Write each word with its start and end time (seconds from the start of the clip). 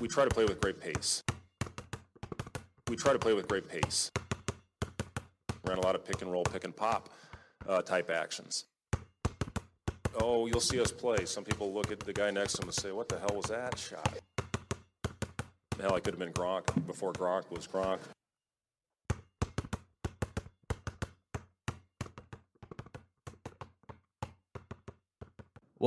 we 0.00 0.08
try 0.08 0.24
to 0.24 0.30
play 0.30 0.44
with 0.44 0.60
great 0.60 0.80
pace. 0.80 1.22
We 2.88 2.96
try 2.96 3.12
to 3.12 3.18
play 3.18 3.34
with 3.34 3.48
great 3.48 3.68
pace. 3.68 4.10
Ran 5.64 5.78
a 5.78 5.82
lot 5.82 5.94
of 5.94 6.04
pick 6.04 6.22
and 6.22 6.32
roll, 6.32 6.44
pick 6.44 6.64
and 6.64 6.74
pop 6.74 7.10
uh, 7.68 7.82
type 7.82 8.10
actions. 8.10 8.64
Oh, 10.20 10.46
you'll 10.46 10.60
see 10.60 10.80
us 10.80 10.90
play. 10.90 11.24
Some 11.24 11.44
people 11.44 11.72
look 11.72 11.92
at 11.92 12.00
the 12.00 12.12
guy 12.12 12.30
next 12.30 12.54
to 12.54 12.62
him 12.62 12.68
and 12.68 12.74
say, 12.74 12.92
"What 12.92 13.08
the 13.08 13.18
hell 13.18 13.34
was 13.34 13.46
that 13.46 13.78
shot?" 13.78 14.18
Hell, 15.80 15.94
I 15.94 16.00
could 16.00 16.14
have 16.14 16.18
been 16.18 16.32
Gronk 16.32 16.86
before 16.86 17.12
Gronk 17.12 17.50
was 17.50 17.66
Gronk. 17.66 18.00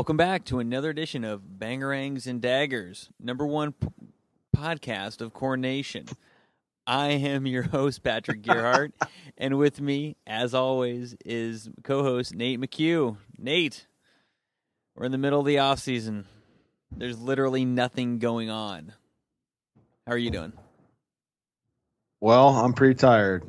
Welcome 0.02 0.18
back 0.18 0.46
to 0.46 0.58
another 0.58 0.90
edition 0.90 1.24
of 1.24 1.44
Bangerangs 1.60 2.26
and 2.26 2.42
Daggers, 2.42 3.12
number 3.20 3.46
one 3.46 3.74
p- 3.74 3.88
podcast 4.58 5.22
of 5.22 5.32
Corn 5.32 5.62
Nation. 5.62 6.08
I 6.88 7.09
am 7.09 7.46
your 7.46 7.62
host, 7.62 8.02
Patrick 8.02 8.42
Gerhardt, 8.48 8.94
and 9.38 9.59
with 9.59 9.80
me, 9.80 10.16
as 10.26 10.56
always, 10.56 11.16
is 11.23 11.70
co-host 11.84 12.34
Nate 12.34 12.59
McHugh. 12.59 13.16
Nate, 13.38 13.86
we're 14.95 15.06
in 15.06 15.12
the 15.12 15.20
middle 15.20 15.42
of 15.42 15.45
the 15.45 15.59
off 15.59 15.78
season. 15.78 16.26
There's 16.92 17.20
literally 17.20 17.64
nothing 17.64 18.18
going 18.18 18.50
on. 18.50 18.94
How 20.08 20.14
are 20.14 20.18
you 20.18 20.31
doing? 20.31 20.54
Well, 22.20 22.48
I'm 22.48 22.73
pretty 22.73 22.95
tired. 22.95 23.44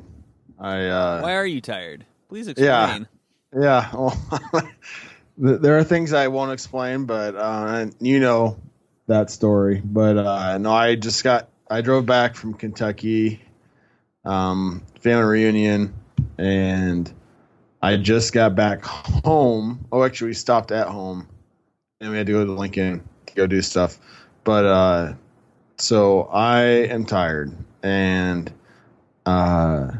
I 0.59 0.85
uh 0.85 1.21
Why 1.21 1.33
are 1.33 1.47
you 1.47 1.61
tired? 1.61 2.05
Please 2.29 2.47
explain. 2.47 3.07
yeah, 3.59 3.89
well, 3.95 4.15
th- 4.51 4.65
there 5.43 5.77
are 5.77 5.83
things 5.83 6.13
I 6.13 6.29
won't 6.29 6.53
explain, 6.53 7.05
but 7.05 7.35
uh 7.35 7.87
you 7.99 8.19
know 8.21 8.57
that 9.07 9.29
story. 9.29 9.81
But 9.83 10.17
uh 10.17 10.57
no, 10.57 10.71
I 10.71 10.95
just 10.95 11.23
got 11.23 11.49
I 11.69 11.81
drove 11.81 12.05
back 12.05 12.35
from 12.35 12.53
Kentucky 12.53 13.41
um 14.23 14.83
family 15.01 15.25
reunion 15.25 15.93
and 16.37 17.11
I 17.81 17.97
just 17.97 18.31
got 18.31 18.55
back 18.55 18.85
home. 18.85 19.85
Oh, 19.91 20.03
actually 20.03 20.27
we 20.29 20.33
stopped 20.35 20.71
at 20.71 20.87
home 20.87 21.27
and 21.99 22.11
we 22.11 22.17
had 22.17 22.27
to 22.27 22.31
go 22.31 22.45
to 22.45 22.51
Lincoln 22.53 23.03
to 23.25 23.33
go 23.33 23.45
do 23.45 23.61
stuff. 23.61 23.99
But 24.45 24.65
uh 24.65 25.13
so 25.77 26.23
I 26.31 26.61
am 26.61 27.05
tired 27.05 27.51
and 27.81 28.49
uh 29.25 29.91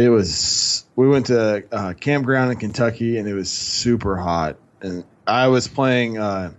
it 0.00 0.08
was 0.08 0.86
we 0.96 1.06
went 1.08 1.26
to 1.26 1.64
uh, 1.70 1.92
campground 1.92 2.52
in 2.52 2.58
Kentucky 2.58 3.18
and 3.18 3.28
it 3.28 3.34
was 3.34 3.50
super 3.50 4.16
hot. 4.16 4.56
And 4.80 5.04
I 5.26 5.48
was 5.48 5.68
playing 5.68 6.16
uh, 6.18 6.52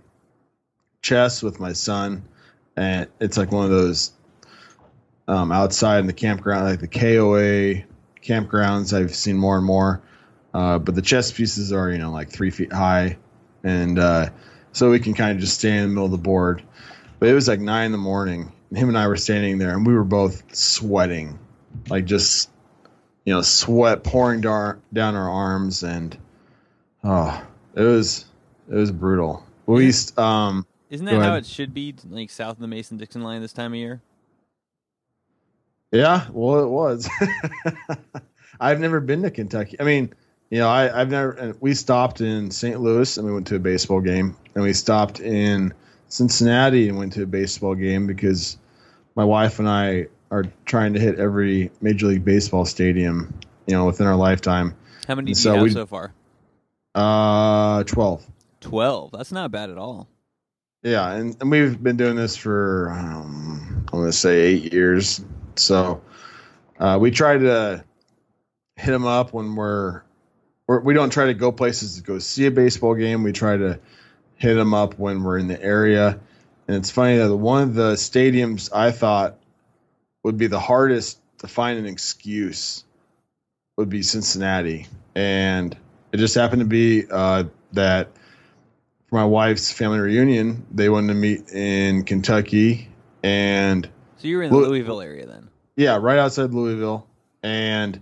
chess 1.02 1.42
with 1.42 1.58
my 1.58 1.72
son 1.72 2.24
and 2.76 3.08
it's 3.20 3.36
like 3.36 3.50
one 3.50 3.64
of 3.64 3.70
those 3.70 4.12
um, 5.26 5.50
outside 5.50 5.98
in 5.98 6.06
the 6.06 6.12
campground 6.12 6.66
like 6.66 6.80
the 6.80 6.88
KOA 6.88 7.84
campgrounds 8.22 8.96
I've 8.96 9.14
seen 9.14 9.36
more 9.36 9.56
and 9.56 9.66
more. 9.66 10.02
Uh, 10.54 10.78
but 10.78 10.94
the 10.94 11.02
chess 11.02 11.32
pieces 11.32 11.72
are 11.72 11.90
you 11.90 11.98
know 11.98 12.12
like 12.12 12.30
three 12.30 12.50
feet 12.50 12.72
high 12.72 13.18
and 13.64 13.98
uh, 13.98 14.28
so 14.72 14.90
we 14.90 15.00
can 15.00 15.14
kind 15.14 15.32
of 15.32 15.38
just 15.38 15.58
stand 15.58 15.84
in 15.84 15.88
the 15.88 15.94
middle 15.94 16.06
of 16.06 16.12
the 16.12 16.18
board. 16.18 16.62
But 17.18 17.28
it 17.28 17.34
was 17.34 17.48
like 17.48 17.60
nine 17.60 17.86
in 17.86 17.92
the 17.92 17.98
morning 17.98 18.52
and 18.70 18.78
him 18.78 18.88
and 18.88 18.96
I 18.96 19.08
were 19.08 19.16
standing 19.16 19.58
there 19.58 19.72
and 19.72 19.84
we 19.84 19.94
were 19.94 20.04
both 20.04 20.54
sweating 20.54 21.40
like 21.88 22.04
just 22.04 22.51
you 23.24 23.32
know, 23.32 23.42
sweat 23.42 24.02
pouring 24.02 24.40
down 24.40 24.82
down 24.92 25.14
our 25.14 25.30
arms, 25.30 25.82
and 25.82 26.16
oh, 27.04 27.44
it 27.74 27.82
was 27.82 28.24
it 28.68 28.74
was 28.74 28.90
brutal. 28.90 29.44
At 29.68 29.74
least, 29.74 30.18
um, 30.18 30.66
Isn't 30.90 31.06
that 31.06 31.22
how 31.22 31.34
it 31.36 31.46
should 31.46 31.72
be, 31.72 31.94
like 32.10 32.30
south 32.30 32.56
of 32.56 32.58
the 32.58 32.66
Mason 32.66 32.96
Dixon 32.96 33.22
line 33.22 33.40
this 33.40 33.52
time 33.52 33.72
of 33.72 33.78
year? 33.78 34.02
yeah, 35.92 36.26
well, 36.32 36.64
it 36.64 36.68
was. 36.68 37.08
I've 38.60 38.80
never 38.80 39.00
been 39.00 39.22
to 39.22 39.30
Kentucky. 39.30 39.76
I 39.78 39.84
mean, 39.84 40.12
you 40.50 40.58
know, 40.58 40.68
I, 40.68 41.00
I've 41.00 41.10
never. 41.10 41.32
and 41.32 41.60
We 41.60 41.74
stopped 41.74 42.20
in 42.20 42.50
St. 42.50 42.80
Louis 42.80 43.16
and 43.16 43.26
we 43.26 43.32
went 43.32 43.46
to 43.48 43.56
a 43.56 43.60
baseball 43.60 44.00
game, 44.00 44.36
and 44.54 44.64
we 44.64 44.72
stopped 44.72 45.20
in 45.20 45.72
Cincinnati 46.08 46.88
and 46.88 46.98
went 46.98 47.12
to 47.14 47.22
a 47.22 47.26
baseball 47.26 47.74
game 47.74 48.06
because 48.06 48.56
my 49.14 49.24
wife 49.24 49.58
and 49.58 49.68
I 49.68 50.08
are 50.32 50.44
trying 50.64 50.94
to 50.94 50.98
hit 50.98 51.18
every 51.20 51.70
Major 51.80 52.06
League 52.06 52.24
Baseball 52.24 52.64
stadium, 52.64 53.32
you 53.66 53.74
know, 53.76 53.84
within 53.86 54.06
our 54.06 54.16
lifetime. 54.16 54.74
How 55.06 55.14
many 55.14 55.32
do 55.32 55.34
So 55.34 55.50
you 55.50 55.54
have 55.56 55.62
we- 55.64 55.70
so 55.70 55.86
far? 55.86 56.12
Uh, 56.94 57.84
twelve. 57.84 58.26
Twelve. 58.60 59.12
That's 59.12 59.30
not 59.32 59.50
bad 59.50 59.70
at 59.70 59.78
all. 59.78 60.08
Yeah, 60.82 61.10
and, 61.12 61.36
and 61.40 61.50
we've 61.50 61.80
been 61.80 61.96
doing 61.96 62.16
this 62.16 62.36
for 62.36 62.90
um, 62.90 63.86
I'm 63.92 64.00
gonna 64.00 64.12
say 64.12 64.40
eight 64.40 64.72
years. 64.72 65.24
So 65.54 66.02
uh, 66.78 66.98
we 67.00 67.10
try 67.10 67.38
to 67.38 67.84
hit 68.76 68.90
them 68.90 69.06
up 69.06 69.32
when 69.32 69.54
we're, 69.54 70.02
we're 70.66 70.80
we 70.80 70.92
don't 70.94 71.10
try 71.10 71.26
to 71.26 71.34
go 71.34 71.52
places 71.52 71.96
to 71.96 72.02
go 72.02 72.18
see 72.18 72.46
a 72.46 72.50
baseball 72.50 72.94
game. 72.94 73.22
We 73.22 73.32
try 73.32 73.56
to 73.56 73.78
hit 74.36 74.54
them 74.54 74.74
up 74.74 74.98
when 74.98 75.22
we're 75.22 75.38
in 75.38 75.46
the 75.48 75.62
area. 75.62 76.18
And 76.68 76.76
it's 76.76 76.90
funny 76.90 77.16
that 77.16 77.36
one 77.36 77.62
of 77.62 77.74
the 77.74 77.92
stadiums 77.94 78.70
I 78.74 78.90
thought 78.92 79.38
would 80.22 80.36
be 80.38 80.46
the 80.46 80.60
hardest 80.60 81.18
to 81.38 81.48
find 81.48 81.78
an 81.78 81.86
excuse 81.86 82.84
would 83.76 83.88
be 83.88 84.02
Cincinnati, 84.02 84.86
and 85.14 85.76
it 86.12 86.18
just 86.18 86.34
happened 86.34 86.60
to 86.60 86.66
be 86.66 87.04
uh, 87.10 87.44
that 87.72 88.10
for 89.08 89.16
my 89.16 89.24
wife's 89.24 89.72
family 89.72 89.98
reunion, 89.98 90.66
they 90.70 90.88
wanted 90.88 91.08
to 91.08 91.14
meet 91.14 91.48
in 91.50 92.04
Kentucky 92.04 92.88
and 93.22 93.88
So 94.18 94.28
you 94.28 94.36
were 94.36 94.42
in 94.44 94.50
the 94.52 94.56
Well- 94.58 94.68
Louisville 94.68 95.00
area 95.00 95.26
then. 95.26 95.48
yeah, 95.76 95.96
right 96.00 96.18
outside 96.18 96.50
Louisville. 96.52 97.06
And 97.42 98.00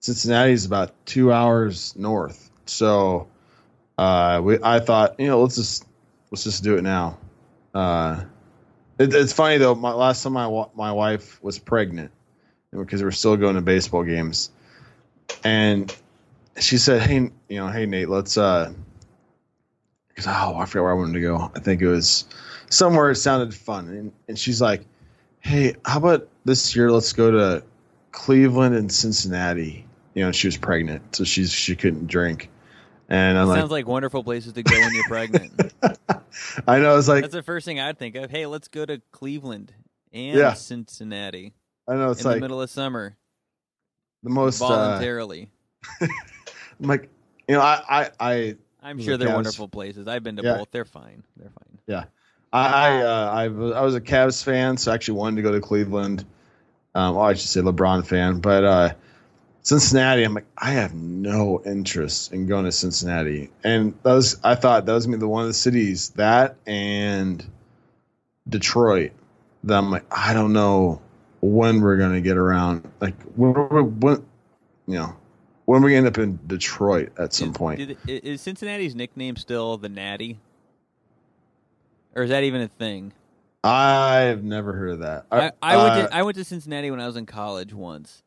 Cincinnati 0.00 0.52
is 0.52 0.64
about 0.66 0.92
two 1.06 1.32
hours 1.32 1.94
north. 1.96 2.50
So 2.66 3.28
uh, 3.98 4.40
we, 4.44 4.58
I 4.62 4.78
thought, 4.80 5.18
you 5.18 5.26
know, 5.26 5.40
let's 5.42 5.56
just 5.56 5.84
let's 6.30 6.44
just 6.44 6.62
do 6.62 6.76
it 6.76 6.82
now. 6.82 7.18
Uh, 7.74 8.24
it, 9.02 9.14
it's 9.14 9.32
funny 9.32 9.58
though. 9.58 9.74
My 9.74 9.92
last 9.92 10.22
time 10.22 10.32
my 10.34 10.66
my 10.74 10.92
wife 10.92 11.42
was 11.42 11.58
pregnant 11.58 12.10
because 12.70 13.02
we're 13.02 13.10
still 13.10 13.36
going 13.36 13.56
to 13.56 13.60
baseball 13.60 14.04
games, 14.04 14.50
and 15.44 15.94
she 16.58 16.78
said, 16.78 17.02
"Hey, 17.02 17.30
you 17.48 17.56
know, 17.58 17.68
hey 17.68 17.86
Nate, 17.86 18.08
let's 18.08 18.36
uh." 18.36 18.72
Because 20.08 20.26
oh, 20.26 20.56
I 20.56 20.66
forgot 20.66 20.82
where 20.82 20.92
I 20.92 20.94
wanted 20.94 21.14
to 21.14 21.20
go. 21.20 21.50
I 21.54 21.60
think 21.60 21.80
it 21.80 21.88
was 21.88 22.26
somewhere. 22.68 23.10
It 23.10 23.16
sounded 23.16 23.54
fun, 23.54 23.88
and, 23.88 24.12
and 24.28 24.38
she's 24.38 24.60
like, 24.60 24.84
"Hey, 25.40 25.74
how 25.84 25.98
about 25.98 26.28
this 26.44 26.76
year? 26.76 26.90
Let's 26.90 27.12
go 27.12 27.30
to 27.30 27.64
Cleveland 28.12 28.74
and 28.74 28.92
Cincinnati." 28.92 29.86
You 30.14 30.24
know, 30.24 30.32
she 30.32 30.46
was 30.46 30.58
pregnant, 30.58 31.16
so 31.16 31.24
she's 31.24 31.50
she 31.50 31.76
couldn't 31.76 32.08
drink, 32.08 32.50
and 33.12 33.38
I'm 33.38 33.46
like, 33.48 33.58
Sounds 33.58 33.70
like 33.70 33.86
wonderful 33.86 34.24
places 34.24 34.52
to 34.54 34.62
go 34.62 34.74
when 34.78 34.94
you're 34.94 35.04
pregnant. 35.08 35.52
I 36.66 36.78
know. 36.78 36.92
I 36.92 36.96
was 36.96 37.08
like, 37.08 37.22
That's 37.22 37.34
the 37.34 37.42
first 37.42 37.64
thing 37.66 37.78
I'd 37.80 37.98
think 37.98 38.16
of. 38.16 38.30
Hey, 38.30 38.46
let's 38.46 38.68
go 38.68 38.84
to 38.84 39.00
Cleveland 39.12 39.72
and 40.12 40.36
Yeah. 40.38 40.54
Cincinnati 40.54 41.52
I 41.88 41.94
know 41.94 42.10
it's 42.12 42.20
in 42.20 42.26
like 42.26 42.36
the 42.36 42.40
middle 42.40 42.62
of 42.62 42.70
summer 42.70 43.16
the 44.22 44.30
most. 44.30 44.62
Uh, 44.62 44.68
voluntarily. 44.68 45.50
I'm 46.00 46.08
like, 46.80 47.08
you 47.48 47.54
know, 47.56 47.60
I, 47.60 47.82
I, 47.88 48.10
I 48.20 48.56
I'm 48.82 49.00
sure 49.00 49.16
they're 49.16 49.28
Cavs- 49.28 49.34
wonderful 49.34 49.68
places. 49.68 50.06
I've 50.08 50.22
been 50.22 50.36
to 50.36 50.42
Yeah. 50.42 50.58
both. 50.58 50.70
They're 50.70 50.84
fine. 50.84 51.24
They're 51.36 51.50
fine. 51.50 51.78
Yeah. 51.86 52.04
I 52.52 52.66
I, 52.68 53.02
uh, 53.02 53.30
I 53.32 53.48
was 53.48 53.72
I 53.72 53.80
was 53.82 53.94
a 53.94 54.00
Cavs 54.00 54.42
fan, 54.44 54.76
so 54.76 54.90
I 54.92 54.94
actually 54.94 55.18
wanted 55.18 55.36
to 55.36 55.42
go 55.42 55.52
to 55.52 55.60
Cleveland. 55.60 56.24
Um, 56.94 57.14
well, 57.16 57.24
I 57.24 57.32
should 57.34 57.48
say 57.48 57.60
LeBron 57.62 58.06
fan, 58.06 58.40
but 58.40 58.64
uh, 58.64 58.90
Cincinnati, 59.62 60.24
I'm 60.24 60.34
like, 60.34 60.46
I 60.58 60.72
have 60.72 60.92
no 60.92 61.62
interest 61.64 62.32
in 62.32 62.46
going 62.46 62.64
to 62.64 62.72
Cincinnati, 62.72 63.50
and 63.62 63.94
that 64.02 64.12
was 64.12 64.40
I 64.42 64.56
thought 64.56 64.86
that 64.86 64.92
was 64.92 65.06
gonna 65.06 65.18
be 65.18 65.20
the 65.20 65.28
one 65.28 65.42
of 65.42 65.48
the 65.48 65.54
cities 65.54 66.10
that 66.10 66.56
and 66.66 67.44
Detroit 68.48 69.12
that 69.64 69.78
I'm 69.78 69.90
like, 69.90 70.04
I 70.10 70.34
don't 70.34 70.52
know 70.52 71.00
when 71.40 71.80
we're 71.80 71.96
gonna 71.96 72.20
get 72.20 72.36
around, 72.36 72.90
like 73.00 73.14
when, 73.36 73.54
when 74.00 74.26
you 74.86 74.94
know 74.98 75.14
when 75.66 75.80
we're 75.82 75.96
end 75.96 76.08
up 76.08 76.18
in 76.18 76.40
Detroit 76.46 77.12
at 77.18 77.32
some 77.32 77.50
Is- 77.50 77.56
point. 77.56 77.78
did- 77.78 77.98
is 78.06 78.40
Cincinnati's 78.40 78.96
nickname 78.96 79.36
still 79.36 79.76
the 79.78 79.88
Natty? 79.88 80.40
Or 82.14 82.24
is 82.24 82.30
that 82.30 82.42
even 82.42 82.60
a 82.60 82.68
thing? 82.68 83.12
I've 83.64 84.42
never 84.42 84.72
heard 84.72 84.90
of 84.90 84.98
that. 84.98 85.26
I, 85.30 85.52
I 85.62 85.76
went 85.76 85.88
uh, 85.92 86.08
to 86.08 86.14
I 86.16 86.22
went 86.22 86.36
to 86.36 86.44
Cincinnati 86.44 86.90
when 86.90 87.00
I 87.00 87.06
was 87.06 87.16
in 87.16 87.26
college 87.26 87.72
once, 87.72 88.24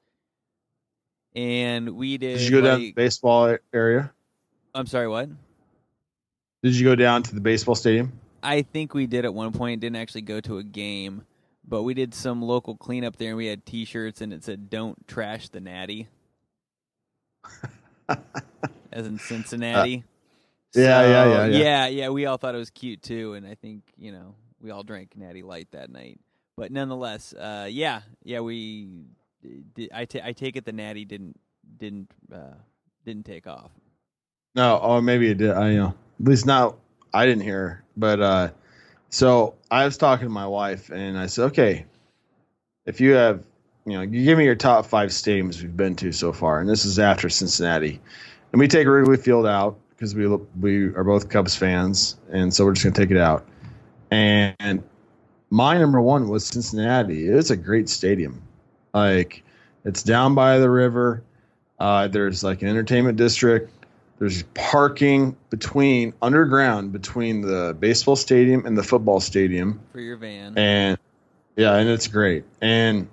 and 1.36 1.90
we 1.92 2.18
did. 2.18 2.38
Did 2.38 2.50
you 2.50 2.62
go 2.62 2.62
down 2.62 2.80
to 2.80 2.86
the 2.86 2.92
baseball 2.94 3.58
area? 3.74 4.12
I'm 4.74 4.88
sorry, 4.88 5.08
what? 5.08 5.30
Did 6.64 6.76
you 6.76 6.86
go 6.86 6.96
down 6.96 7.24
to 7.24 7.36
the 7.36 7.42
baseball 7.42 7.76
stadium? 7.76 8.12
I 8.42 8.62
think 8.62 8.94
we 8.94 9.08
did 9.08 9.26
at 9.26 9.34
one 9.34 9.52
point. 9.52 9.82
Didn't 9.82 9.98
actually 9.98 10.22
go 10.22 10.40
to 10.42 10.58
a 10.58 10.64
game, 10.64 11.26
but 11.68 11.84
we 11.84 11.94
did 11.94 12.14
some 12.14 12.42
local 12.42 12.76
cleanup 12.76 13.18
there, 13.18 13.30
and 13.30 13.38
we 13.38 13.48
had 13.48 13.66
T-shirts, 13.66 14.22
and 14.22 14.34
it 14.34 14.44
said 14.44 14.70
"Don't 14.70 15.08
trash 15.08 15.50
the 15.50 15.60
Natty," 15.60 16.08
as 18.92 19.08
in 19.08 19.20
Cincinnati. 19.20 20.04
Yeah, 20.74 21.02
yeah, 21.02 21.08
yeah, 21.08 21.46
yeah. 21.46 21.58
yeah, 21.58 21.88
yeah. 21.88 22.10
We 22.10 22.26
all 22.26 22.38
thought 22.38 22.56
it 22.56 22.60
was 22.60 22.70
cute 22.70 23.02
too, 23.02 23.34
and 23.34 23.48
I 23.48 23.56
think 23.56 23.84
you 23.98 24.12
know 24.12 24.36
we 24.62 24.72
all 24.72 24.84
drank 24.84 25.16
Natty 25.16 25.44
Light 25.44 25.68
that 25.72 25.90
night. 25.90 26.20
But 26.58 26.72
nonetheless, 26.72 27.34
uh, 27.34 27.68
yeah, 27.70 28.02
yeah. 28.24 28.40
We, 28.40 29.06
did, 29.74 29.90
I, 29.94 30.06
ta- 30.06 30.22
I 30.24 30.32
take 30.32 30.56
it 30.56 30.66
the 30.66 30.72
Natty 30.72 31.06
didn't 31.06 31.40
didn't 31.78 32.10
uh, 32.34 32.56
didn't 33.06 33.26
take 33.26 33.48
off. 33.48 33.72
No, 34.56 34.80
oh 34.82 35.02
maybe 35.02 35.30
it 35.30 35.38
did. 35.38 35.52
I 35.52 35.72
you 35.72 35.78
know 35.78 35.94
at 36.20 36.28
least 36.28 36.46
now 36.46 36.76
I 37.14 37.26
didn't 37.26 37.44
hear. 37.44 37.84
But 37.98 38.22
uh 38.22 38.50
so 39.10 39.56
I 39.72 39.86
was 39.86 39.98
talking 39.98 40.26
to 40.26 40.32
my 40.32 40.48
wife 40.48 40.90
and 40.90 41.18
I 41.18 41.28
said, 41.28 41.46
okay, 41.46 41.86
if 42.86 43.00
you 43.00 43.14
have 43.14 43.44
you 43.86 43.94
know, 43.94 44.02
you 44.02 44.24
give 44.26 44.38
me 44.38 44.46
your 44.46 44.56
top 44.56 44.86
five 44.86 45.10
stadiums 45.10 45.62
we've 45.62 45.78
been 45.78 45.96
to 45.98 46.12
so 46.12 46.34
far, 46.34 46.60
and 46.60 46.68
this 46.68 46.86
is 46.86 46.98
after 46.98 47.30
Cincinnati, 47.30 48.00
and 48.52 48.60
we 48.60 48.68
take 48.68 48.88
Wrigley 48.88 49.18
Field 49.18 49.46
out 49.46 49.78
because 49.90 50.16
we 50.16 50.28
we 50.60 50.88
are 50.96 51.04
both 51.04 51.30
Cubs 51.30 51.56
fans, 51.56 52.18
and 52.32 52.54
so 52.54 52.66
we're 52.66 52.74
just 52.74 52.84
gonna 52.84 52.96
take 52.96 53.12
it 53.12 53.22
out. 53.22 53.46
And 54.12 54.84
my 55.50 55.78
number 55.78 56.02
one 56.02 56.28
was 56.28 56.46
Cincinnati. 56.48 57.28
It's 57.28 57.52
a 57.52 57.58
great 57.58 57.90
stadium. 57.90 58.42
Like 58.96 59.44
it's 59.84 60.04
down 60.04 60.36
by 60.36 60.60
the 60.60 60.70
river. 60.70 61.22
Uh, 61.78 62.08
there's 62.08 62.44
like 62.44 62.62
an 62.62 62.70
entertainment 62.70 63.18
district. 63.18 63.72
There's 64.18 64.44
parking 64.54 65.36
between 65.50 66.14
underground 66.22 66.94
between 66.94 67.42
the 67.42 67.76
baseball 67.78 68.16
stadium 68.16 68.66
and 68.66 68.78
the 68.78 68.84
football 68.84 69.20
stadium, 69.20 69.82
for 69.92 70.00
your 70.00 70.16
van. 70.16 70.58
and 70.58 70.98
yeah, 71.58 71.76
and 71.76 71.90
it's 71.90 72.08
great. 72.08 72.46
And 72.62 73.10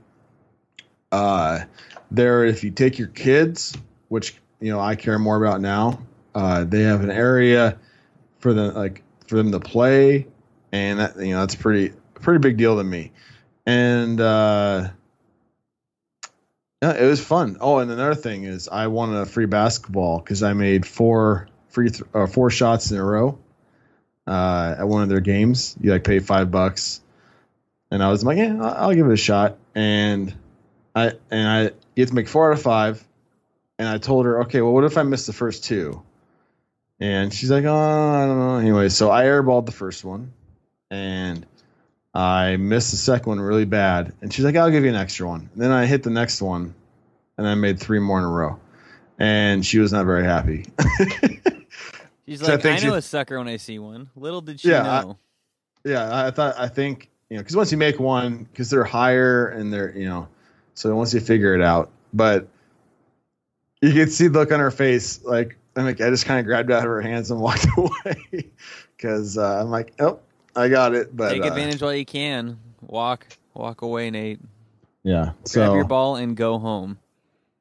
uh, 1.11 1.65
there, 2.13 2.45
if 2.45 2.63
you 2.63 2.71
take 2.71 3.01
your 3.01 3.09
kids, 3.09 3.77
which 4.09 4.37
you 4.61 4.71
know 4.71 4.79
I 4.79 4.95
care 4.95 5.19
more 5.19 5.45
about 5.45 5.61
now, 5.61 6.01
uh, 6.37 6.63
they 6.63 6.83
have 6.83 7.03
an 7.03 7.11
area 7.11 7.77
for 8.39 8.55
the 8.55 8.71
like 8.71 9.03
for 9.27 9.35
them 9.35 9.51
to 9.51 9.59
play, 9.59 10.29
and 10.71 11.01
that 11.01 11.17
you 11.17 11.31
know 11.33 11.41
that's 11.41 11.57
pretty 11.57 11.93
pretty 12.15 12.39
big 12.39 12.57
deal 12.57 12.77
to 12.77 12.85
me. 12.85 13.11
And 13.67 14.21
uh, 14.21 14.91
yeah, 16.83 16.95
it 16.95 17.07
was 17.07 17.25
fun. 17.25 17.59
Oh, 17.61 17.79
and 17.79 17.91
another 17.93 18.17
thing 18.17 18.43
is 18.43 18.69
I 18.69 18.89
won 18.89 19.15
a 19.15 19.25
free 19.25 19.47
basketball 19.47 20.19
because 20.19 20.43
I 20.43 20.53
made 20.53 20.85
four 20.85 21.49
free 21.69 21.91
th- 21.91 22.03
uh, 22.13 22.27
four 22.27 22.51
shots 22.51 22.91
in 22.91 22.99
a 22.99 23.05
row 23.05 23.39
uh, 24.27 24.75
at 24.81 24.89
one 24.89 25.05
of 25.05 25.09
their 25.09 25.21
games. 25.21 25.77
You 25.81 25.93
like 25.93 26.03
pay 26.03 26.19
five 26.19 26.51
bucks, 26.51 27.01
and 27.93 28.03
I 28.03 28.11
was 28.11 28.25
like, 28.25 28.39
yeah, 28.39 28.57
I'll, 28.61 28.89
I'll 28.89 28.95
give 28.95 29.07
it 29.07 29.13
a 29.13 29.17
shot. 29.17 29.59
And 29.77 30.35
I 30.93 31.13
and 31.31 31.49
I 31.49 31.71
have 32.01 32.09
to 32.09 32.15
make 32.15 32.27
four 32.27 32.51
out 32.51 32.59
of 32.59 32.63
five. 32.63 33.03
And 33.79 33.89
I 33.89 33.99
told 33.99 34.27
her, 34.27 34.43
okay, 34.43 34.61
well, 34.61 34.73
what 34.73 34.83
if 34.83 34.99
I 34.99 35.05
miss 35.05 35.27
the 35.27 35.33
first 35.33 35.65
two? 35.65 36.03
And 36.99 37.33
she's 37.33 37.51
like, 37.51 37.65
oh, 37.65 37.75
I 37.77 38.27
don't 38.27 38.39
know. 38.39 38.57
Anyway, 38.57 38.89
so 38.89 39.09
I 39.09 39.25
airballed 39.25 39.67
the 39.67 39.73
first 39.73 40.05
one, 40.05 40.33
and 40.91 41.47
I 42.15 42.57
missed 42.57 42.91
the 42.91 42.97
second 42.99 43.29
one 43.31 43.41
really 43.41 43.65
bad. 43.65 44.13
And 44.21 44.33
she's 44.33 44.45
like, 44.45 44.57
I'll 44.57 44.71
give 44.71 44.85
you 44.85 44.91
an 44.91 44.97
extra 44.97 45.27
one. 45.29 45.49
And 45.53 45.63
then 45.63 45.71
I 45.71 45.87
hit 45.87 46.03
the 46.03 46.11
next 46.11 46.43
one, 46.43 46.75
and 47.39 47.47
I 47.47 47.55
made 47.55 47.81
three 47.81 47.99
more 48.01 48.19
in 48.19 48.25
a 48.25 48.29
row. 48.29 48.59
And 49.19 49.65
she 49.65 49.79
was 49.79 49.93
not 49.93 50.05
very 50.07 50.25
happy. 50.25 50.67
She's 52.29 52.41
so 52.41 52.47
I 52.53 52.57
like, 52.57 52.67
I, 52.67 52.71
know 52.75 52.79
she- 52.79 52.87
a 52.89 53.03
sucker 53.03 53.39
when 53.39 53.49
I 53.49 53.57
see 53.57 53.79
one. 53.79 54.09
Little 54.17 54.41
did 54.41 54.61
she 54.61 54.69
Yeah, 54.71 54.91
I- 54.91 55.03
know. 55.03 55.19
yeah, 55.85 56.27
I 56.27 56.31
thought 56.31 56.55
I 56.59 56.69
think 56.69 57.11
you 57.29 57.37
know 57.37 57.43
because 57.43 57.57
once 57.57 57.73
you 57.73 57.79
make 57.79 57.99
one, 57.99 58.45
because 58.45 58.71
they're 58.71 58.85
higher 58.85 59.49
and 59.49 59.73
they're 59.73 59.97
you 59.97 60.07
know, 60.09 60.29
so 60.75 60.95
once 60.95 61.13
you 61.13 61.21
figure 61.21 61.55
it 61.55 61.61
out, 61.63 61.91
but 62.15 62.47
you 63.81 63.93
can 63.93 64.09
see 64.09 64.29
the 64.29 64.39
look 64.39 64.53
on 64.53 64.61
her 64.61 64.71
face 64.71 65.23
like 65.25 65.59
I'm 65.77 65.85
like 65.85 66.01
I 66.01 66.11
just 66.11 66.25
kind 66.27 66.39
of 66.41 66.47
grabbed 66.47 66.71
out 66.71 66.79
of 66.79 66.85
her 66.85 67.01
hands 67.03 67.31
and 67.33 67.41
walked 67.43 67.67
away 67.77 68.51
because 68.97 69.37
uh, 69.37 69.61
I'm 69.61 69.71
like 69.71 69.93
oh 69.99 70.21
I 70.55 70.69
got 70.69 70.95
it, 70.95 71.17
but 71.17 71.31
Take 71.31 71.43
uh, 71.43 71.47
advantage 71.49 71.81
while 71.83 71.95
you 71.95 72.05
can. 72.05 72.59
Walk, 72.83 73.27
walk 73.55 73.83
away, 73.83 74.11
Nate. 74.11 74.41
yeah, 75.03 75.25
Grab 75.25 75.35
so 75.49 75.75
your 75.75 75.85
ball 75.85 76.17
and 76.17 76.37
go 76.37 76.59
home 76.59 76.99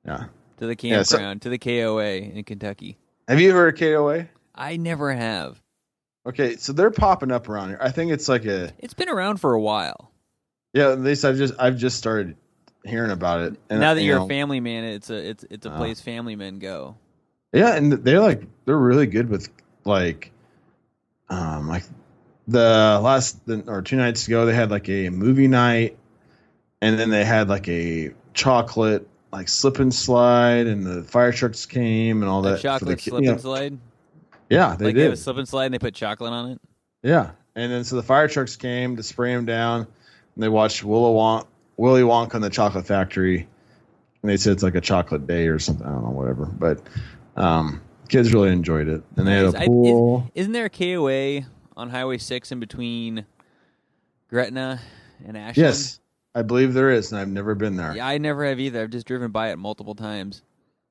yeah. 0.05 0.25
to 0.57 0.65
the 0.67 0.75
Yeah, 0.81 1.03
so- 1.03 1.17
campground, 1.17 1.41
to 1.43 1.49
the 1.49 1.57
KOA 1.57 2.15
in 2.15 2.43
Kentucky. 2.43 2.97
Have 3.27 3.39
you 3.39 3.49
ever 3.51 3.59
heard 3.59 3.73
of 3.75 3.79
KOA? 3.79 4.27
I 4.55 4.77
never 4.77 5.13
have. 5.13 5.61
Okay, 6.25 6.55
so 6.57 6.73
they're 6.73 6.91
popping 6.91 7.31
up 7.31 7.47
around 7.49 7.69
here. 7.69 7.77
I 7.81 7.91
think 7.91 8.11
it's 8.11 8.27
like 8.27 8.45
a 8.45 8.71
It's 8.79 8.93
been 8.93 9.09
around 9.09 9.38
for 9.38 9.53
a 9.53 9.61
while. 9.61 10.11
yeah. 10.73 10.91
At 10.91 10.99
least 10.99 11.23
I've 11.25 11.38
just 11.38 11.53
I've 11.57 11.77
just 11.77 11.97
started 11.97 12.35
hearing 12.83 13.11
about 13.11 13.41
it. 13.41 13.55
And, 13.69 13.79
now 13.79 13.93
that 13.93 14.01
you 14.01 14.07
you're 14.09 14.19
know, 14.19 14.25
a 14.25 14.29
family 14.29 14.59
man, 14.59 14.83
it's 14.83 15.09
a 15.09 15.29
it's 15.29 15.45
it's 15.49 15.65
a 15.65 15.73
Oh. 15.73 15.77
place 15.77 16.01
family 16.01 16.35
men 16.35 16.59
go. 16.59 16.95
Yeah, 17.53 17.75
and 17.75 17.91
they're 17.93 18.19
like 18.19 18.43
they're 18.65 18.77
really 18.77 19.07
good 19.07 19.29
with 19.29 19.49
like 19.85 20.31
um 21.29 21.67
like 21.67 21.83
the 22.47 22.99
last 23.03 23.45
the, 23.45 23.63
or 23.67 23.81
two 23.81 23.95
nights 23.97 24.27
ago 24.27 24.45
they 24.45 24.53
had 24.53 24.71
like 24.71 24.89
a 24.89 25.09
movie 25.09 25.47
night 25.47 25.97
and 26.81 26.97
then 26.99 27.09
they 27.09 27.23
had 27.23 27.47
like 27.49 27.67
a 27.69 28.11
chocolate 28.33 29.07
like 29.31 29.47
slip 29.47 29.79
and 29.79 29.93
slide 29.93 30.67
and 30.67 30.85
the 30.85 31.03
fire 31.03 31.31
trucks 31.31 31.65
came 31.65 32.21
and 32.21 32.29
all 32.29 32.45
A 32.45 32.51
that 32.51 32.61
for 32.61 32.85
the 32.85 32.95
chocolate 32.95 33.01
slip 33.01 33.21
you 33.21 33.27
know, 33.27 33.31
and 33.33 33.41
slide. 33.41 33.77
yeah 34.49 34.75
they 34.75 34.85
like 34.85 34.95
they 34.95 35.01
have 35.03 35.11
did 35.11 35.19
a 35.19 35.21
slip 35.21 35.38
and 35.38 35.47
slide 35.47 35.65
and 35.65 35.73
they 35.73 35.79
put 35.79 35.93
chocolate 35.93 36.33
on 36.33 36.51
it. 36.51 36.61
yeah 37.03 37.31
and 37.55 37.71
then 37.71 37.83
so 37.83 37.95
the 37.95 38.03
fire 38.03 38.27
trucks 38.27 38.55
came 38.55 38.95
to 38.97 39.03
spray 39.03 39.33
them 39.35 39.45
down 39.45 39.81
and 40.35 40.43
they 40.43 40.49
watched 40.49 40.83
Willow 40.83 41.13
Wonk, 41.15 41.45
Willy 41.77 42.01
Wonka 42.01 42.35
and 42.35 42.43
the 42.43 42.49
Chocolate 42.49 42.85
Factory 42.88 43.47
and 44.21 44.29
they 44.29 44.38
said 44.38 44.53
it's 44.53 44.63
like 44.63 44.75
a 44.75 44.81
chocolate 44.81 45.27
day 45.27 45.47
or 45.47 45.59
something 45.59 45.85
I 45.85 45.91
don't 45.91 46.03
know 46.03 46.09
whatever 46.11 46.45
but 46.45 46.81
um 47.35 47.81
kids 48.09 48.33
really 48.33 48.49
enjoyed 48.51 48.88
it 48.89 49.03
and 49.15 49.27
they 49.27 49.41
Nice. 49.41 49.53
had 49.53 49.63
a 49.63 49.65
pool 49.67 50.29
Isn't 50.35 50.51
there 50.53 50.65
a 50.65 50.69
KOA 50.69 51.45
on 51.81 51.89
Highway 51.89 52.18
Six 52.19 52.51
in 52.51 52.60
between 52.60 53.25
Gretna 54.30 54.80
and 55.25 55.36
Ashland? 55.36 55.57
Yes, 55.57 56.00
I 56.33 56.44
believe 56.44 56.74
there 56.74 56.92
is, 56.92 57.12
and 57.12 57.19
I've 57.19 57.28
never 57.28 57.56
been 57.56 57.75
there. 57.75 57.95
Yeah, 57.95 58.07
I 58.07 58.18
never 58.19 58.45
have 58.45 58.60
either. 58.60 58.81
I've 58.83 58.89
just 58.92 59.07
driven 59.07 59.31
by 59.31 59.51
it 59.51 59.57
multiple 59.57 59.95
times. 59.95 60.42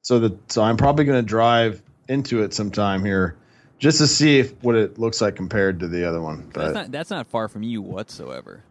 So 0.03 0.19
the 0.19 0.37
so 0.49 0.63
I'm 0.63 0.77
probably 0.77 1.05
going 1.05 1.23
to 1.23 1.27
drive 1.27 1.83
into 2.09 2.43
it 2.43 2.53
sometime 2.53 3.05
here, 3.05 3.37
just 3.79 3.99
to 3.99 4.07
see 4.07 4.39
if 4.41 4.53
what 4.63 4.75
it 4.75 4.99
looks 4.99 5.21
like 5.21 5.37
compared 5.37 5.81
to 5.81 5.89
the 5.89 6.09
other 6.09 6.21
one. 6.21 6.51
That's 6.53 6.55
But 6.55 6.73
not 6.73 6.93
that's 6.93 7.11
not 7.11 7.27
far 7.29 7.49
from 7.49 7.63
you 7.63 7.81
whatsoever. 7.83 8.63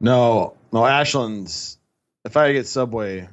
no, 0.00 0.56
no, 0.72 0.84
Ashland's. 0.86 1.78
If 2.24 2.38
I 2.38 2.52
get 2.54 2.66
Subway, 2.66 3.28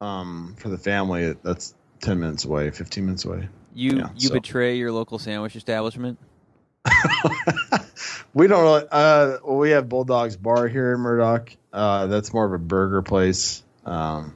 um, 0.00 0.56
for 0.58 0.68
the 0.68 0.78
family, 0.78 1.36
that's 1.44 1.74
ten 2.00 2.18
minutes 2.18 2.44
away, 2.44 2.70
fifteen 2.70 3.04
minutes 3.06 3.24
away. 3.24 3.48
You 3.74 3.98
Yeah, 3.98 4.08
you 4.16 4.28
so- 4.28 4.34
betray 4.34 4.76
your 4.78 4.90
local 4.90 5.18
sandwich 5.18 5.54
establishment. 5.54 6.18
We 8.36 8.48
don't 8.48 8.62
really. 8.62 8.84
Uh, 8.92 9.38
we 9.46 9.70
have 9.70 9.88
Bulldog's 9.88 10.36
Bar 10.36 10.68
here 10.68 10.92
in 10.92 11.00
Murdock. 11.00 11.56
Uh, 11.72 12.06
that's 12.06 12.34
more 12.34 12.44
of 12.44 12.52
a 12.52 12.58
burger 12.58 13.00
place. 13.00 13.62
Um, 13.86 14.34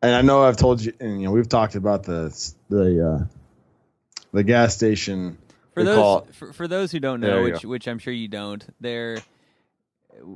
and 0.00 0.14
I 0.14 0.22
know 0.22 0.44
I've 0.44 0.56
told 0.56 0.80
you, 0.80 0.94
and 0.98 1.20
you 1.20 1.26
know, 1.26 1.32
we've 1.32 1.48
talked 1.48 1.74
about 1.74 2.04
the 2.04 2.34
the 2.70 3.06
uh, 3.06 3.24
the 4.32 4.42
gas 4.44 4.74
station. 4.74 5.36
For 5.74 5.84
those 5.84 6.22
for, 6.32 6.54
for 6.54 6.66
those 6.66 6.90
who 6.90 7.00
don't 7.00 7.20
know, 7.20 7.42
which 7.42 7.66
which 7.66 7.86
I'm 7.86 7.98
sure 7.98 8.14
you 8.14 8.28
don't, 8.28 8.64
they're 8.80 9.18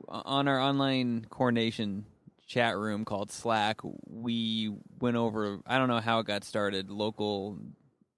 on 0.06 0.46
our 0.46 0.60
online 0.60 1.26
coordination 1.30 2.04
chat 2.46 2.76
room 2.76 3.06
called 3.06 3.32
Slack. 3.32 3.80
We 4.06 4.70
went 5.00 5.16
over. 5.16 5.60
I 5.66 5.78
don't 5.78 5.88
know 5.88 6.00
how 6.00 6.18
it 6.18 6.26
got 6.26 6.44
started. 6.44 6.90
Local 6.90 7.56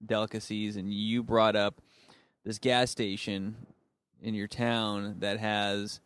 delicacies, 0.05 0.75
and 0.75 0.93
you 0.93 1.23
brought 1.23 1.55
up 1.55 1.81
this 2.47 2.59
gas 2.59 2.89
station 2.89 3.57
in 4.23 4.33
your 4.33 4.47
town 4.47 5.15
that 5.19 5.37
has 5.37 5.99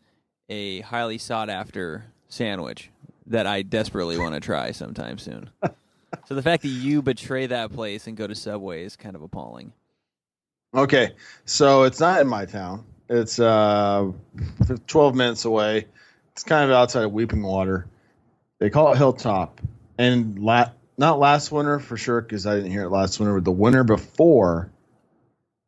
a 0.49 0.81
highly 0.81 1.19
sought 1.19 1.51
after 1.51 2.03
sandwich 2.29 2.89
that 3.27 3.45
I 3.45 3.61
desperately 3.61 4.17
want 4.17 4.33
to 4.33 4.41
try 4.41 4.71
sometime 4.71 5.19
soon. 5.19 5.51
so 6.25 6.33
the 6.33 6.41
fact 6.41 6.63
that 6.63 6.69
you 6.69 7.03
betray 7.03 7.45
that 7.45 7.71
place 7.71 8.07
and 8.07 8.17
go 8.17 8.25
to 8.25 8.33
Subway 8.33 8.83
is 8.83 8.95
kind 8.95 9.15
of 9.15 9.21
appalling. 9.21 9.71
Okay, 10.73 11.11
so 11.45 11.83
it's 11.83 11.99
not 11.99 12.19
in 12.21 12.27
my 12.27 12.45
town. 12.45 12.85
It's 13.07 13.37
uh, 13.37 14.11
12 14.87 15.15
minutes 15.15 15.45
away. 15.45 15.85
It's 16.31 16.43
kind 16.43 16.71
of 16.71 16.75
outside 16.75 17.03
of 17.03 17.11
Weeping 17.11 17.43
Water. 17.43 17.85
They 18.57 18.71
call 18.71 18.93
it 18.93 18.97
Hilltop. 18.97 19.61
And 19.99 20.39
la- 20.39 20.71
not 20.97 21.19
last 21.19 21.51
winter 21.51 21.77
for 21.77 21.97
sure, 21.97 22.19
because 22.19 22.47
I 22.47 22.55
didn't 22.55 22.71
hear 22.71 22.85
it 22.85 22.89
last 22.89 23.19
winter, 23.19 23.35
but 23.35 23.45
the 23.45 23.51
winter 23.51 23.83
before, 23.83 24.71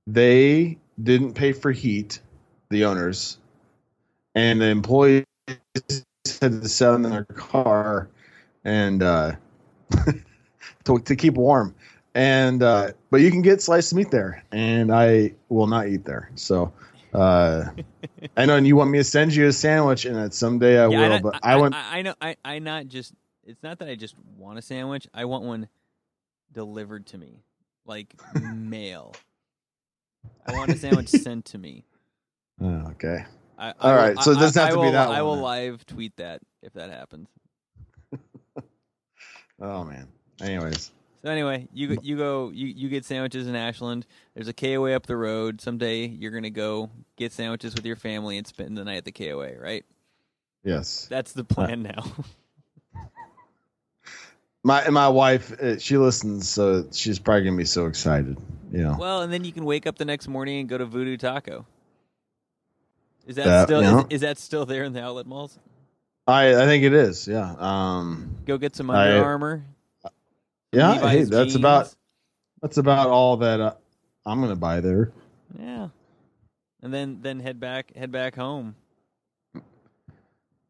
they 0.08 0.78
didn't 1.02 1.34
pay 1.34 1.54
for 1.54 1.72
heat, 1.72 2.20
the 2.70 2.86
owners, 2.86 3.38
and 4.36 4.62
the 4.62 4.66
employees 4.68 5.26
had 5.48 6.62
to 6.62 6.70
sit 6.70 6.94
in 6.94 7.04
their 7.04 7.26
car 7.26 8.10
and 8.64 9.04
uh, 9.04 9.34
to, 10.86 11.00
to 11.00 11.16
keep 11.16 11.36
warm 11.36 11.76
and 12.16 12.62
uh, 12.62 12.92
but 13.10 13.22
you 13.22 13.32
can 13.32 13.42
get 13.42 13.62
sliced 13.62 13.94
meat 13.94 14.12
there, 14.12 14.44
and 14.52 14.92
I 14.94 15.34
will 15.50 15.68
not 15.68 15.88
eat 15.88 16.06
there. 16.06 16.30
So 16.36 16.72
uh, 17.14 17.66
I 18.38 18.46
know, 18.46 18.56
and 18.56 18.68
you 18.68 18.76
want 18.76 18.92
me 18.92 19.00
to 19.00 19.04
send 19.04 19.34
you 19.34 19.48
a 19.48 19.54
sandwich, 19.54 20.06
and 20.06 20.16
that 20.16 20.34
someday 20.34 20.80
I 20.80 20.88
Yeah, 20.88 21.08
will. 21.08 21.10
not- 21.10 21.24
but 21.24 21.40
I, 21.44 21.58
went. 21.58 21.76
I, 21.76 22.02
know. 22.02 22.14
I, 22.22 22.36
I 22.46 22.60
not 22.60 22.88
just. 22.88 23.14
It's 23.46 23.62
not 23.64 23.80
that 23.80 23.90
I 23.90 23.96
just 23.96 24.16
want 24.38 24.58
a 24.58 24.62
sandwich. 24.62 25.08
I 25.14 25.26
want 25.26 25.44
one 25.44 25.68
delivered 26.52 27.08
to 27.08 27.18
me, 27.18 27.44
like 27.86 28.16
mail. 28.42 29.14
I 30.46 30.54
want 30.54 30.72
a 30.72 30.78
sandwich 30.78 31.08
sent 31.10 31.46
to 31.46 31.58
me. 31.58 31.86
Oh, 32.62 32.88
okay. 32.92 33.26
I, 33.58 33.70
I 33.70 33.74
All 33.80 33.96
will- 34.14 34.22
so 34.22 34.32
it 34.32 34.36
doesn't 34.40 34.62
I- 34.62 34.66
have 34.66 34.76
to 34.76 34.82
be 34.82 34.92
that 34.92 35.10
I 35.10 35.22
will 35.22 35.32
one 35.32 35.42
live 35.42 35.86
tweet 35.86 36.16
that 36.18 36.42
if 36.62 36.74
that 36.74 36.90
happens. 36.90 37.28
Oh 39.62 39.84
man. 39.84 40.08
Anyways, 40.42 40.92
So 41.24 41.30
anyway, 41.30 41.68
you 41.74 41.96
go, 41.96 42.02
you 42.02 42.18
go 42.18 42.50
you, 42.54 42.68
you 42.68 42.90
get 42.90 43.06
sandwiches 43.06 43.48
in 43.48 43.56
Ashland. 43.56 44.06
There's 44.34 44.48
a 44.48 44.54
KOA 44.54 44.94
up 44.94 45.06
the 45.06 45.16
road. 45.16 45.62
Someday 45.62 46.06
you're 46.08 46.32
gonna 46.32 46.50
go 46.50 46.90
get 47.18 47.32
sandwiches 47.32 47.74
with 47.76 47.86
your 47.86 47.96
family 47.96 48.38
and 48.38 48.46
spend 48.48 48.78
the 48.78 48.84
night 48.84 48.98
at 48.98 49.06
the 49.06 49.12
KOA, 49.12 49.58
right? 49.60 49.86
yes. 50.66 51.08
That's 51.10 51.32
the 51.34 51.42
uh, 51.42 51.46
plan 51.46 51.84
now. 51.84 52.04
My 54.64 54.90
my 54.90 55.10
wife, 55.10 55.52
uh, 55.60 55.78
she 55.78 55.98
listens, 55.98 56.48
so 56.50 56.88
she's 56.92 57.20
probably 57.20 57.44
gonna 57.44 57.58
be 57.58 57.66
so 57.66 57.86
excited. 57.88 58.38
You 58.72 58.84
know. 58.84 58.96
well, 59.00 59.22
and 59.22 59.32
then 59.32 59.44
you 59.44 59.52
can 59.52 59.66
wake 59.66 59.86
up 59.86 59.98
the 59.98 60.06
next 60.06 60.28
morning 60.28 60.62
and 60.62 60.70
go 60.70 60.78
to 60.78 60.86
Voodoo 60.86 61.18
Taco. 61.18 61.66
Is 63.28 63.36
that 63.36 63.46
Uh, 63.48 63.66
still 63.66 63.82
is, 64.00 64.06
is 64.10 64.22
that 64.22 64.38
still 64.38 64.66
there 64.66 64.84
in 64.84 64.94
the 64.94 65.02
outlet 65.04 65.28
malls? 65.28 65.60
I 66.26 66.56
I 66.56 66.66
think 66.66 66.84
it 66.84 66.94
is. 66.94 67.28
Yeah. 67.28 67.54
Um. 67.58 68.38
Go 68.46 68.58
get 68.58 68.76
some 68.76 68.90
I- 68.90 69.12
Under 69.12 69.26
Armour. 69.26 69.64
Yeah. 70.72 70.92
Levi's 70.94 71.12
hey, 71.12 71.24
that's 71.26 71.44
jeans. 71.46 71.56
about 71.56 71.96
that's 72.62 72.78
about 72.78 73.10
all 73.10 73.38
that 73.38 73.60
uh, 73.60 73.74
I'm 74.26 74.42
gonna 74.42 74.56
buy 74.56 74.80
there. 74.80 75.12
Yeah. 75.60 75.90
And 76.82 76.94
then 76.94 77.20
then 77.22 77.40
head 77.42 77.60
back 77.60 77.96
head 77.96 78.12
back 78.12 78.36
home. 78.36 78.76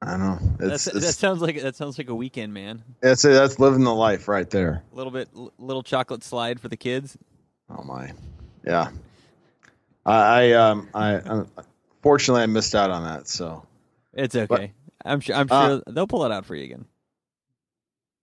I 0.05 0.17
know. 0.17 0.37
It's, 0.59 0.85
That's, 0.85 1.05
that 1.05 1.13
sounds 1.15 1.41
like 1.41 1.61
that 1.61 1.75
sounds 1.75 1.97
like 1.97 2.09
a 2.09 2.15
weekend, 2.15 2.53
man. 2.53 2.83
that's 3.01 3.21
that's 3.21 3.59
living 3.59 3.83
the 3.83 3.93
life 3.93 4.27
right 4.27 4.49
there. 4.49 4.83
A 4.91 4.95
little 4.95 5.11
bit 5.11 5.29
little 5.57 5.83
chocolate 5.83 6.23
slide 6.23 6.59
for 6.59 6.67
the 6.67 6.77
kids. 6.77 7.17
Oh 7.69 7.83
my. 7.83 8.11
Yeah. 8.65 8.89
I, 10.05 10.13
I 10.15 10.51
um 10.53 10.89
I, 10.93 11.15
I 11.15 11.43
fortunately 12.01 12.43
I 12.43 12.47
missed 12.47 12.75
out 12.75 12.89
on 12.91 13.03
that. 13.05 13.27
So, 13.27 13.65
It's 14.13 14.35
okay. 14.35 14.73
I'm 15.05 15.19
sure 15.21 15.35
I'm 15.35 15.47
Uh, 15.49 15.67
sure 15.67 15.83
they'll 15.87 16.07
pull 16.07 16.25
it 16.25 16.31
out 16.31 16.45
for 16.45 16.55
you 16.55 16.65
again. 16.65 16.85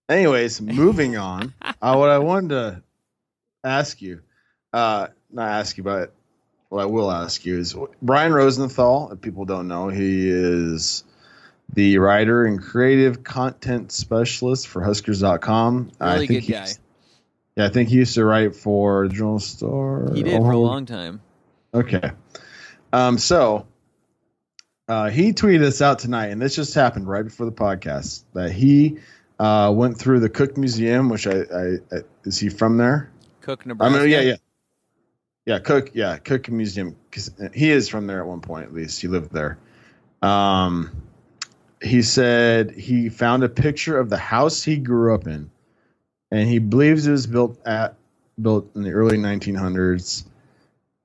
anyways, 0.09 0.61
moving 0.61 1.17
on. 1.17 1.55
uh, 1.63 1.95
what 1.95 2.11
I 2.11 2.19
wanted 2.19 2.49
to 2.51 2.83
ask 3.65 4.01
you, 4.03 4.21
uh, 4.73 5.09
not 5.31 5.49
ask 5.49 5.77
you, 5.79 5.85
but 5.85 6.13
what 6.69 6.83
I 6.83 6.87
will 6.87 7.11
ask 7.11 7.45
you 7.45 7.59
is 7.59 7.75
Brian 8.03 8.33
Rosenthal. 8.33 9.13
If 9.13 9.21
people 9.21 9.45
don't 9.45 9.69
know, 9.69 9.89
he 9.89 10.29
is 10.29 11.05
the 11.75 11.99
writer 11.99 12.45
and 12.45 12.61
creative 12.61 13.23
content 13.23 13.93
specialist 13.93 14.69
for 14.69 14.83
Huskers.com. 14.83 15.91
I 16.01 16.19
think 16.27 16.47
good 16.47 16.53
guy. 16.53 16.69
Yeah, 17.57 17.67
I 17.67 17.69
think 17.69 17.89
he 17.89 17.97
used 17.97 18.15
to 18.15 18.25
write 18.25 18.55
for 18.57 19.09
Journal 19.09 19.39
Star. 19.41 20.13
He 20.15 20.23
did 20.23 20.41
for 20.41 20.53
a 20.53 20.57
Oh, 20.57 20.63
long 20.63 20.87
time. 20.87 21.21
Okay. 21.75 22.11
Um, 22.93 23.19
so 23.19 23.67
uh, 24.89 25.11
he 25.11 25.33
tweeted 25.33 25.63
us 25.63 25.81
out 25.83 25.99
tonight, 26.01 26.27
and 26.29 26.41
this 26.41 26.57
just 26.57 26.75
happened 26.75 27.09
right 27.09 27.23
before 27.25 27.47
the 27.47 27.53
podcast 27.53 28.25
that 28.35 28.51
he 28.53 28.99
uh, 29.39 29.73
went 29.75 29.99
through 29.99 30.21
the 30.21 30.29
Cook 30.29 30.57
Museum, 30.57 31.09
which 31.09 31.27
I, 31.27 31.41
I, 31.41 31.65
I 31.93 31.99
is 32.25 32.39
he 32.39 32.49
from 32.49 32.77
there? 32.77 33.11
Cook, 33.43 33.65
Nebraska. 33.67 33.97
I 33.97 34.01
mean, 34.03 34.11
yeah, 34.11 34.21
yeah, 34.21 34.37
yeah, 35.47 35.59
Cook, 35.61 35.91
yeah, 35.95 36.17
Cook 36.19 36.49
Museum. 36.51 36.97
'cause 37.11 37.31
he 37.55 37.71
is 37.71 37.89
from 37.89 38.07
there 38.07 38.21
at 38.21 38.27
one 38.27 38.41
point, 38.41 38.67
at 38.67 38.75
least 38.75 39.01
he 39.01 39.09
lived 39.09 39.33
there. 39.33 39.59
Um, 40.23 40.91
he 41.83 42.03
said 42.03 42.71
he 42.73 43.09
found 43.09 43.43
a 43.43 43.49
picture 43.49 43.99
of 43.99 44.11
the 44.11 44.19
house 44.19 44.63
he 44.63 44.77
grew 44.77 45.15
up 45.15 45.27
in, 45.27 45.51
and 46.31 46.49
he 46.49 46.59
believes 46.59 47.07
it 47.07 47.13
was 47.13 47.27
built 47.27 47.59
at 47.67 47.97
built 48.41 48.71
in 48.75 48.83
the 48.83 48.93
early 48.93 49.19
1900s. 49.19 50.25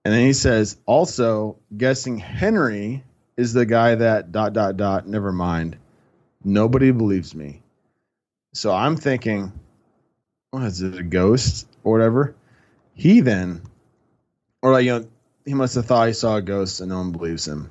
And 0.03 0.13
then 0.13 0.25
he 0.25 0.33
says, 0.33 0.77
also 0.85 1.57
guessing 1.75 2.17
Henry 2.17 3.03
is 3.37 3.53
the 3.53 3.65
guy 3.65 3.95
that 3.95 4.31
dot 4.31 4.53
dot 4.53 4.77
dot. 4.77 5.07
Never 5.07 5.31
mind, 5.31 5.77
nobody 6.43 6.91
believes 6.91 7.33
me. 7.33 7.61
So 8.53 8.73
I'm 8.73 8.95
thinking, 8.95 9.51
what 10.51 10.63
is 10.63 10.81
it, 10.81 10.97
a 10.97 11.03
ghost 11.03 11.67
or 11.83 11.91
whatever? 11.91 12.35
He 12.93 13.21
then, 13.21 13.61
or 14.61 14.71
like 14.71 14.85
you 14.85 14.99
know, 14.99 15.07
he 15.45 15.53
must 15.53 15.75
have 15.75 15.85
thought 15.85 16.07
he 16.07 16.13
saw 16.13 16.37
a 16.37 16.41
ghost 16.41 16.79
and 16.79 16.89
no 16.89 16.97
one 16.97 17.11
believes 17.11 17.47
him. 17.47 17.69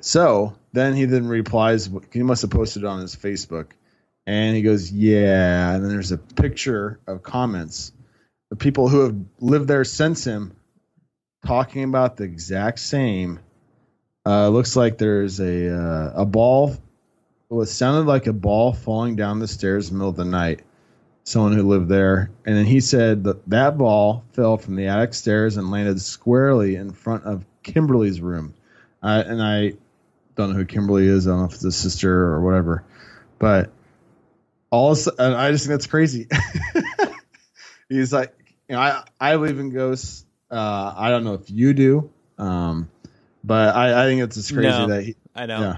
So 0.00 0.54
then 0.72 0.94
he 0.94 1.04
then 1.04 1.26
replies, 1.26 1.90
he 2.12 2.22
must 2.22 2.42
have 2.42 2.50
posted 2.50 2.82
it 2.82 2.86
on 2.86 3.00
his 3.00 3.16
Facebook, 3.16 3.68
and 4.26 4.54
he 4.54 4.62
goes, 4.62 4.92
"Yeah." 4.92 5.74
And 5.74 5.82
then 5.82 5.90
there's 5.90 6.12
a 6.12 6.18
picture 6.18 7.00
of 7.06 7.22
comments 7.22 7.92
of 8.50 8.58
people 8.58 8.88
who 8.88 9.00
have 9.00 9.16
lived 9.40 9.68
there 9.68 9.84
since 9.84 10.24
him, 10.24 10.54
talking 11.46 11.84
about 11.84 12.16
the 12.16 12.24
exact 12.24 12.78
same. 12.78 13.40
Uh, 14.26 14.48
looks 14.48 14.76
like 14.76 14.98
there's 14.98 15.40
a 15.40 15.74
uh, 15.74 16.12
a 16.14 16.26
ball, 16.26 16.76
what 17.48 17.68
sounded 17.68 18.06
like 18.06 18.26
a 18.26 18.32
ball 18.32 18.74
falling 18.74 19.16
down 19.16 19.38
the 19.38 19.48
stairs 19.48 19.88
in 19.88 19.94
the 19.94 19.98
middle 19.98 20.10
of 20.10 20.16
the 20.16 20.24
night. 20.24 20.62
Someone 21.24 21.52
who 21.52 21.62
lived 21.62 21.88
there, 21.88 22.30
and 22.46 22.56
then 22.56 22.64
he 22.64 22.80
said 22.80 23.24
that 23.24 23.46
that 23.50 23.76
ball 23.76 24.24
fell 24.32 24.56
from 24.56 24.76
the 24.76 24.86
attic 24.86 25.12
stairs 25.12 25.58
and 25.58 25.70
landed 25.70 26.00
squarely 26.00 26.76
in 26.76 26.90
front 26.90 27.24
of 27.24 27.44
Kimberly's 27.62 28.20
room. 28.20 28.54
Uh, 29.02 29.24
and 29.26 29.42
I 29.42 29.74
don't 30.38 30.50
know 30.52 30.56
who 30.56 30.64
Kimberly 30.64 31.06
is. 31.06 31.26
I 31.26 31.30
don't 31.32 31.40
know 31.40 31.46
if 31.46 31.54
it's 31.54 31.64
a 31.64 31.72
sister 31.72 32.12
or 32.12 32.40
whatever, 32.40 32.84
but 33.38 33.70
all 34.70 34.92
of 34.92 34.98
a 34.98 35.00
sudden, 35.00 35.34
I 35.34 35.50
just 35.50 35.66
think 35.66 35.74
that's 35.74 35.86
crazy. 35.86 36.28
He's 37.88 38.12
like, 38.12 38.34
you 38.68 38.76
know, 38.76 38.80
I 38.80 39.04
I 39.20 39.36
believe 39.36 39.58
in 39.58 39.70
ghosts. 39.70 40.24
Uh, 40.50 40.94
I 40.96 41.10
don't 41.10 41.24
know 41.24 41.34
if 41.34 41.50
you 41.50 41.74
do, 41.74 42.10
um, 42.38 42.90
but 43.44 43.74
I, 43.74 44.04
I 44.04 44.06
think 44.06 44.22
it's 44.22 44.36
just 44.36 44.52
crazy 44.54 44.68
No. 44.68 44.86
that 44.88 45.02
he. 45.04 45.16
I 45.34 45.46
know. 45.46 45.60
Yeah. 45.60 45.76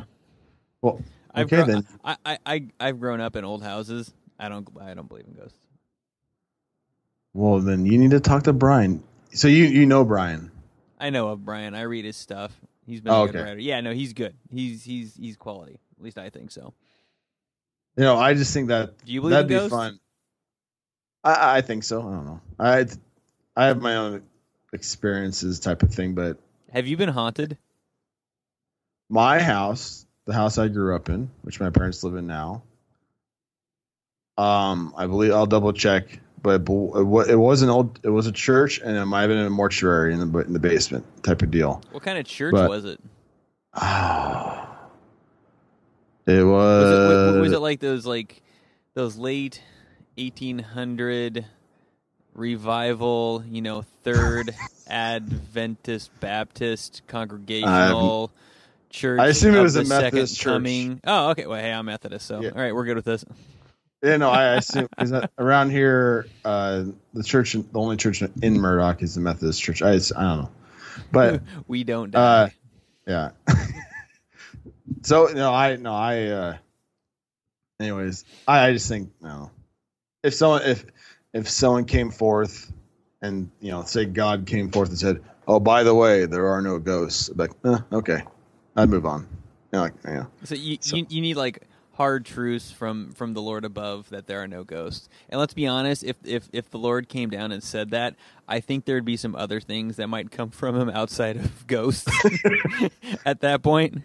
Well, 0.83 1.03
I've 1.35 1.47
okay 1.47 1.57
grown, 1.57 1.69
then. 1.69 1.87
I, 2.05 2.17
I, 2.25 2.39
I, 2.47 2.67
I've 2.79 3.01
grown 3.01 3.21
up 3.21 3.37
in 3.37 3.45
old 3.45 3.63
houses. 3.63 4.13
I 4.39 4.49
don't, 4.49 4.67
I 4.81 4.95
don't 4.95 5.09
believe 5.09 5.27
in 5.27 5.35
ghosts. 5.35 5.59
Well, 7.35 7.61
then 7.61 7.87
you 7.87 7.99
need 7.99 8.13
to 8.13 8.21
talk 8.21 8.45
to 8.45 8.53
Brian. 8.53 9.03
So 9.33 9.49
you 9.49 9.65
you 9.65 9.87
know 9.87 10.05
Brian. 10.05 10.51
I 10.99 11.11
know 11.11 11.29
of 11.29 11.45
Brian. 11.45 11.75
I 11.75 11.83
read 11.83 12.05
his 12.05 12.17
stuff. 12.17 12.53
He's 12.91 13.01
been 13.01 13.13
Oh, 13.13 13.23
a 13.23 13.27
good 13.27 13.37
okay. 13.37 13.45
writer. 13.49 13.61
Yeah, 13.61 13.81
no, 13.81 13.93
he's 13.93 14.13
good. 14.13 14.35
He's, 14.51 14.83
he's, 14.85 15.15
he's 15.17 15.37
quality. 15.37 15.79
At 15.99 16.05
least 16.05 16.19
I 16.19 16.29
think 16.31 16.51
so. 16.51 16.75
You 17.97 18.05
know, 18.05 18.17
I 18.19 18.35
just 18.35 18.53
think 18.53 18.69
that 18.69 18.99
Do 19.05 19.13
you 19.13 19.21
believe 19.21 19.33
that'd 19.33 19.49
be 19.49 19.55
ghosts? 19.55 19.71
fun. 19.71 20.01
I 21.23 21.59
I 21.59 21.61
think 21.61 21.85
so. 21.85 22.01
I 22.01 22.05
don't 22.05 22.25
know. 22.27 22.41
I 22.59 22.87
I 23.57 23.67
have 23.67 23.81
my 23.83 23.97
own 23.97 24.23
experiences 24.73 25.61
type 25.61 25.83
of 25.83 25.93
thing, 25.93 26.15
but 26.15 26.39
Have 26.73 26.87
you 26.87 26.97
been 26.97 27.09
haunted? 27.11 27.59
my 29.11 29.41
house, 29.43 30.07
the 30.25 30.33
house 30.33 30.57
I 30.57 30.69
grew 30.69 30.95
up 30.97 31.09
in, 31.11 31.31
which 31.43 31.61
my 31.61 31.71
parents 31.71 32.03
live 32.05 32.15
in 32.15 32.27
now. 32.27 32.63
Um, 34.39 34.95
I 34.97 35.07
believe 35.07 35.33
I'll 35.33 35.47
double 35.47 35.73
check, 35.73 36.21
but 36.43 36.61
it 36.63 36.69
it 37.31 37.37
was 37.37 37.63
an 37.63 37.69
old, 37.71 38.01
it 38.03 38.09
was 38.11 38.27
a 38.27 38.33
church, 38.33 38.79
and 38.81 38.97
it 38.97 39.05
might 39.07 39.23
have 39.23 39.31
been 39.31 39.39
a 39.39 39.51
mortuary 39.51 40.13
in 40.15 40.19
the 40.33 40.39
in 40.41 40.53
the 40.53 40.59
basement 40.59 41.05
type 41.23 41.43
of 41.43 41.51
deal. 41.51 41.83
What 41.93 42.03
kind 42.03 42.19
of 42.19 42.25
church 42.27 42.53
But- 42.53 42.69
was 42.71 42.85
it? 42.85 43.01
Oh, 43.75 44.67
It 46.27 46.45
was. 46.45 46.85
Was 47.33 47.37
it, 47.37 47.41
was 47.41 47.53
it 47.53 47.59
like 47.61 47.81
those 47.81 48.07
like 48.07 48.43
those 48.95 49.17
late 49.17 49.61
eighteen 50.17 50.59
hundred 50.59 51.45
revival, 52.35 53.43
you 53.49 53.63
know, 53.63 53.83
third 54.05 54.55
Adventist 54.87 56.11
Baptist 56.21 57.03
congregational 57.09 58.31
church? 58.91 59.19
I 59.21 59.29
assume 59.29 59.55
it 59.57 59.63
was 59.63 59.77
a 59.77 59.85
Methodist 59.85 60.37
church. 60.37 60.45
coming. 60.53 61.01
Oh, 61.05 61.31
okay. 61.31 61.47
Well, 61.47 61.61
hey, 61.61 61.73
I'm 61.73 61.87
Methodist, 61.87 62.27
so 62.27 62.41
Yeah. 62.43 62.51
all 62.51 62.61
right, 62.61 62.75
we're 62.75 62.85
good 62.85 62.97
with 62.97 63.05
this. 63.07 63.25
Yeah, 64.03 64.17
no, 64.17 64.31
I 64.31 64.55
assume 64.55 64.89
because 64.97 65.13
around 65.39 65.71
here, 65.71 66.27
uh, 66.45 66.85
the 67.13 67.23
church, 67.23 67.53
the 67.53 67.67
only 67.75 67.97
church 67.97 68.23
in 68.23 68.55
Murdock 68.59 69.03
is 69.03 69.15
the 69.15 69.21
Methodist 69.21 69.61
church. 69.63 69.83
I, 69.83 69.91
I 69.91 69.99
don't 69.99 70.17
know, 70.17 70.51
but 71.13 71.43
we 71.69 71.85
don't 71.85 72.15
uh, 72.15 72.49
yeah. 73.07 73.31
so 75.03 75.27
no, 75.27 75.53
I 75.53 75.77
no, 75.77 75.93
I. 75.93 76.27
uh 76.27 76.57
Anyways, 77.79 78.25
I, 78.47 78.67
I 78.69 78.73
just 78.75 78.89
think 78.89 79.11
no. 79.23 79.51
If 80.23 80.35
someone 80.35 80.63
if 80.63 80.85
if 81.33 81.49
someone 81.49 81.85
came 81.87 82.11
forth 82.11 82.71
and 83.23 83.51
you 83.61 83.71
know 83.71 83.85
say 83.85 84.05
God 84.05 84.47
came 84.47 84.71
forth 84.71 84.91
and 84.91 84.99
said, 84.99 85.23
"Oh, 85.49 85.61
by 85.61 85.83
the 85.83 85.95
way, 85.95 86.27
there 86.27 86.49
are 86.49 86.61
no 86.61 86.79
ghosts," 86.79 87.31
I'd 87.31 87.37
be 87.37 87.43
like, 87.45 87.53
eh, 87.65 87.97
okay, 87.97 88.23
I'd 88.77 88.91
move 88.91 89.07
on. 89.07 89.23
You 89.73 89.79
know, 89.79 89.83
like, 89.83 89.95
yeah. 90.05 90.25
so 90.45 90.55
you, 90.55 90.79
so- 90.81 90.97
you 90.97 91.07
you 91.09 91.21
need 91.23 91.37
like 91.37 91.67
hard 92.01 92.25
truths 92.25 92.71
from 92.71 93.13
from 93.13 93.35
the 93.35 93.43
Lord 93.43 93.63
above 93.63 94.09
that 94.09 94.27
there 94.27 94.43
are 94.43 94.49
no 94.49 94.65
ghosts. 94.65 95.07
And 95.29 95.39
let's 95.39 95.53
be 95.53 95.67
honest, 95.67 96.03
if 96.03 96.17
if 96.25 96.49
if 96.51 96.71
the 96.71 96.79
Lord 96.79 97.11
came 97.11 97.29
down 97.29 97.53
and 97.53 97.63
said 97.63 97.91
that, 97.91 98.17
I 98.49 98.61
think 98.61 98.87
there'd 98.87 99.05
be 99.05 99.19
some 99.19 99.37
other 99.37 99.61
things 99.61 99.97
that 99.97 100.07
might 100.07 100.31
come 100.31 100.49
from 100.49 100.81
him 100.81 100.89
outside 100.89 101.37
of 101.37 101.67
ghosts. 101.67 102.11
At 103.27 103.41
that 103.41 103.63
point, 103.63 103.99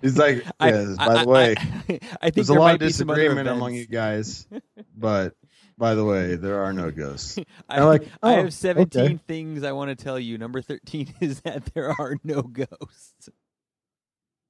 He's 0.00 0.18
like, 0.18 0.44
I- 0.60 0.70
yes, 0.70 0.96
I, 0.98 1.06
by 1.06 1.14
I- 1.14 1.22
the 1.22 1.30
way. 1.30 1.54
I, 1.58 1.62
I 1.62 1.96
think 2.30 2.34
There's 2.34 2.50
a 2.50 2.54
there 2.54 2.60
lot 2.60 2.66
might 2.66 2.74
of 2.74 2.88
disagreement 2.88 3.48
among 3.48 3.74
you 3.74 3.86
guys, 3.86 4.48
but 4.96 5.36
by 5.78 5.94
the 5.94 6.04
way, 6.04 6.34
there 6.34 6.64
are 6.64 6.72
no 6.72 6.90
ghosts. 6.90 7.38
I, 7.68 7.84
like, 7.84 8.02
I 8.20 8.34
oh, 8.34 8.42
have 8.42 8.52
17 8.52 9.00
okay. 9.00 9.20
things 9.28 9.62
I 9.62 9.70
want 9.70 9.96
to 9.96 10.04
tell 10.04 10.18
you. 10.18 10.38
Number 10.38 10.60
13 10.60 11.14
is 11.20 11.42
that 11.42 11.66
there 11.72 11.90
are 11.90 12.16
no 12.24 12.42
ghosts. 12.42 13.28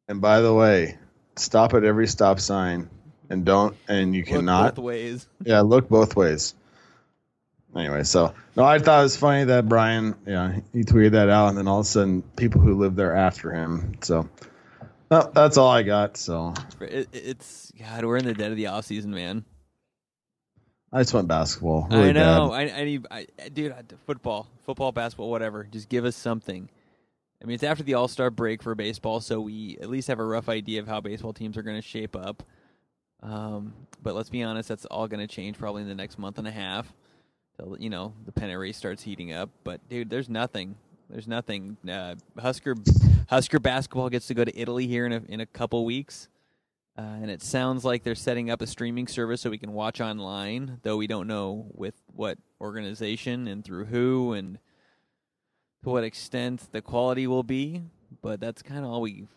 And 0.09 0.23
by 0.23 0.41
the 0.41 0.55
way, 0.55 0.97
stop 1.37 1.75
at 1.75 1.85
every 1.85 2.07
stop 2.07 2.41
sign 2.41 2.89
and 3.31 3.45
don't 3.45 3.77
and 3.89 4.15
you 4.15 4.23
Look 4.23 4.29
cannot 4.29 4.75
both 4.75 4.85
ways. 4.85 5.29
yeah, 5.45 5.61
look 5.61 5.89
both 5.89 6.15
ways. 6.17 6.55
Anyway, 7.75 8.05
so 8.05 8.35
no, 8.55 8.65
I 8.65 8.79
thought 8.79 9.01
it 9.01 9.05
was 9.05 9.17
funny 9.17 9.45
that 9.45 9.67
Brian, 9.67 10.15
yeah, 10.27 10.61
he 10.75 10.83
tweeted 10.85 11.13
that 11.13 11.31
out, 11.31 11.49
and 11.49 11.57
then 11.57 11.67
all 11.67 11.81
of 11.81 11.87
a 11.87 11.89
sudden, 11.89 12.23
people 12.37 12.61
who 12.61 12.79
live 12.79 12.97
there 12.97 13.17
after 13.17 13.51
him. 13.51 13.95
So, 14.03 14.29
no, 15.11 15.31
that's 15.33 15.57
all 15.57 15.71
I 15.71 15.83
got. 15.83 16.19
So 16.19 16.53
It, 16.81 17.09
it's 17.13 17.73
God, 17.79 18.05
we're 18.05 18.19
in 18.19 18.27
the 18.27 18.35
dead 18.35 18.51
of 18.51 18.59
the 18.59 18.67
off 18.67 18.85
season, 18.85 19.13
man. 19.13 19.47
I 20.93 21.01
just 21.01 21.15
want 21.15 21.29
basketball. 21.29 21.89
Really 21.91 22.11
I 22.11 22.13
know. 22.13 22.53
I, 22.53 22.63
I 22.65 22.85
need, 22.85 23.07
I, 23.11 23.27
dude. 23.55 23.73
I, 23.73 23.83
football, 24.05 24.47
football, 24.67 24.93
basketball, 24.93 25.31
whatever. 25.31 25.67
Just 25.73 25.89
give 25.89 26.05
us 26.05 26.15
something. 26.15 26.69
I 27.43 27.47
mean, 27.47 27.55
it's 27.55 27.65
after 27.65 27.83
the 27.83 27.95
All 27.95 28.09
Star 28.09 28.31
break 28.31 28.63
for 28.63 28.75
baseball, 28.75 29.21
so 29.21 29.41
we 29.41 29.77
at 29.81 29.91
least 29.91 30.09
have 30.09 30.21
a 30.21 30.25
rough 30.25 30.49
idea 30.49 30.81
of 30.81 30.87
how 30.87 31.01
baseball 31.01 31.33
teams 31.33 31.57
are 31.57 31.63
going 31.63 31.81
to 31.81 31.87
shape 31.87 32.15
up. 32.15 32.43
Um, 33.23 33.75
but 34.03 34.15
let's 34.15 34.31
be 34.31 34.43
honest, 34.43 34.69
that's 34.69 34.85
all 34.87 35.09
going 35.09 35.27
to 35.27 35.33
change 35.33 35.59
probably 35.59 35.83
in 35.83 35.89
the 35.89 35.95
next 35.95 36.19
month 36.19 36.39
and 36.39 36.47
a 36.47 36.53
half. 36.53 36.93
You 37.79 37.91
know 37.91 38.15
the 38.25 38.33
pennant 38.33 38.59
race 38.59 38.77
starts 38.77 39.03
heating 39.03 39.33
up. 39.33 39.51
But 39.63 39.89
dude, 39.89 40.11
there's 40.11 40.29
nothing. 40.29 40.77
There's 41.09 41.29
nothing. 41.29 41.77
Uh, 41.89 42.17
Husker 42.39 42.75
Husker 43.29 43.61
basketball 43.61 44.09
gets 44.09 44.27
to 44.29 44.35
go 44.35 44.45
to 44.45 44.59
Italy 44.59 44.87
here 44.87 45.07
in 45.07 45.13
a 45.13 45.23
in 45.29 45.41
a 45.41 45.47
couple 45.47 45.85
weeks. 45.85 46.29
Uh, 46.99 47.03
and 47.23 47.31
it 47.31 47.43
sounds 47.43 47.85
like 47.85 48.03
they're 48.03 48.15
setting 48.15 48.51
up 48.51 48.61
a 48.61 48.67
streaming 48.67 49.07
service 49.07 49.41
so 49.41 49.49
we 49.49 49.57
can 49.57 49.73
watch 49.73 50.01
online, 50.01 50.79
though 50.83 50.99
we 50.99 51.07
don't 51.07 51.27
know 51.27 51.67
with 51.73 51.95
what 52.15 52.37
organization 52.61 53.49
and 53.49 53.65
through 53.65 53.87
who 53.87 54.35
and 54.35 54.59
to 55.83 55.89
what 55.91 56.05
extent 56.05 56.71
the 56.73 56.81
quality 56.83 57.27
will 57.27 57.43
be. 57.43 57.83
But 58.21 58.41
that's 58.41 58.63
kind 58.63 58.85
of 58.85 58.91
all 58.91 59.01
we've 59.01 59.29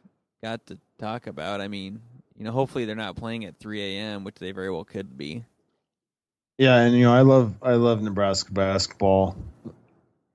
got 0.43 0.65
to 0.67 0.77
talk 0.99 1.27
about. 1.27 1.61
I 1.61 1.67
mean, 1.67 2.01
you 2.37 2.43
know, 2.43 2.51
hopefully 2.51 2.85
they're 2.85 2.95
not 2.95 3.15
playing 3.15 3.45
at 3.45 3.57
3 3.57 3.81
a.m., 3.81 4.23
which 4.23 4.35
they 4.35 4.51
very 4.51 4.69
well 4.69 4.83
could 4.83 5.17
be. 5.17 5.43
Yeah, 6.57 6.77
and 6.77 6.95
you 6.95 7.03
know, 7.03 7.13
I 7.13 7.21
love 7.21 7.55
I 7.61 7.73
love 7.73 8.01
Nebraska 8.01 8.51
basketball, 8.53 9.35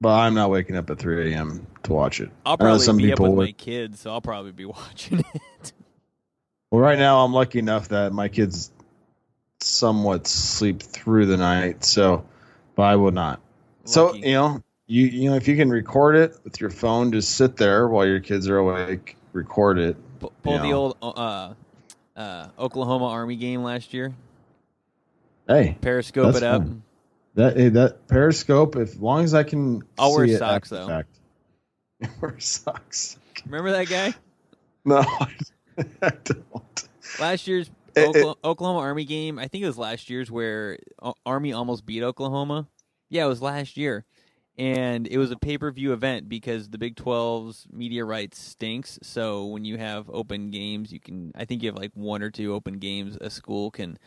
but 0.01 0.11
I'm 0.11 0.35
not 0.35 0.51
waking 0.51 0.77
up 0.77 0.91
at 0.91 0.99
3 0.99 1.33
a.m. 1.33 1.67
to 1.85 1.93
watch 1.95 2.21
it. 2.21 2.31
I'll 2.45 2.59
probably 2.59 2.81
some 2.81 2.99
be 2.99 3.05
up 3.05 3.19
people 3.19 3.31
with 3.31 3.39
would- 3.39 3.49
my 3.49 3.53
kids, 3.53 4.01
so 4.01 4.11
I'll 4.11 4.21
probably 4.21 4.53
be 4.53 4.65
watching 4.67 5.21
it. 5.21 5.73
Well, 6.71 6.81
right 6.83 6.99
now 6.99 7.25
I'm 7.25 7.33
lucky 7.33 7.59
enough 7.59 7.89
that 7.89 8.13
my 8.13 8.29
kids 8.29 8.71
somewhat 9.61 10.27
sleep 10.27 10.83
through 10.83 11.27
the 11.27 11.37
night, 11.37 11.85
so 11.85 12.25
but 12.75 12.83
I 12.83 12.97
will 12.97 13.11
not. 13.13 13.41
So 13.85 14.15
you 14.15 14.33
know, 14.35 14.63
you 14.91 15.07
you 15.07 15.31
know, 15.31 15.37
if 15.37 15.47
you 15.47 15.57
can 15.57 15.71
record 15.71 16.17
it 16.17 16.37
with 16.45 16.61
your 16.61 16.71
phone, 16.71 17.13
just 17.13 17.37
sit 17.37 17.57
there 17.57 17.87
while 17.89 18.05
your 18.07 18.21
kids 18.21 18.49
are 18.49 18.57
awake, 18.59 19.17
record 19.33 19.79
it. 19.79 19.97
Pu- 20.19 20.33
pull 20.43 20.59
the 20.59 20.69
Yeah. 20.69 20.75
old 20.75 20.97
uh, 21.01 21.55
uh, 22.17 22.49
Oklahoma 22.59 23.07
Army 23.07 23.37
game 23.37 23.63
last 23.63 23.95
year. 23.95 24.13
Hey, 25.47 25.77
Periscope 25.81 26.35
it 26.37 26.43
up. 26.43 26.63
fine. 26.63 26.83
that 27.35 27.57
hey, 27.57 27.69
that 27.71 28.07
Periscope, 28.09 28.77
if 28.77 29.01
long 29.01 29.25
as 29.25 29.33
I 29.35 29.43
can, 29.45 29.83
I'll 29.99 30.15
wear 30.15 30.27
see 30.27 30.35
it 30.35 30.39
socks, 30.39 30.71
though. 30.71 30.87
fact. 30.89 31.09
wear 32.21 32.39
socks. 32.41 33.17
Remember 33.47 33.71
that 33.73 33.89
guy? 33.89 34.15
No, 34.83 35.05
I 36.01 36.13
don't. 36.25 36.89
Last 37.21 37.47
year's 37.47 37.71
It- 37.95 38.09
Oklahoma, 38.09 38.37
Oklahoma 38.43 38.79
Army 38.79 39.05
game, 39.05 39.39
I 39.39 39.47
think 39.47 39.63
it 39.63 39.67
was 39.67 39.77
last 39.77 40.09
year's 40.09 40.31
where 40.31 40.79
Army 41.27 41.53
almost 41.53 41.85
beat 41.85 42.03
Oklahoma. 42.03 42.67
Yeah, 43.11 43.27
it 43.27 43.29
was 43.29 43.43
last 43.43 43.77
year. 43.77 44.07
And 44.61 45.07
it 45.07 45.17
was 45.17 45.31
a 45.31 45.39
pay 45.39 45.57
per 45.57 45.71
view 45.71 45.95
event 45.95 46.29
because 46.29 46.69
the 46.69 46.77
Big 46.77 46.95
12's 46.95 47.67
media 47.73 48.05
rights 48.05 48.39
stinks. 48.39 48.99
So 49.03 49.47
when 49.47 49.65
you 49.65 49.79
have 49.79 50.11
open 50.11 50.51
games, 50.51 50.93
you 50.93 51.01
can, 51.01 51.33
I 51.35 51.47
think 51.47 51.63
you 51.63 51.71
have 51.71 51.79
like 51.79 51.93
one 51.95 52.23
or 52.23 52.31
two 52.31 52.53
open 52.53 52.75
games 52.75 53.17
a 53.23 53.31
school 53.31 53.71
can 53.71 53.99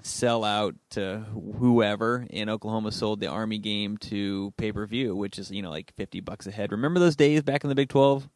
sell 0.00 0.44
out 0.44 0.76
to 0.92 1.26
whoever. 1.58 2.26
And 2.30 2.48
Oklahoma 2.48 2.90
sold 2.90 3.20
the 3.20 3.26
Army 3.26 3.58
game 3.58 3.98
to 3.98 4.54
pay 4.56 4.72
per 4.72 4.86
view, 4.86 5.14
which 5.14 5.38
is, 5.38 5.50
you 5.50 5.60
know, 5.60 5.68
like 5.68 5.92
50 5.94 6.20
bucks 6.20 6.46
a 6.46 6.50
head. 6.50 6.72
Remember 6.72 6.98
those 6.98 7.14
days 7.14 7.42
back 7.42 7.64
in 7.64 7.68
the 7.68 7.74
Big 7.74 7.90
12? 7.90 8.26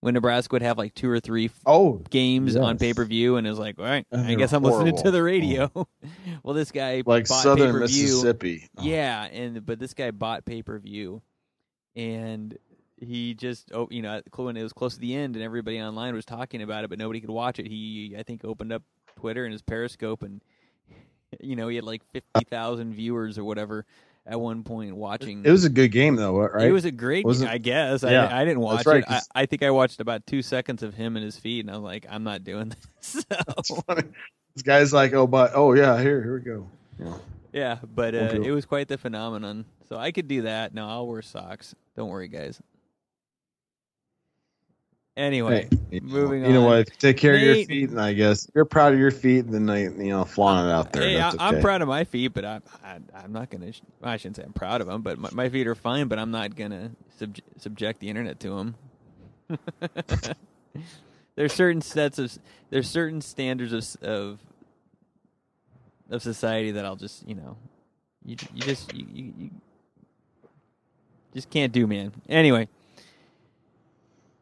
When 0.00 0.14
Nebraska 0.14 0.54
would 0.54 0.62
have 0.62 0.78
like 0.78 0.94
two 0.94 1.10
or 1.10 1.20
three 1.20 1.50
Oh, 1.66 2.02
games 2.08 2.56
on 2.56 2.78
pay 2.78 2.94
per 2.94 3.04
view, 3.04 3.36
and 3.36 3.46
it 3.46 3.50
was 3.50 3.58
like, 3.58 3.78
all 3.78 3.84
right, 3.84 4.06
I 4.10 4.34
guess 4.34 4.52
I'm 4.54 4.62
listening 4.62 4.96
to 4.96 5.10
the 5.10 5.22
radio. 5.22 5.70
well, 6.42 6.54
this 6.54 6.72
guy 6.72 7.02
like 7.04 7.28
bought 7.28 7.42
Southern 7.42 7.74
pay-per-view. 7.74 8.02
Mississippi. 8.04 8.68
Oh, 8.78 8.82
Yeah, 8.82 9.24
and 9.24 9.64
but 9.66 9.78
this 9.78 9.92
guy 9.92 10.10
bought 10.10 10.46
pay 10.46 10.62
per 10.62 10.78
view, 10.78 11.20
and 11.94 12.56
he 12.96 13.34
just 13.34 13.72
oh 13.72 13.88
you 13.90 14.02
know 14.02 14.20
when 14.36 14.56
it 14.56 14.62
was 14.62 14.72
close 14.72 14.94
to 14.94 15.00
the 15.00 15.14
end 15.14 15.34
and 15.36 15.44
everybody 15.44 15.80
online 15.80 16.14
was 16.14 16.24
talking 16.24 16.62
about 16.62 16.84
it, 16.84 16.90
but 16.90 16.98
nobody 16.98 17.20
could 17.20 17.30
watch 17.30 17.58
it. 17.58 17.66
He 17.66 18.14
I 18.18 18.22
think 18.22 18.44
opened 18.44 18.72
up 18.72 18.82
Twitter 19.16 19.44
and 19.44 19.52
his 19.52 19.62
Periscope, 19.62 20.22
and 20.22 20.40
you 21.40 21.56
know 21.56 21.68
he 21.68 21.76
had 21.76 21.84
like 21.84 22.02
fifty 22.12 22.44
thousand 22.48 22.94
viewers 22.94 23.36
or 23.38 23.44
whatever 23.44 23.84
at 24.30 24.40
one 24.40 24.62
point 24.62 24.96
watching. 24.96 25.44
It 25.44 25.50
was 25.50 25.64
a 25.64 25.68
good 25.68 25.88
game 25.88 26.16
though, 26.16 26.38
right? 26.38 26.68
It 26.68 26.72
was 26.72 26.84
a 26.84 26.92
great, 26.92 27.26
Wasn't- 27.26 27.50
I 27.50 27.58
guess. 27.58 28.02
Yeah, 28.02 28.26
I, 28.26 28.42
I 28.42 28.44
didn't 28.44 28.60
watch 28.60 28.86
right, 28.86 29.02
it. 29.02 29.10
I, 29.10 29.20
I 29.34 29.46
think 29.46 29.62
I 29.62 29.70
watched 29.70 30.00
about 30.00 30.26
two 30.26 30.40
seconds 30.40 30.82
of 30.82 30.94
him 30.94 31.16
and 31.16 31.24
his 31.24 31.36
feed, 31.36 31.66
and 31.66 31.74
I'm 31.74 31.82
like, 31.82 32.06
I'm 32.08 32.22
not 32.22 32.44
doing 32.44 32.72
this. 33.02 33.24
So. 33.64 33.82
This 34.56 34.64
guy's 34.64 34.92
like, 34.92 35.12
oh, 35.12 35.28
but 35.28 35.52
oh 35.54 35.74
yeah, 35.74 36.02
here 36.02 36.20
here 36.20 36.34
we 36.34 36.40
go. 36.40 36.68
Yeah. 36.98 37.14
yeah, 37.52 37.78
but 37.94 38.16
uh, 38.16 38.40
it 38.42 38.50
was 38.50 38.66
quite 38.66 38.88
the 38.88 38.98
phenomenon. 38.98 39.64
So 39.88 39.96
I 39.96 40.10
could 40.10 40.26
do 40.26 40.42
that. 40.42 40.74
No, 40.74 40.88
I'll 40.88 41.06
wear 41.06 41.22
socks. 41.22 41.72
Don't 41.96 42.08
worry, 42.08 42.26
guys. 42.26 42.60
Anyway, 45.16 45.68
Hey, 45.70 45.78
you 45.90 46.00
know- 46.00 46.06
moving 46.06 46.44
You 46.44 46.52
know 46.52 46.60
on. 46.62 46.66
what? 46.78 46.88
Take 46.98 47.16
care 47.16 47.34
of 47.34 47.42
your 47.42 47.56
feet, 47.66 47.90
and 47.90 48.00
I 48.00 48.12
guess 48.12 48.48
you're 48.54 48.64
proud 48.64 48.92
of 48.92 48.98
your 48.98 49.10
feet, 49.10 49.44
and 49.44 49.68
then 49.68 50.00
you 50.00 50.10
know, 50.10 50.24
flaunt 50.24 50.66
it 50.68 50.72
out 50.72 50.92
there. 50.92 51.02
hey, 51.02 51.20
I, 51.20 51.30
I'm 51.38 51.54
okay. 51.56 51.62
proud 51.62 51.82
of 51.82 51.88
my 51.88 52.04
feet, 52.04 52.28
but 52.32 52.44
I, 52.44 52.60
I, 52.82 52.98
I'm 53.14 53.32
not 53.32 53.50
gonna. 53.50 53.72
I 54.02 54.16
shouldn't 54.16 54.36
say 54.36 54.44
I'm 54.44 54.52
proud 54.52 54.80
of 54.80 54.86
them, 54.86 55.02
but 55.02 55.18
my, 55.18 55.28
my 55.32 55.48
feet 55.48 55.66
are 55.66 55.74
fine. 55.74 56.06
But 56.08 56.18
I'm 56.18 56.30
not 56.30 56.54
gonna 56.56 56.92
subj- 57.20 57.40
subject 57.58 58.00
the 58.00 58.08
internet 58.08 58.38
to 58.40 58.50
them. 58.50 58.74
there's 61.34 61.52
certain 61.52 61.82
sets 61.82 62.18
of 62.18 62.38
there's 62.70 62.88
certain 62.88 63.20
standards 63.20 63.72
of 63.72 64.08
of 64.08 64.38
of 66.08 66.22
society 66.22 66.70
that 66.70 66.84
I'll 66.84 66.96
just 66.96 67.26
you 67.28 67.34
know 67.34 67.56
you 68.24 68.36
you 68.54 68.62
just 68.62 68.94
you, 68.94 69.06
you, 69.12 69.32
you 69.36 69.50
just 71.34 71.50
can't 71.50 71.72
do, 71.72 71.86
man. 71.86 72.12
Anyway, 72.28 72.68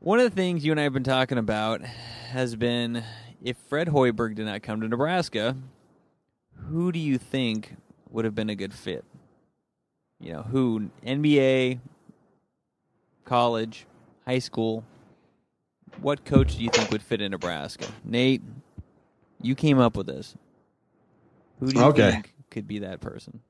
one 0.00 0.20
of 0.20 0.24
the 0.24 0.34
things 0.34 0.64
you 0.64 0.72
and 0.72 0.80
I 0.80 0.84
have 0.84 0.92
been 0.92 1.04
talking 1.04 1.38
about 1.38 1.82
has 1.82 2.56
been 2.56 3.02
if 3.42 3.56
Fred 3.68 3.88
Hoiberg 3.88 4.34
did 4.34 4.46
not 4.46 4.62
come 4.62 4.80
to 4.80 4.88
Nebraska, 4.88 5.56
who 6.68 6.92
do 6.92 6.98
you 6.98 7.18
think 7.18 7.76
would 8.10 8.24
have 8.24 8.34
been 8.34 8.50
a 8.50 8.54
good 8.54 8.74
fit? 8.74 9.04
You 10.20 10.32
know, 10.32 10.42
who 10.42 10.90
NBA, 11.06 11.78
college, 13.24 13.86
high 14.26 14.40
school, 14.40 14.84
what 16.00 16.24
coach 16.24 16.56
do 16.56 16.64
you 16.64 16.70
think 16.70 16.90
would 16.90 17.02
fit 17.02 17.20
in 17.20 17.30
Nebraska? 17.30 17.94
Nate, 18.04 18.42
you 19.40 19.54
came 19.54 19.78
up 19.78 19.96
with 19.96 20.06
this. 20.06 20.34
Who 21.60 21.72
do 21.72 21.78
you 21.78 21.84
Okay. 21.86 22.10
think 22.12 22.34
could 22.50 22.66
be 22.66 22.80
that 22.80 23.00
person? 23.00 23.40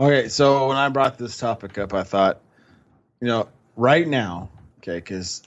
Okay, 0.00 0.28
so 0.28 0.66
when 0.68 0.76
I 0.76 0.88
brought 0.88 1.18
this 1.18 1.38
topic 1.38 1.78
up, 1.78 1.94
I 1.94 2.02
thought, 2.02 2.40
you 3.20 3.28
know, 3.28 3.48
right 3.76 4.06
now, 4.06 4.50
okay, 4.84 4.98
because, 4.98 5.42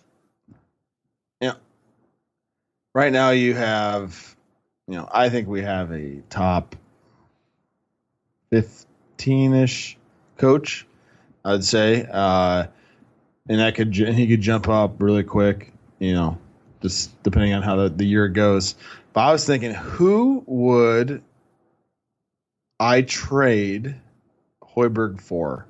know, 1.42 1.54
right 2.96 3.12
now 3.12 3.30
you 3.30 3.54
have, 3.54 4.36
you 4.88 4.96
know, 4.96 5.08
I 5.12 5.30
think 5.30 5.48
we 5.48 5.62
have 5.62 5.92
a 5.92 6.22
top 6.30 6.76
15 8.52 9.54
ish 9.54 9.98
coach, 10.38 10.88
I'd 11.46 11.64
say. 11.64 12.08
Uh, 12.12 12.68
and 13.48 13.60
that 13.60 13.76
could, 13.76 13.94
he 13.96 14.28
could 14.28 14.42
jump 14.42 14.68
up 14.68 14.96
really 15.00 15.24
quick, 15.24 15.72
you 16.00 16.14
know, 16.14 16.40
just 16.82 17.22
depending 17.22 17.54
on 17.54 17.62
how 17.62 17.76
the, 17.76 17.90
the 17.90 18.06
year 18.06 18.28
goes. 18.30 18.76
But 19.14 19.22
I 19.22 19.32
was 19.32 19.46
thinking, 19.46 19.74
who 19.74 20.44
would 20.48 21.22
I 22.80 23.04
trade 23.04 23.96
Hoiberg 24.64 25.22
for? 25.22 25.68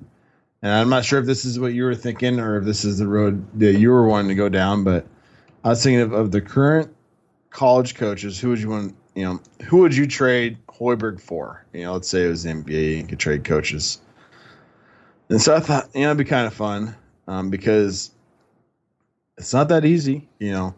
And 0.61 0.71
I'm 0.71 0.89
not 0.89 1.05
sure 1.05 1.19
if 1.19 1.25
this 1.25 1.45
is 1.45 1.59
what 1.59 1.73
you 1.73 1.83
were 1.83 1.95
thinking 1.95 2.39
or 2.39 2.57
if 2.57 2.65
this 2.65 2.83
is 2.83 2.97
the 2.97 3.07
road 3.07 3.45
that 3.59 3.73
you 3.73 3.91
were 3.91 4.07
wanting 4.07 4.29
to 4.29 4.35
go 4.35 4.49
down, 4.49 4.83
but 4.83 5.05
I 5.63 5.69
was 5.69 5.83
thinking 5.83 6.01
of, 6.01 6.13
of 6.13 6.31
the 6.31 6.41
current 6.41 6.95
college 7.49 7.95
coaches. 7.95 8.39
Who 8.39 8.49
would 8.49 8.59
you 8.59 8.69
want? 8.69 8.95
You 9.15 9.23
know, 9.23 9.41
who 9.65 9.77
would 9.77 9.95
you 9.95 10.07
trade 10.07 10.57
Hoiberg 10.67 11.19
for? 11.19 11.65
You 11.73 11.83
know, 11.83 11.93
let's 11.93 12.07
say 12.07 12.25
it 12.25 12.29
was 12.29 12.43
the 12.43 12.51
NBA. 12.51 12.97
You 12.97 13.03
could 13.03 13.19
trade 13.19 13.43
coaches. 13.43 14.01
And 15.29 15.41
so 15.41 15.55
I 15.55 15.59
thought, 15.59 15.89
you 15.93 16.01
know, 16.01 16.07
it'd 16.07 16.17
be 16.17 16.23
kind 16.23 16.47
of 16.47 16.53
fun 16.53 16.95
um, 17.27 17.49
because 17.49 18.11
it's 19.37 19.53
not 19.53 19.69
that 19.69 19.85
easy. 19.85 20.27
You 20.39 20.51
know, 20.51 20.75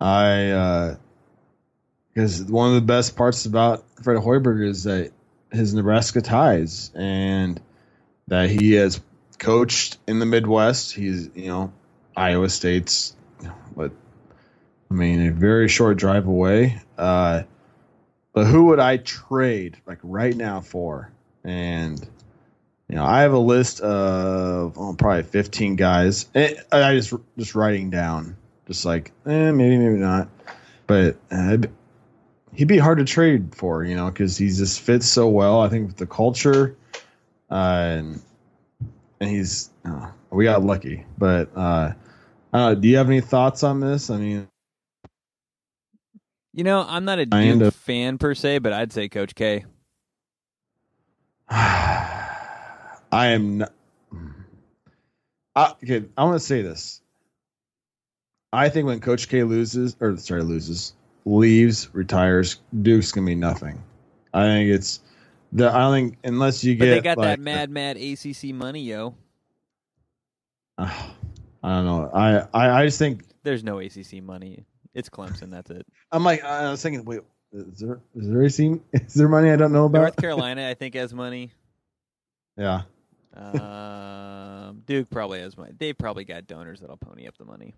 I 0.00 0.96
because 2.14 2.42
one 2.44 2.68
of 2.68 2.74
the 2.74 2.80
best 2.80 3.16
parts 3.16 3.46
about 3.46 3.84
Fred 4.02 4.18
Hoiberg 4.18 4.66
is 4.66 4.84
that 4.84 5.12
his 5.52 5.74
Nebraska 5.74 6.20
ties 6.20 6.90
and 6.94 7.60
that 8.26 8.50
he 8.50 8.72
has 8.72 9.00
coached 9.38 9.98
in 10.06 10.18
the 10.18 10.26
Midwest. 10.26 10.94
He's 10.94 11.30
you 11.34 11.48
know 11.48 11.72
Iowa 12.16 12.48
State's, 12.48 13.16
but 13.76 13.92
I 14.90 14.94
mean 14.94 15.26
a 15.26 15.32
very 15.32 15.68
short 15.68 15.98
drive 15.98 16.26
away. 16.26 16.80
Uh, 16.96 17.42
but 18.32 18.46
who 18.46 18.66
would 18.66 18.80
I 18.80 18.98
trade 18.98 19.76
like 19.86 19.98
right 20.02 20.36
now 20.36 20.60
for? 20.60 21.10
And 21.44 21.98
you 22.88 22.96
know, 22.96 23.04
I 23.04 23.22
have 23.22 23.32
a 23.32 23.38
list 23.38 23.80
of 23.80 24.78
oh, 24.78 24.94
probably 24.94 25.24
15 25.24 25.76
guys. 25.76 26.26
I 26.34 26.94
just 26.94 27.12
just 27.36 27.54
writing 27.54 27.90
down, 27.90 28.36
just 28.66 28.84
like 28.84 29.12
eh, 29.26 29.50
maybe 29.50 29.76
maybe 29.76 29.98
not, 29.98 30.28
but 30.86 31.16
uh, 31.30 31.58
he'd 32.54 32.68
be 32.68 32.78
hard 32.78 32.98
to 32.98 33.04
trade 33.04 33.54
for, 33.54 33.84
you 33.84 33.94
know, 33.94 34.06
because 34.06 34.36
he 34.36 34.48
just 34.48 34.80
fits 34.80 35.06
so 35.06 35.28
well. 35.28 35.60
I 35.60 35.68
think 35.68 35.88
with 35.88 35.96
the 35.96 36.06
culture, 36.06 36.76
uh, 37.50 37.54
and 37.54 38.22
and 39.20 39.30
he's 39.30 39.70
uh, 39.84 40.10
we 40.30 40.44
got 40.44 40.62
lucky. 40.62 41.04
But 41.16 41.50
uh, 41.56 41.92
uh, 42.52 42.74
do 42.74 42.88
you 42.88 42.96
have 42.96 43.08
any 43.08 43.20
thoughts 43.20 43.62
on 43.62 43.80
this? 43.80 44.10
I 44.10 44.18
mean, 44.18 44.48
you 46.52 46.64
know, 46.64 46.84
I'm 46.86 47.04
not 47.04 47.18
a 47.18 47.26
Duke 47.26 47.74
fan 47.74 48.18
per 48.18 48.34
se, 48.34 48.58
but 48.58 48.72
I'd 48.72 48.92
say 48.92 49.08
Coach 49.08 49.34
K. 49.34 49.64
I 51.50 52.26
am 53.12 53.58
not. 53.58 53.72
I, 55.54 55.74
okay, 55.82 56.04
I 56.16 56.24
want 56.24 56.40
to 56.40 56.46
say 56.46 56.62
this. 56.62 57.00
I 58.52 58.68
think 58.68 58.86
when 58.86 59.00
Coach 59.00 59.28
K 59.28 59.42
loses, 59.42 59.96
or 60.00 60.16
sorry, 60.16 60.42
loses, 60.42 60.94
leaves, 61.24 61.88
retires, 61.92 62.60
Duke's 62.82 63.12
gonna 63.12 63.26
be 63.26 63.34
nothing. 63.34 63.82
I 64.32 64.44
think 64.44 64.70
it's 64.70 65.00
the. 65.52 65.70
I 65.70 65.78
don't 65.78 65.92
think 65.92 66.18
unless 66.24 66.64
you 66.64 66.76
but 66.76 66.84
get. 66.84 66.94
they 66.94 67.00
got 67.00 67.18
like, 67.18 67.28
that 67.28 67.40
mad, 67.40 67.70
mad 67.70 67.96
ACC 67.96 68.54
money, 68.54 68.82
yo. 68.82 69.14
Uh, 70.76 70.92
I 71.62 71.68
don't 71.68 71.84
know. 71.86 72.10
I, 72.14 72.38
I, 72.54 72.82
I 72.82 72.86
just 72.86 72.98
think 73.00 73.24
there's 73.42 73.64
no 73.64 73.78
ACC 73.80 74.22
money. 74.22 74.64
It's 74.94 75.08
Clemson. 75.08 75.50
That's 75.50 75.70
it. 75.70 75.86
I'm 76.12 76.22
like, 76.24 76.44
I 76.44 76.70
was 76.70 76.80
thinking, 76.80 77.04
wait, 77.04 77.20
is 77.52 77.80
there 77.80 78.00
is 78.14 78.28
there 78.28 78.42
ACC? 78.42 78.80
Is 78.92 79.14
there 79.14 79.28
money 79.28 79.50
I 79.50 79.56
don't 79.56 79.72
know 79.72 79.86
about? 79.86 80.00
North 80.00 80.16
Carolina, 80.16 80.68
I 80.68 80.74
think, 80.74 80.94
has 80.94 81.12
money. 81.12 81.50
Yeah. 82.56 82.82
Um, 83.34 84.82
Duke 84.86 85.08
probably 85.10 85.40
has 85.40 85.56
money. 85.56 85.72
They've 85.78 85.96
probably 85.96 86.24
got 86.24 86.46
donors 86.46 86.80
that'll 86.80 86.96
pony 86.96 87.26
up 87.26 87.36
the 87.38 87.44
money. 87.44 87.74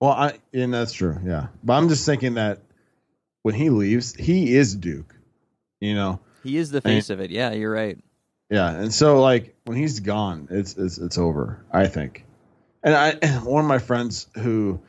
Well, 0.00 0.12
I 0.12 0.38
and 0.52 0.72
that's 0.72 0.92
true, 0.92 1.18
yeah. 1.24 1.48
But 1.64 1.74
I'm 1.74 1.88
just 1.88 2.04
thinking 2.04 2.34
that 2.34 2.60
when 3.42 3.54
he 3.54 3.70
leaves, 3.70 4.14
he 4.14 4.54
is 4.54 4.74
Duke. 4.74 5.14
You 5.80 5.94
know, 5.94 6.20
he 6.46 6.56
is 6.56 6.70
the 6.70 6.80
face 6.80 7.10
and, 7.10 7.20
of 7.20 7.24
it. 7.24 7.30
Yeah, 7.30 7.52
you're 7.52 7.72
right. 7.72 7.98
Yeah, 8.50 8.70
and 8.70 8.94
so 8.94 9.20
like 9.20 9.54
when 9.64 9.76
he's 9.76 10.00
gone, 10.00 10.48
it's 10.50 10.76
it's 10.76 10.98
it's 10.98 11.18
over. 11.18 11.64
I 11.72 11.86
think. 11.86 12.24
And 12.82 12.94
I 12.94 13.38
one 13.42 13.64
of 13.64 13.68
my 13.68 13.78
friends 13.78 14.28
who, 14.36 14.80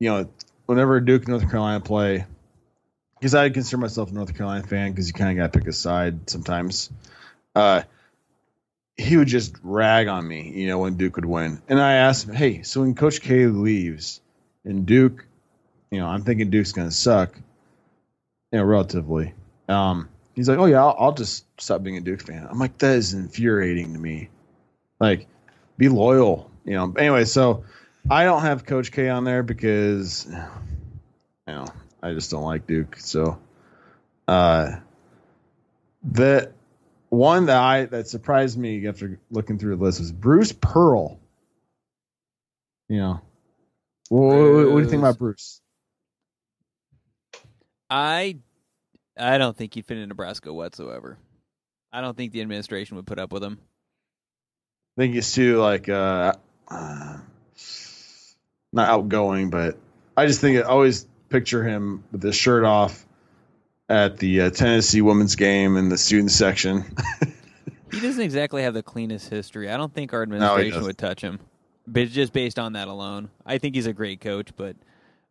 you 0.00 0.10
know, 0.10 0.28
whenever 0.66 1.00
Duke 1.00 1.28
North 1.28 1.50
Carolina 1.50 1.80
play, 1.80 2.24
because 3.18 3.34
I 3.34 3.50
consider 3.50 3.78
myself 3.78 4.10
a 4.10 4.14
North 4.14 4.34
Carolina 4.34 4.66
fan 4.66 4.92
because 4.92 5.06
you 5.06 5.12
kind 5.12 5.30
of 5.30 5.36
got 5.36 5.52
to 5.52 5.58
pick 5.58 5.68
a 5.68 5.72
side 5.72 6.30
sometimes. 6.30 6.90
Uh, 7.54 7.82
he 8.96 9.16
would 9.16 9.28
just 9.28 9.56
rag 9.62 10.08
on 10.08 10.26
me, 10.26 10.52
you 10.54 10.68
know, 10.68 10.78
when 10.78 10.96
Duke 10.96 11.16
would 11.16 11.24
win. 11.24 11.60
And 11.68 11.80
I 11.80 11.94
asked 11.94 12.28
him, 12.28 12.34
hey, 12.34 12.62
so 12.62 12.80
when 12.80 12.94
Coach 12.94 13.20
K 13.20 13.46
leaves 13.46 14.20
and 14.64 14.86
Duke, 14.86 15.26
you 15.90 15.98
know, 15.98 16.06
I'm 16.06 16.22
thinking 16.22 16.50
Duke's 16.50 16.72
going 16.72 16.88
to 16.88 16.94
suck, 16.94 17.36
you 18.52 18.58
know, 18.58 18.64
relatively. 18.64 19.34
Um, 19.68 20.08
he's 20.34 20.48
like, 20.48 20.58
oh, 20.58 20.66
yeah, 20.66 20.82
I'll, 20.82 20.96
I'll, 20.98 21.12
just 21.12 21.44
stop 21.60 21.82
being 21.82 21.96
a 21.96 22.00
Duke 22.00 22.22
fan. 22.22 22.46
I'm 22.48 22.58
like, 22.58 22.78
that 22.78 22.96
is 22.96 23.14
infuriating 23.14 23.92
to 23.92 23.98
me. 23.98 24.30
Like, 25.00 25.26
be 25.76 25.88
loyal, 25.88 26.50
you 26.64 26.74
know. 26.74 26.92
Anyway, 26.96 27.24
so 27.24 27.64
I 28.10 28.24
don't 28.24 28.42
have 28.42 28.64
Coach 28.64 28.92
K 28.92 29.08
on 29.08 29.24
there 29.24 29.42
because, 29.42 30.26
you 30.26 31.54
know, 31.54 31.66
I 32.02 32.12
just 32.12 32.30
don't 32.30 32.44
like 32.44 32.66
Duke. 32.66 32.96
So, 32.98 33.38
uh, 34.28 34.76
that 36.04 36.52
one 37.08 37.46
that 37.46 37.56
I 37.56 37.86
that 37.86 38.08
surprised 38.08 38.58
me 38.58 38.86
after 38.86 39.18
looking 39.30 39.58
through 39.58 39.76
the 39.76 39.82
list 39.82 40.00
was 40.00 40.12
Bruce 40.12 40.52
Pearl. 40.52 41.18
You 42.88 42.98
know, 42.98 43.20
what, 44.08 44.22
what, 44.22 44.70
what 44.70 44.78
do 44.78 44.84
you 44.84 44.90
think 44.90 45.00
about 45.02 45.18
Bruce? 45.18 45.60
I 47.88 48.38
I 49.18 49.38
don't 49.38 49.56
think 49.56 49.74
he'd 49.74 49.86
fit 49.86 49.98
in 49.98 50.08
Nebraska 50.08 50.52
whatsoever. 50.52 51.18
I 51.92 52.00
don't 52.00 52.16
think 52.16 52.32
the 52.32 52.40
administration 52.40 52.96
would 52.96 53.06
put 53.06 53.18
up 53.18 53.32
with 53.32 53.42
him. 53.42 53.58
I 54.96 55.02
think 55.02 55.14
he's 55.14 55.32
too 55.32 55.58
like 55.58 55.88
uh, 55.88 56.34
uh 56.68 57.18
not 58.72 58.88
outgoing, 58.88 59.50
but 59.50 59.78
I 60.16 60.26
just 60.26 60.40
think 60.40 60.58
I 60.58 60.62
always 60.62 61.06
picture 61.28 61.64
him 61.64 62.04
with 62.10 62.22
his 62.22 62.34
shirt 62.34 62.64
off 62.64 63.06
at 63.88 64.18
the 64.18 64.42
uh, 64.42 64.50
Tennessee 64.50 65.02
women's 65.02 65.36
game 65.36 65.76
in 65.76 65.88
the 65.88 65.98
student 65.98 66.30
section. 66.30 66.84
he 67.92 68.00
doesn't 68.00 68.22
exactly 68.22 68.62
have 68.62 68.74
the 68.74 68.82
cleanest 68.82 69.30
history. 69.30 69.70
I 69.70 69.76
don't 69.76 69.92
think 69.92 70.12
our 70.12 70.22
administration 70.22 70.80
no, 70.80 70.86
would 70.86 70.98
touch 70.98 71.20
him, 71.20 71.38
but 71.86 72.08
just 72.08 72.32
based 72.32 72.58
on 72.58 72.72
that 72.72 72.88
alone, 72.88 73.30
I 73.46 73.58
think 73.58 73.76
he's 73.76 73.86
a 73.86 73.92
great 73.92 74.20
coach. 74.20 74.50
But 74.56 74.76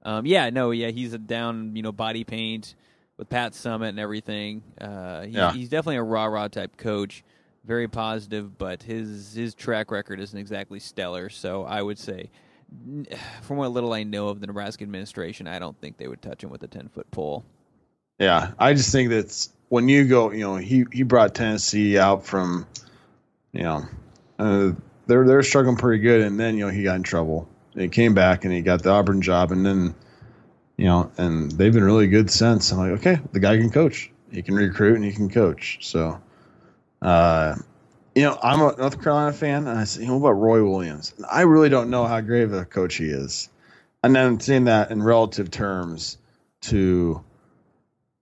um, 0.04 0.26
yeah, 0.26 0.50
no, 0.50 0.72
yeah, 0.72 0.92
he's 0.92 1.14
a 1.14 1.18
down, 1.18 1.76
you 1.76 1.84
know, 1.84 1.92
body 1.92 2.24
paint 2.24 2.76
with 3.24 3.30
Pat 3.30 3.54
Summitt 3.54 3.90
and 3.90 4.00
everything. 4.00 4.64
Uh, 4.80 5.22
he, 5.22 5.32
yeah. 5.32 5.54
he's 5.54 5.70
definitely 5.70 5.96
a 5.96 6.04
rah 6.04 6.26
rah 6.26 6.48
type 6.48 6.78
coach, 6.78 7.24
very 7.66 7.88
positive, 7.88 8.58
but 8.58 8.84
his 8.84 9.34
his 9.34 9.56
track 9.56 9.92
record 9.92 10.20
isn't 10.20 10.38
exactly 10.38 10.80
stellar. 10.80 11.30
So 11.30 11.64
I 11.64 11.82
would 11.82 12.00
say. 12.00 12.30
From 13.44 13.58
what 13.58 13.72
little 13.72 13.94
I 13.94 14.02
know 14.02 14.30
of 14.30 14.40
the 14.40 14.48
Nebraska 14.48 14.84
administration, 14.84 15.46
I 15.46 15.60
don't 15.60 15.80
think 15.80 15.98
they 15.98 16.08
would 16.08 16.24
touch 16.24 16.44
him 16.44 16.50
with 16.50 16.64
a 16.64 16.68
ten 16.68 16.90
foot 16.90 17.10
pole. 17.12 17.46
Yeah, 18.18 18.52
I 18.58 18.74
just 18.74 18.92
think 18.92 19.12
that's 19.12 19.52
when 19.70 19.90
you 19.90 20.06
go, 20.06 20.32
you 20.32 20.42
know, 20.42 20.56
he 20.56 20.86
he 20.92 21.04
brought 21.04 21.36
Tennessee 21.36 21.98
out 21.98 22.26
from, 22.26 22.66
you 23.52 23.64
know, 23.64 23.86
uh, 24.40 24.72
they're 25.08 25.26
they're 25.26 25.44
struggling 25.44 25.78
pretty 25.78 26.02
good, 26.02 26.22
and 26.22 26.40
then 26.40 26.58
you 26.58 26.66
know 26.66 26.72
he 26.72 26.84
got 26.84 26.96
in 26.96 27.04
trouble. 27.04 27.48
And 27.74 27.84
he 27.84 27.90
came 27.90 28.14
back 28.14 28.46
and 28.46 28.54
he 28.54 28.62
got 28.62 28.84
the 28.84 28.92
Auburn 28.92 29.22
job, 29.22 29.52
and 29.52 29.66
then, 29.66 29.96
you 30.78 30.86
know, 30.86 31.12
and 31.18 31.52
they've 31.52 31.74
been 31.74 31.84
really 31.84 32.08
good 32.08 32.30
since. 32.30 32.72
I'm 32.72 32.80
like, 32.80 33.00
okay, 33.00 33.20
the 33.32 33.40
guy 33.40 33.58
can 33.58 33.70
coach. 33.70 34.12
He 34.32 34.42
can 34.42 34.56
recruit 34.56 34.96
and 34.96 35.06
he 35.06 35.12
can 35.12 35.30
coach. 35.30 35.80
So, 35.82 36.20
uh, 37.02 37.56
you 38.16 38.24
know, 38.24 38.38
I'm 38.42 38.62
a 38.62 38.76
North 38.78 39.02
Carolina 39.02 39.34
fan, 39.34 39.68
and 39.68 39.78
I 39.78 39.84
say, 39.84 40.02
you 40.02 40.08
know, 40.08 40.18
what 40.18 40.30
about 40.30 40.42
Roy 40.42 40.64
Williams? 40.64 41.14
And 41.18 41.26
I 41.32 41.42
really 41.42 41.70
don't 41.70 41.90
know 41.90 42.06
how 42.06 42.22
great 42.22 42.44
of 42.44 42.54
a 42.54 42.66
coach 42.66 42.96
he 42.96 43.06
is. 43.06 43.50
And 44.04 44.16
then 44.16 44.40
seeing 44.40 44.66
that 44.66 44.92
in 44.92 45.02
relative 45.02 45.50
terms 45.50 46.18
to 46.62 47.24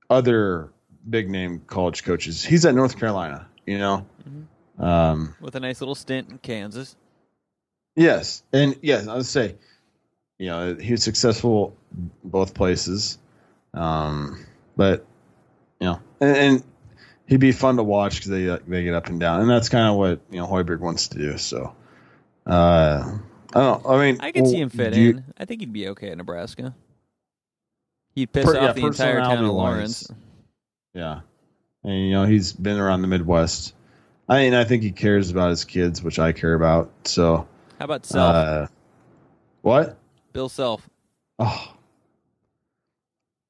other 0.10 0.72
big 1.10 1.30
name 1.30 1.62
college 1.66 2.04
coaches. 2.04 2.44
He's 2.44 2.66
at 2.66 2.76
North 2.76 3.00
Carolina, 3.00 3.48
you 3.66 3.78
know, 3.78 4.06
mm-hmm. 4.28 4.84
um, 4.84 5.36
with 5.40 5.56
a 5.56 5.60
nice 5.60 5.82
little 5.82 5.96
stint 5.96 6.30
in 6.30 6.38
Kansas. 6.38 6.96
Yes, 7.96 8.44
and 8.54 8.78
yes, 8.82 9.08
I 9.08 9.16
would 9.16 9.26
say, 9.26 9.56
you 10.42 10.48
know, 10.48 10.74
he 10.74 10.92
was 10.92 11.04
successful 11.04 11.78
both 12.24 12.56
places, 12.56 13.20
um, 13.76 14.44
but 14.76 15.06
you 15.80 15.86
know, 15.86 16.02
and, 16.20 16.36
and 16.36 16.64
he'd 17.28 17.40
be 17.40 17.52
fun 17.52 17.76
to 17.78 17.84
watch 17.84 18.16
because 18.16 18.32
they 18.32 18.58
they 18.68 18.84
get 18.84 18.96
up 18.96 19.06
and 19.06 19.20
down, 19.20 19.42
and 19.42 19.50
that's 19.50 19.70
kind 19.70 19.88
of 19.88 19.98
what 19.98 20.20
you 20.32 20.40
know 20.40 20.48
Hoiberg 20.48 20.80
wants 20.80 21.10
to 21.10 21.20
do. 21.20 21.38
So, 21.38 21.76
uh, 22.48 23.20
I 23.54 23.60
don't. 23.60 23.86
I 23.86 23.98
mean, 24.00 24.18
I 24.20 24.32
could 24.32 24.42
well, 24.42 24.52
see 24.52 24.60
him 24.60 24.72
fit 24.72 24.96
in. 24.96 25.00
You, 25.00 25.24
I 25.38 25.46
think 25.46 25.60
he'd 25.60 25.74
be 25.74 25.90
okay 25.90 26.10
at 26.10 26.18
Nebraska. 26.18 26.74
He'd 28.16 28.34
piss 28.34 28.46
per, 28.46 28.58
off 28.58 28.64
yeah, 28.64 28.72
the 28.74 28.86
entire 28.88 29.20
town 29.20 29.46
of 29.46 29.52
Lawrence. 29.52 30.10
Wise. 30.10 30.18
Yeah, 30.96 31.20
and 31.84 32.08
you 32.08 32.14
know 32.14 32.26
he's 32.26 32.52
been 32.52 32.80
around 32.80 33.04
the 33.04 33.08
Midwest. 33.08 33.76
I 34.28 34.40
mean, 34.40 34.56
I 34.56 34.64
think 34.64 34.82
he 34.82 34.92
cares 34.92 35.30
about 35.30 35.52
his 35.52 35.66
kids, 35.66 36.02
which 36.02 36.18
I 36.18 36.32
care 36.32 36.56
about. 36.56 36.90
So, 37.04 37.48
how 37.78 37.86
about 37.86 38.08
Self? 38.08 38.36
Uh, 38.36 38.68
what? 39.62 40.00
Bill 40.34 40.50
Self. 40.50 40.88
Oh, 41.40 41.76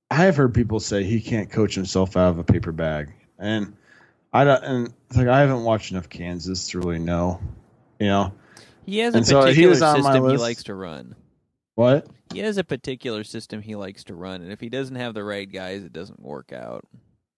I 0.10 0.16
have 0.16 0.36
heard 0.36 0.54
people 0.54 0.80
say 0.80 1.04
he 1.04 1.22
can't 1.22 1.50
coach 1.50 1.76
himself 1.76 2.18
out 2.18 2.30
of 2.30 2.38
a 2.38 2.44
paper 2.44 2.72
bag, 2.72 3.14
and 3.40 3.76
I 4.34 4.44
don't. 4.44 4.64
And 4.64 4.94
it's 5.08 5.18
like 5.18 5.28
I 5.28 5.40
haven't 5.40 5.64
watched 5.64 5.92
enough 5.92 6.10
Kansas 6.10 6.70
to 6.70 6.80
really 6.80 7.00
know. 7.00 7.40
You 8.00 8.08
know, 8.08 8.34
he 8.86 9.00
has 9.00 9.14
a 9.14 9.20
and 9.20 9.26
particular 9.26 9.76
so 9.76 9.96
system 9.96 10.30
he 10.30 10.38
likes 10.38 10.64
to 10.64 10.76
run. 10.76 11.16
What? 11.76 12.08
He 12.34 12.40
has 12.40 12.58
a 12.58 12.64
particular 12.64 13.24
system 13.24 13.62
he 13.62 13.76
likes 13.76 14.06
to 14.06 14.16
run, 14.16 14.42
and 14.42 14.52
if 14.52 14.60
he 14.60 14.70
doesn't 14.70 14.96
have 14.96 15.14
the 15.14 15.24
right 15.24 15.50
guys, 15.50 15.84
it 15.84 15.94
doesn't 15.94 16.22
work 16.22 16.52
out. 16.52 16.86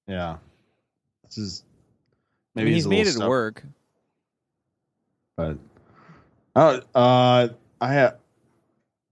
Yeah, 0.07 0.37
this 1.23 1.37
is 1.37 1.63
maybe 2.55 2.63
I 2.63 2.65
mean, 2.65 2.73
he's, 2.73 2.83
he's 2.85 3.17
made 3.17 3.23
it 3.23 3.27
work. 3.27 3.63
But 5.35 5.57
oh, 6.55 6.81
uh, 6.93 7.49
I 7.81 7.93
have 7.93 8.17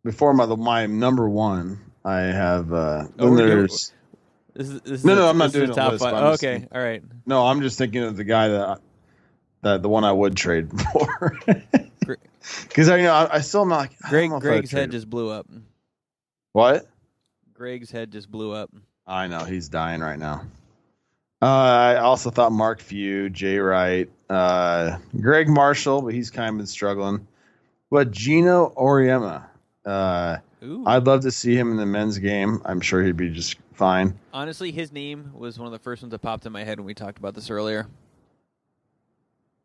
before 0.04 0.34
my 0.34 0.46
my 0.46 0.86
number 0.86 1.30
one. 1.30 1.80
I 2.04 2.22
have 2.22 2.74
uh, 2.74 3.08
oh, 3.20 3.36
there's 3.36 3.94
This 4.54 4.70
is, 4.70 4.82
this 4.82 5.06
No, 5.06 5.16
no, 5.16 5.30
I'm 5.30 5.38
not 5.38 5.50
a 5.50 5.54
doing 5.54 5.70
a 5.70 5.74
top 5.74 5.92
list, 5.92 6.04
five. 6.04 6.14
just 6.14 6.44
okay, 6.44 6.68
all 6.72 6.82
right. 6.82 7.04
No, 7.26 7.46
I'm 7.46 7.62
just 7.62 7.78
thinking 7.78 8.04
of 8.04 8.18
the 8.18 8.24
guy 8.24 8.48
that 8.48 8.80
that 9.62 9.82
the 9.82 9.90
one 9.90 10.04
I 10.04 10.12
would 10.12 10.36
trade 10.36 10.70
for. 10.94 11.38
Because 12.64 12.90
I 12.90 12.98
you 12.98 13.04
know 13.04 13.14
I, 13.14 13.36
I 13.36 13.42
still 13.42 13.62
am 13.62 13.70
not 13.70 13.78
like 13.78 14.00
Greg 14.00 14.32
Greg's 14.40 14.72
head 14.72 14.92
just 14.92 15.10
blew 15.10 15.30
up. 15.30 15.48
what? 16.54 16.88
Greg's 17.54 17.92
head 17.92 18.12
just 18.12 18.32
blew 18.32 18.52
up. 18.52 18.72
I 19.06 19.28
know 19.28 19.44
he's 19.44 19.70
dying 19.70 20.02
right 20.02 20.18
now. 20.18 20.46
Uh, 21.42 21.46
I 21.46 21.96
also 21.98 22.30
thought 22.30 22.52
Mark 22.52 22.82
Few, 22.82 23.30
Jay 23.30 23.58
Wright, 23.58 24.10
uh, 24.30 24.98
Gregg 25.20 25.50
Marshall, 25.50 26.02
but 26.02 26.14
he's 26.14 26.30
kind 26.30 26.50
of 26.50 26.58
been 26.58 26.68
struggling. 26.68 27.28
But 27.90 28.12
Geno 28.12 28.74
Auriemma, 28.78 29.46
uh, 29.86 30.38
Ooh. 30.64 30.84
I'd 30.86 31.06
love 31.06 31.22
to 31.22 31.32
see 31.32 31.56
him 31.56 31.72
in 31.72 31.78
the 31.78 31.86
men's 31.86 32.18
game. 32.20 32.62
I'm 32.66 32.82
sure 32.82 33.04
he'd 33.04 33.18
be 33.18 33.30
just 33.30 33.58
fine. 33.74 34.18
Honestly, 34.34 34.72
his 34.72 34.92
name 34.92 35.32
was 35.34 35.58
one 35.58 35.66
of 35.66 35.72
the 35.72 35.80
first 35.80 36.02
ones 36.04 36.12
that 36.12 36.20
popped 36.20 36.46
in 36.46 36.52
my 36.52 36.64
head 36.64 36.80
when 36.80 36.86
we 36.86 36.94
talked 36.94 37.18
about 37.18 37.34
this 37.34 37.50
earlier. 37.50 37.88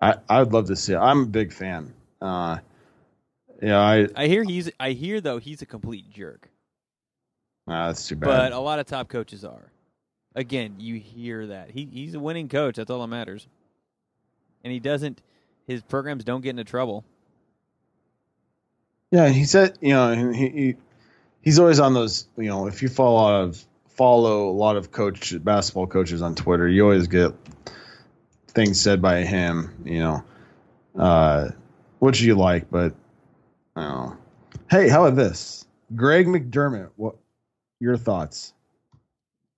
I 0.01 0.17
I'd 0.29 0.53
love 0.53 0.67
to 0.67 0.77
see. 0.77 0.93
It. 0.93 0.99
I'm 0.99 1.23
a 1.23 1.27
big 1.27 1.53
fan. 1.53 1.93
Uh, 2.21 2.59
yeah, 3.63 3.81
I 3.81 4.09
I 4.15 4.27
hear 4.27 4.43
he's. 4.45 4.71
I 4.79 4.93
hear 4.93 5.21
though 5.21 5.39
he's 5.39 5.63
a 5.63 5.67
complete 5.67 6.11
jerk, 6.11 6.49
nah, 7.67 7.89
that's 7.89 8.07
too 8.07 8.17
bad. 8.17 8.27
but 8.27 8.53
a 8.53 8.59
lot 8.59 8.79
of 8.79 8.87
top 8.87 9.09
coaches 9.09 9.45
are. 9.45 9.71
Again, 10.35 10.75
you 10.79 10.97
hear 10.97 11.47
that 11.47 11.71
he 11.71 11.87
he's 11.87 12.15
a 12.15 12.21
winning 12.21 12.49
coach. 12.49 12.77
That's 12.77 12.91
all 12.91 13.01
that 13.01 13.07
matters. 13.07 13.47
And 14.65 14.73
he 14.73 14.81
doesn't. 14.81 15.23
His 15.67 15.83
programs 15.83 16.25
don't 16.25 16.43
get 16.43 16.51
into 16.51 16.65
trouble. 16.65 17.05
Yeah, 19.11 19.29
he 19.29 19.45
said, 19.45 19.79
you 19.81 19.95
know, 19.95 20.33
he, 20.33 20.49
he 20.49 20.77
he's 21.43 21.59
always 21.59 21.79
on 21.79 21.95
those. 21.95 22.27
You 22.37 22.49
know, 22.49 22.67
if 22.67 22.83
you 22.83 22.89
follow 22.89 23.13
a 23.13 23.23
lot 23.23 23.43
of 23.43 23.65
follow 23.91 24.51
a 24.51 24.53
lot 24.53 24.77
of 24.77 24.91
coach 24.91 25.33
basketball 25.43 25.87
coaches 25.87 26.23
on 26.23 26.35
Twitter, 26.35 26.69
you 26.69 26.83
always 26.83 27.07
get 27.07 27.33
things 28.49 28.81
said 28.81 29.01
by 29.01 29.23
him. 29.23 29.75
You 29.85 29.99
know, 30.01 30.25
uh, 30.99 31.51
which 32.01 32.21
you 32.21 32.35
like, 32.35 32.71
but 32.71 32.95
I 33.77 33.83
don't 33.83 33.91
know. 33.93 34.17
Hey, 34.69 34.89
how 34.89 35.05
about 35.05 35.17
this? 35.17 35.67
Greg 35.95 36.27
McDermott. 36.27 36.91
What 36.97 37.17
your 37.79 37.97
thoughts? 37.97 38.53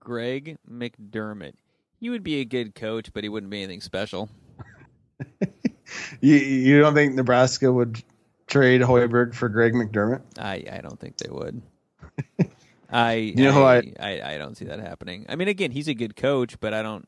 Greg 0.00 0.58
McDermott. 0.70 1.54
He 2.00 2.10
would 2.10 2.22
be 2.22 2.40
a 2.40 2.44
good 2.44 2.74
coach, 2.74 3.12
but 3.12 3.24
he 3.24 3.28
wouldn't 3.28 3.50
be 3.50 3.62
anything 3.62 3.80
special. 3.80 4.28
You 6.20 6.34
you 6.34 6.80
don't 6.80 6.94
think 6.94 7.14
Nebraska 7.14 7.72
would 7.72 8.02
trade 8.48 8.80
Hoiberg 8.80 9.34
for 9.34 9.48
Greg 9.48 9.74
McDermott? 9.74 10.22
I, 10.38 10.64
I 10.70 10.80
don't 10.82 10.98
think 10.98 11.16
they 11.18 11.30
would. 11.30 11.62
I 12.90 13.14
You 13.14 13.44
know 13.44 13.64
I, 13.64 13.92
I 14.00 14.22
I 14.34 14.38
don't 14.38 14.56
see 14.56 14.64
that 14.64 14.80
happening. 14.80 15.26
I 15.28 15.36
mean, 15.36 15.48
again, 15.48 15.70
he's 15.70 15.88
a 15.88 15.94
good 15.94 16.16
coach, 16.16 16.58
but 16.58 16.72
I 16.74 16.82
don't. 16.82 17.06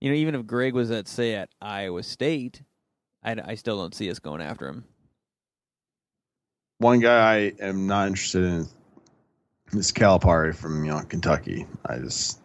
You 0.00 0.10
know, 0.10 0.16
even 0.16 0.34
if 0.34 0.46
Greg 0.46 0.74
was 0.74 0.90
at 0.90 1.08
say 1.08 1.34
at 1.34 1.48
Iowa 1.60 2.02
State, 2.02 2.62
I, 3.24 3.36
I 3.44 3.54
still 3.54 3.78
don't 3.78 3.94
see 3.94 4.10
us 4.10 4.18
going 4.18 4.40
after 4.40 4.68
him. 4.68 4.84
One 6.78 7.00
guy 7.00 7.52
I 7.60 7.64
am 7.64 7.86
not 7.86 8.08
interested 8.08 8.44
in 8.44 8.66
is 9.72 9.92
Calipari 9.92 10.54
from 10.54 10.84
you 10.84 10.90
know 10.92 11.00
Kentucky. 11.00 11.66
I 11.86 11.98
just 11.98 12.38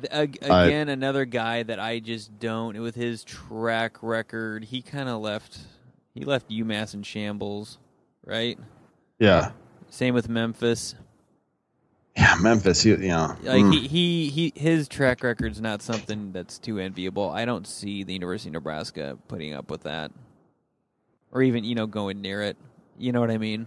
Th- 0.00 0.12
ag- 0.12 0.38
I- 0.42 0.66
Again, 0.66 0.88
another 0.88 1.24
guy 1.24 1.62
that 1.62 1.78
I 1.78 2.00
just 2.00 2.38
don't. 2.38 2.80
With 2.80 2.94
his 2.94 3.22
track 3.24 3.98
record, 4.02 4.64
he 4.64 4.82
kind 4.82 5.08
of 5.08 5.20
left. 5.20 5.58
He 6.14 6.24
left 6.24 6.48
UMass 6.50 6.94
in 6.94 7.02
shambles, 7.02 7.78
right? 8.24 8.58
yeah 9.18 9.52
Same 9.90 10.14
with 10.14 10.28
Memphis. 10.28 10.94
yeah 12.16 12.34
Memphis. 12.40 12.82
He, 12.82 12.90
you 12.90 12.96
know 13.08 13.36
Like 13.42 13.64
mm. 13.64 13.72
he, 13.72 13.86
he 13.88 14.28
he 14.30 14.52
his 14.56 14.88
track 14.88 15.22
record's 15.22 15.60
not 15.60 15.82
something 15.82 16.32
that's 16.32 16.58
too 16.58 16.78
enviable. 16.78 17.30
I 17.30 17.44
don't 17.44 17.66
see 17.66 18.02
the 18.04 18.12
University 18.12 18.48
of 18.50 18.54
Nebraska 18.54 19.18
putting 19.28 19.52
up 19.54 19.70
with 19.70 19.82
that, 19.84 20.10
or 21.32 21.42
even 21.42 21.64
you 21.64 21.74
know 21.74 21.86
going 21.86 22.20
near 22.20 22.42
it. 22.42 22.56
You 22.98 23.12
know 23.12 23.20
what 23.20 23.30
I 23.30 23.38
mean? 23.38 23.66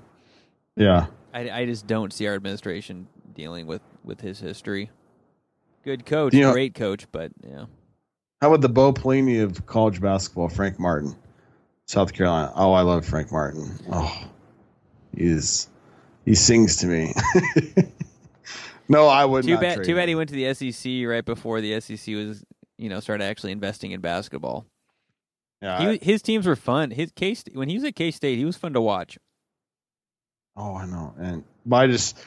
yeah. 0.75 1.07
I, 1.33 1.49
I 1.49 1.65
just 1.65 1.85
don't 1.87 2.11
see 2.13 2.25
our 2.27 2.35
administration 2.35 3.07
dealing 3.35 3.67
with 3.67 3.81
with 4.03 4.21
his 4.21 4.39
history. 4.39 4.89
Good 5.83 6.05
coach, 6.05 6.33
You 6.33 6.41
know- 6.41 6.53
great 6.53 6.73
coach, 6.73 7.05
but 7.11 7.31
yeah, 7.45 7.65
How 8.41 8.47
about 8.49 8.61
the 8.61 8.69
Bo 8.69 8.91
Pelini 8.93 9.43
of 9.43 9.65
college 9.65 10.01
basketball, 10.01 10.49
Frank 10.49 10.79
Martin, 10.79 11.15
South 11.87 12.13
Carolina? 12.13 12.51
Oh, 12.55 12.73
I 12.73 12.81
love 12.81 13.05
Frank 13.05 13.31
Martin. 13.31 13.79
Oh, 13.91 14.29
he's 15.15 15.69
he 16.25 16.35
sings 16.35 16.77
to 16.77 16.87
me. 16.87 17.13
no, 18.89 19.07
I 19.07 19.23
would 19.25 19.45
too 19.45 19.51
not. 19.51 19.61
bad. 19.61 19.83
Too 19.83 19.95
bad 19.95 20.03
him. 20.03 20.09
he 20.09 20.15
went 20.15 20.29
to 20.29 20.35
the 20.35 20.53
SEC 20.53 21.07
right 21.07 21.23
before 21.25 21.61
the 21.61 21.79
SEC 21.79 22.13
was 22.15 22.43
you 22.77 22.89
know 22.89 22.99
started 22.99 23.23
actually 23.23 23.53
investing 23.53 23.91
in 23.91 24.01
basketball. 24.01 24.65
Yeah, 25.61 25.93
He, 25.93 25.97
his 26.01 26.21
teams 26.21 26.45
were 26.45 26.55
fun. 26.55 26.91
His 26.91 27.11
case 27.11 27.43
when 27.53 27.69
he 27.69 27.75
was 27.75 27.83
at 27.85 27.95
K 27.95 28.11
State, 28.11 28.37
he 28.37 28.45
was 28.45 28.57
fun 28.57 28.73
to 28.73 28.81
watch. 28.81 29.17
oh, 30.55 30.75
I 30.75 30.85
know. 30.85 31.13
And 31.17 31.43
but 31.65 31.77
I 31.77 31.87
just 31.87 32.19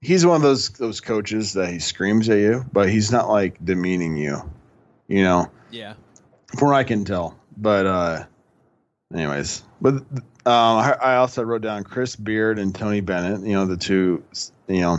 he's 0.00 0.24
one 0.24 0.36
of 0.36 0.42
those 0.42 0.70
those 0.70 1.00
coaches 1.00 1.54
that 1.54 1.68
he 1.68 1.80
screams 1.80 2.28
at 2.28 2.38
you, 2.38 2.64
but 2.72 2.88
he's 2.88 3.10
not 3.10 3.28
like 3.28 3.62
demeaning 3.64 4.16
you. 4.16 4.38
You 5.08 5.24
know, 5.24 5.50
Yeah, 5.70 5.94
from 6.56 6.68
what 6.68 6.76
I 6.76 6.84
can 6.84 7.04
tell. 7.04 7.36
But 7.56 7.86
uh 7.86 8.24
anyways, 9.12 9.62
but 9.80 9.94
um, 9.94 10.04
I, 10.46 11.16
also 11.16 11.42
wrote 11.42 11.62
down 11.62 11.84
Chris 11.84 12.16
Beard 12.16 12.58
and 12.58 12.74
Tony 12.74 13.00
Bennett. 13.00 13.46
You 13.46 13.54
know, 13.54 13.66
the 13.66 13.76
two. 13.76 14.22
You 14.68 14.80
know, 14.80 14.98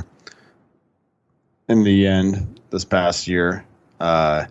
in 1.68 1.84
the 1.84 2.08
end, 2.08 2.60
this 2.70 2.86
past 2.86 3.28
year, 3.28 3.66
uh, 4.00 4.46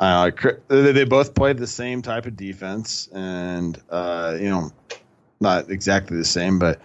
uh, 0.00 0.30
they 0.68 1.04
both 1.04 1.34
played 1.34 1.58
the 1.58 1.66
same 1.66 2.02
type 2.02 2.26
of 2.26 2.36
defense, 2.36 3.08
and 3.12 3.80
uh, 3.90 4.36
you 4.38 4.48
know, 4.48 4.72
not 5.40 5.70
exactly 5.70 6.16
the 6.16 6.24
same, 6.24 6.58
but 6.58 6.80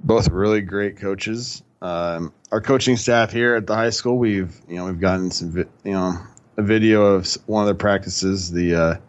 both 0.00 0.28
really 0.28 0.60
great 0.60 0.98
coaches. 0.98 1.62
Um, 1.82 2.32
our 2.52 2.60
coaching 2.60 2.96
staff 2.96 3.32
here 3.32 3.54
at 3.54 3.66
the 3.66 3.74
high 3.74 3.90
school, 3.90 4.18
we've 4.18 4.58
you 4.68 4.76
know 4.76 4.86
we've 4.86 5.00
gotten 5.00 5.30
some 5.30 5.50
vi- 5.50 5.68
you 5.84 5.92
know 5.92 6.18
a 6.56 6.62
video 6.62 7.14
of 7.14 7.26
one 7.46 7.62
of 7.62 7.66
their 7.66 7.74
practices. 7.74 8.50
The 8.50 9.00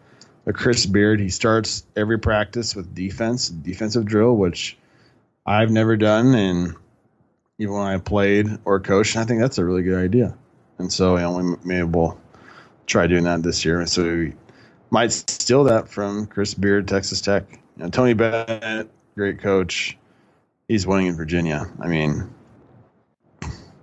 the 0.48 0.54
Chris 0.54 0.86
Beard, 0.86 1.20
he 1.20 1.28
starts 1.28 1.84
every 1.94 2.18
practice 2.18 2.74
with 2.74 2.94
defense, 2.94 3.50
defensive 3.50 4.06
drill, 4.06 4.34
which 4.34 4.78
I've 5.44 5.70
never 5.70 5.94
done, 5.94 6.34
and 6.34 6.74
even 7.58 7.74
when 7.74 7.86
I 7.86 7.98
played 7.98 8.46
or 8.64 8.80
coached, 8.80 9.18
I 9.18 9.24
think 9.24 9.42
that's 9.42 9.58
a 9.58 9.64
really 9.66 9.82
good 9.82 10.02
idea. 10.02 10.34
And 10.78 10.90
so 10.90 11.16
we 11.16 11.20
m- 11.20 11.60
maybe 11.64 11.82
we'll 11.82 12.18
try 12.86 13.06
doing 13.06 13.24
that 13.24 13.42
this 13.42 13.62
year. 13.62 13.80
And 13.80 13.90
So 13.90 14.04
we 14.04 14.32
might 14.88 15.12
steal 15.12 15.64
that 15.64 15.90
from 15.90 16.26
Chris 16.26 16.54
Beard, 16.54 16.88
Texas 16.88 17.20
Tech. 17.20 17.44
You 17.76 17.84
know, 17.84 17.90
Tony 17.90 18.14
Bennett, 18.14 18.88
great 19.16 19.40
coach. 19.40 19.98
He's 20.66 20.86
winning 20.86 21.08
in 21.08 21.16
Virginia. 21.16 21.70
I 21.78 21.88
mean, 21.88 22.32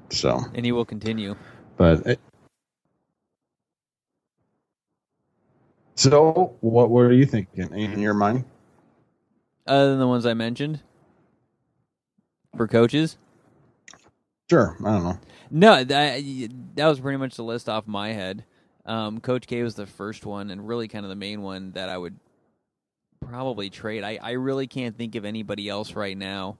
so 0.09 0.41
and 0.55 0.65
he 0.65 0.71
will 0.71 0.85
continue. 0.85 1.35
but 1.77 2.07
it, 2.07 2.19
so 5.95 6.55
what 6.61 6.89
were 6.89 7.11
you 7.11 7.25
thinking 7.25 7.73
in 7.73 7.99
your 7.99 8.13
mind? 8.13 8.45
Other 9.67 9.89
than 9.91 9.99
the 9.99 10.07
ones 10.07 10.25
I 10.25 10.33
mentioned 10.33 10.81
for 12.55 12.67
coaches, 12.67 13.17
Sure, 14.49 14.77
I 14.85 14.91
don't 14.91 15.03
know. 15.03 15.19
no, 15.49 15.83
that 15.83 16.21
that 16.75 16.87
was 16.87 16.99
pretty 16.99 17.17
much 17.17 17.35
the 17.35 17.43
list 17.43 17.67
off 17.67 17.87
my 17.87 18.13
head. 18.13 18.45
Um, 18.85 19.19
Coach 19.19 19.47
K 19.47 19.63
was 19.63 19.73
the 19.73 19.87
first 19.87 20.23
one, 20.25 20.51
and 20.51 20.67
really 20.67 20.87
kind 20.87 21.03
of 21.03 21.09
the 21.09 21.15
main 21.15 21.41
one 21.41 21.71
that 21.71 21.89
I 21.89 21.97
would 21.97 22.15
probably 23.19 23.71
trade. 23.71 24.03
I, 24.03 24.19
I 24.21 24.31
really 24.33 24.67
can't 24.67 24.95
think 24.95 25.15
of 25.15 25.25
anybody 25.25 25.67
else 25.67 25.93
right 25.93 26.15
now. 26.15 26.57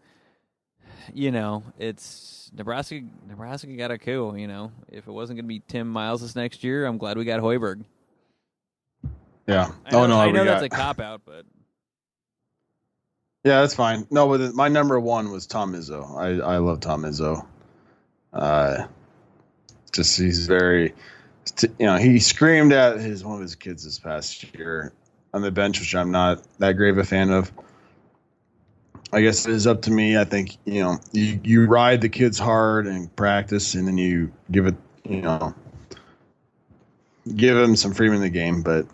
You 1.14 1.30
know, 1.30 1.62
it's 1.78 2.50
Nebraska. 2.56 3.02
Nebraska 3.28 3.68
got 3.76 3.92
a 3.92 4.00
coup. 4.00 4.34
You 4.36 4.48
know, 4.48 4.72
if 4.92 5.08
it 5.08 5.12
wasn't 5.12 5.38
going 5.38 5.46
to 5.46 5.48
be 5.48 5.62
Tim 5.68 5.88
Miles 5.88 6.22
this 6.22 6.36
next 6.36 6.64
year, 6.64 6.88
I'm 6.88 6.98
glad 6.98 7.18
we 7.20 7.26
got 7.26 7.40
Hoiberg. 7.42 7.84
Yeah. 9.48 9.72
I 9.86 9.92
know, 9.92 10.04
oh 10.04 10.08
no, 10.08 10.20
I 10.20 10.32
know 10.32 10.44
that's 10.44 10.64
a 10.64 10.70
cop 10.70 11.00
out, 11.00 11.22
but 11.26 11.46
Yeah, 13.44 13.62
that's 13.62 13.76
fine. 13.76 14.08
No, 14.10 14.28
but 14.28 14.54
my 14.54 14.68
number 14.68 15.00
one 15.00 15.32
was 15.32 15.46
Tom 15.46 15.74
Izzo. 15.74 16.18
I 16.18 16.56
I 16.56 16.58
love 16.58 16.80
Tom 16.80 17.04
Izzo. 17.04 17.46
Uh, 18.34 18.88
just 19.94 20.20
he's 20.20 20.46
very, 20.48 20.94
you 21.62 21.86
know, 21.86 21.96
he 21.98 22.20
screamed 22.20 22.74
at 22.74 23.00
his 23.00 23.24
one 23.24 23.36
of 23.36 23.42
his 23.42 23.56
kids 23.56 23.84
this 23.84 24.00
past 24.00 24.44
year 24.56 24.92
on 25.34 25.42
the 25.42 25.52
bench, 25.52 25.80
which 25.80 25.96
I'm 25.96 26.12
not 26.12 26.42
that 26.60 26.74
great 26.74 26.92
of 26.92 26.98
a 26.98 27.04
fan 27.04 27.30
of. 27.30 27.52
I 29.14 29.22
guess 29.22 29.46
it 29.46 29.54
is 29.54 29.68
up 29.68 29.84
to 29.84 29.92
me. 29.92 30.18
I 30.18 30.26
think 30.26 30.58
you 30.66 30.82
know 30.82 30.98
you 31.14 31.40
you 31.44 31.66
ride 31.68 32.02
the 32.02 32.10
kids 32.10 32.40
hard 32.40 32.88
and 32.88 33.16
practice, 33.16 33.76
and 33.76 33.88
then 33.88 33.98
you 33.98 34.32
give 34.52 34.66
it, 34.66 34.76
you 35.04 35.22
know, 35.22 35.54
give 37.36 37.56
them 37.56 37.76
some 37.76 37.94
freedom 37.94 38.16
in 38.16 38.22
the 38.22 38.30
game. 38.30 38.64
But 38.64 38.88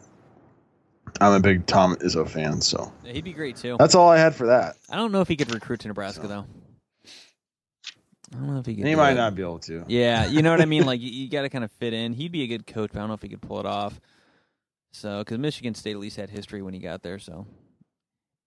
I'm 1.19 1.33
a 1.33 1.39
big 1.39 1.65
Tom 1.65 1.95
Izzo 1.97 2.27
fan, 2.27 2.61
so 2.61 2.91
he'd 3.05 3.23
be 3.23 3.33
great 3.33 3.55
too. 3.57 3.75
that's 3.79 3.95
all 3.95 4.09
I 4.09 4.17
had 4.17 4.35
for 4.35 4.47
that. 4.47 4.77
I 4.89 4.95
don't 4.95 5.11
know 5.11 5.21
if 5.21 5.27
he 5.27 5.35
could 5.35 5.53
recruit 5.53 5.81
to 5.81 5.87
Nebraska 5.87 6.23
So. 6.23 6.27
though. 6.27 6.45
I 8.33 8.37
don't 8.37 8.47
know 8.47 8.59
if 8.59 8.65
he 8.65 8.75
could. 8.75 8.85
He 8.85 8.95
might 8.95 9.11
it. 9.11 9.15
not 9.15 9.35
be 9.35 9.41
able 9.41 9.59
to. 9.59 9.83
Yeah, 9.87 10.25
you 10.25 10.41
know 10.41 10.51
what 10.51 10.61
I 10.61 10.65
mean. 10.65 10.85
Like 10.91 11.01
you, 11.01 11.09
you 11.09 11.29
got 11.29 11.41
to 11.41 11.49
kind 11.49 11.63
of 11.63 11.71
fit 11.73 11.93
in. 11.93 12.13
He'd 12.13 12.31
be 12.31 12.43
a 12.43 12.47
good 12.47 12.65
coach, 12.65 12.91
but 12.93 12.99
I 12.99 13.01
don't 13.01 13.09
know 13.09 13.15
if 13.15 13.21
he 13.21 13.29
could 13.29 13.41
pull 13.41 13.59
it 13.59 13.65
off. 13.65 13.99
So, 14.93 15.19
because 15.19 15.37
Michigan 15.37 15.73
State 15.75 15.91
at 15.91 15.99
least 15.99 16.17
had 16.17 16.29
history 16.29 16.61
when 16.61 16.73
he 16.73 16.79
got 16.79 17.01
there. 17.01 17.19
So, 17.19 17.45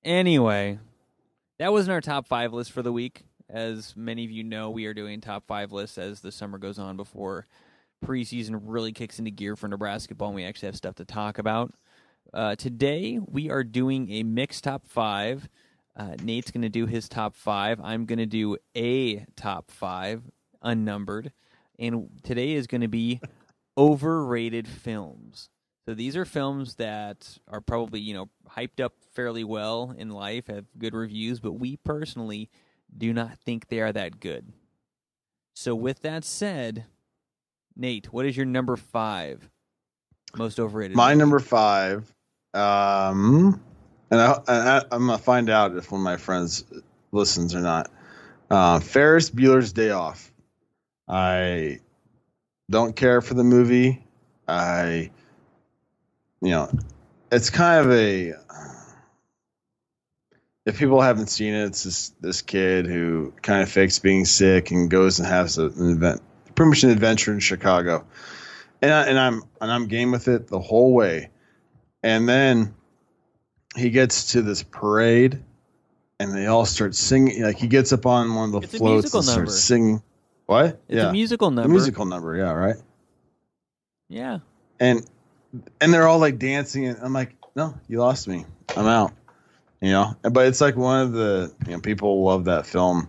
anyway, 0.05 0.79
that 1.59 1.73
wasn't 1.73 1.93
our 1.93 2.01
top 2.01 2.27
five 2.27 2.53
list 2.53 2.73
for 2.73 2.83
the 2.83 2.93
week. 2.93 3.23
As 3.49 3.95
many 3.97 4.25
of 4.25 4.31
you 4.31 4.43
know, 4.43 4.71
we 4.71 4.87
are 4.87 4.95
doing 4.95 5.21
top 5.21 5.47
five 5.47 5.71
lists 5.73 5.99
as 5.99 6.21
the 6.21 6.33
summer 6.33 6.59
goes 6.59 6.79
on 6.79 6.97
before 6.97 7.47
preseason 8.05 8.61
really 8.63 8.93
kicks 8.93 9.19
into 9.19 9.31
gear 9.31 9.57
for 9.57 9.69
Nebraska 9.69 10.15
ball. 10.15 10.29
And 10.29 10.35
we 10.37 10.45
actually 10.45 10.67
have 10.67 10.77
stuff 10.77 10.95
to 10.97 11.05
talk 11.05 11.39
about. 11.39 11.73
Uh, 12.35 12.57
today 12.57 13.21
we 13.25 13.49
are 13.49 13.63
doing 13.63 14.11
a 14.11 14.25
mixed 14.25 14.65
top 14.65 14.89
five. 14.89 15.49
Uh, 15.97 16.17
Nate's 16.21 16.51
going 16.51 16.63
to 16.63 16.69
do 16.69 16.85
his 16.87 17.09
top 17.09 17.37
five. 17.37 17.81
I'm 17.81 18.07
going 18.07 18.19
to 18.19 18.27
do 18.27 18.57
a 18.75 19.25
top 19.37 19.71
five, 19.71 20.23
unnumbered. 20.61 21.33
And 21.79 22.09
today 22.25 22.55
is 22.55 22.67
going 22.67 22.81
to 22.81 22.89
be 22.89 23.21
overrated 23.79 24.67
films. 24.67 25.49
So 25.87 25.95
these 25.95 26.17
are 26.17 26.25
films 26.25 26.75
that 26.77 27.39
are 27.47 27.61
probably, 27.61 28.01
you 28.01 28.15
know, 28.15 28.31
hyped 28.57 28.83
up 28.83 28.95
fairly 29.13 29.45
well 29.45 29.95
in 29.97 30.11
life, 30.11 30.49
have 30.49 30.65
good 30.77 30.95
reviews, 30.95 31.39
but 31.39 31.53
we 31.53 31.77
personally 31.77 32.51
do 32.97 33.13
not 33.13 33.39
think 33.39 33.69
they 33.69 33.79
are 33.79 33.93
that 33.93 34.19
good. 34.19 34.53
So 35.55 35.77
with 35.77 36.01
that 36.03 36.25
said, 36.25 36.87
Nate, 37.77 38.13
what 38.13 38.27
is 38.27 38.37
your 38.37 38.47
number 38.47 38.77
five 38.77 39.49
most 40.37 40.59
overrated? 40.59 40.97
My 40.97 41.11
movie? 41.11 41.19
number 41.19 41.39
five, 41.39 42.14
um, 42.55 43.61
and, 44.11 44.21
I, 44.21 44.41
I, 44.47 44.83
I'm 44.93 45.07
gonna 45.07 45.19
find 45.19 45.51
out 45.51 45.77
if 45.77 45.91
one 45.91 46.01
of 46.01 46.05
my 46.05 46.17
friends 46.17 46.65
listens 47.13 47.55
or 47.55 47.61
not. 47.61 47.91
Uh, 48.51 48.81
Ferris 48.81 49.31
Bueller's 49.31 49.73
Day 49.73 49.91
Off. 49.91 50.31
I 51.09 51.81
don't 52.71 52.95
care 52.95 53.21
for 53.21 53.35
the 53.35 53.45
movie. 53.45 54.05
I, 54.47 55.11
you 56.41 56.51
know, 56.51 56.71
it's 57.33 57.51
kind 57.51 57.85
of 57.85 57.93
a. 57.93 58.35
If 60.67 60.79
people 60.79 61.01
haven't 61.01 61.27
seen 61.27 61.53
it, 61.53 61.67
it's 61.67 61.83
this 61.83 62.09
this 62.21 62.43
kid 62.43 62.87
who 62.87 63.35
kind 63.43 63.63
of 63.63 63.71
fakes 63.71 63.99
being 63.99 64.25
sick 64.25 64.71
and 64.71 64.91
goes 64.91 65.19
and 65.19 65.29
has 65.29 65.59
an 65.59 65.91
event, 65.91 66.23
pretty 66.55 66.71
much 66.71 66.85
an 66.85 66.91
adventure 66.91 67.33
in 67.33 67.41
Chicago, 67.41 68.07
and 68.81 68.93
I, 68.93 69.03
and 69.07 69.19
I'm 69.19 69.43
and 69.61 69.71
I'm 69.71 69.89
game 69.89 70.11
with 70.13 70.29
it 70.29 70.47
the 70.47 70.61
whole 70.61 70.95
way, 70.95 71.31
and 72.05 72.29
then 72.29 72.75
he 73.75 73.89
gets 73.89 74.33
to 74.33 74.43
this 74.43 74.63
parade, 74.63 75.43
and 76.21 76.33
they 76.35 76.47
all 76.47 76.67
start 76.67 76.95
singing. 76.95 77.43
Like 77.43 77.57
he 77.57 77.67
gets 77.67 77.95
up 77.95 78.05
on 78.05 78.35
one 78.35 78.51
of 78.51 78.53
the 78.53 78.69
It's 78.69 78.77
floats 78.77 79.15
and 79.15 79.27
number. 79.27 79.33
starts 79.33 79.65
singing. 79.65 80.03
What? 80.45 80.83
It's 80.87 80.99
yeah, 80.99 81.09
a 81.09 81.13
musical 81.13 81.51
number. 81.51 81.69
A 81.69 81.73
musical 81.73 82.05
number. 82.05 82.37
Yeah, 82.37 82.53
right. 82.53 82.77
Yeah. 84.11 84.41
And 84.79 85.09
and 85.81 85.95
they're 85.95 86.07
all 86.07 86.19
like 86.19 86.39
dancing, 86.39 86.87
and 86.87 86.99
I'm 87.01 87.15
like, 87.15 87.35
no, 87.57 87.75
you 87.89 87.99
lost 88.01 88.29
me. 88.29 88.45
I'm 88.77 88.87
out. 88.87 89.13
You 89.81 89.93
know, 89.93 90.17
but 90.23 90.47
it's 90.47 90.61
like 90.61 90.77
one 90.77 91.01
of 91.07 91.13
the 91.13 91.55
you 91.67 91.73
know 91.73 91.81
people 91.81 92.23
love 92.23 92.45
that 92.45 92.67
film. 92.67 93.09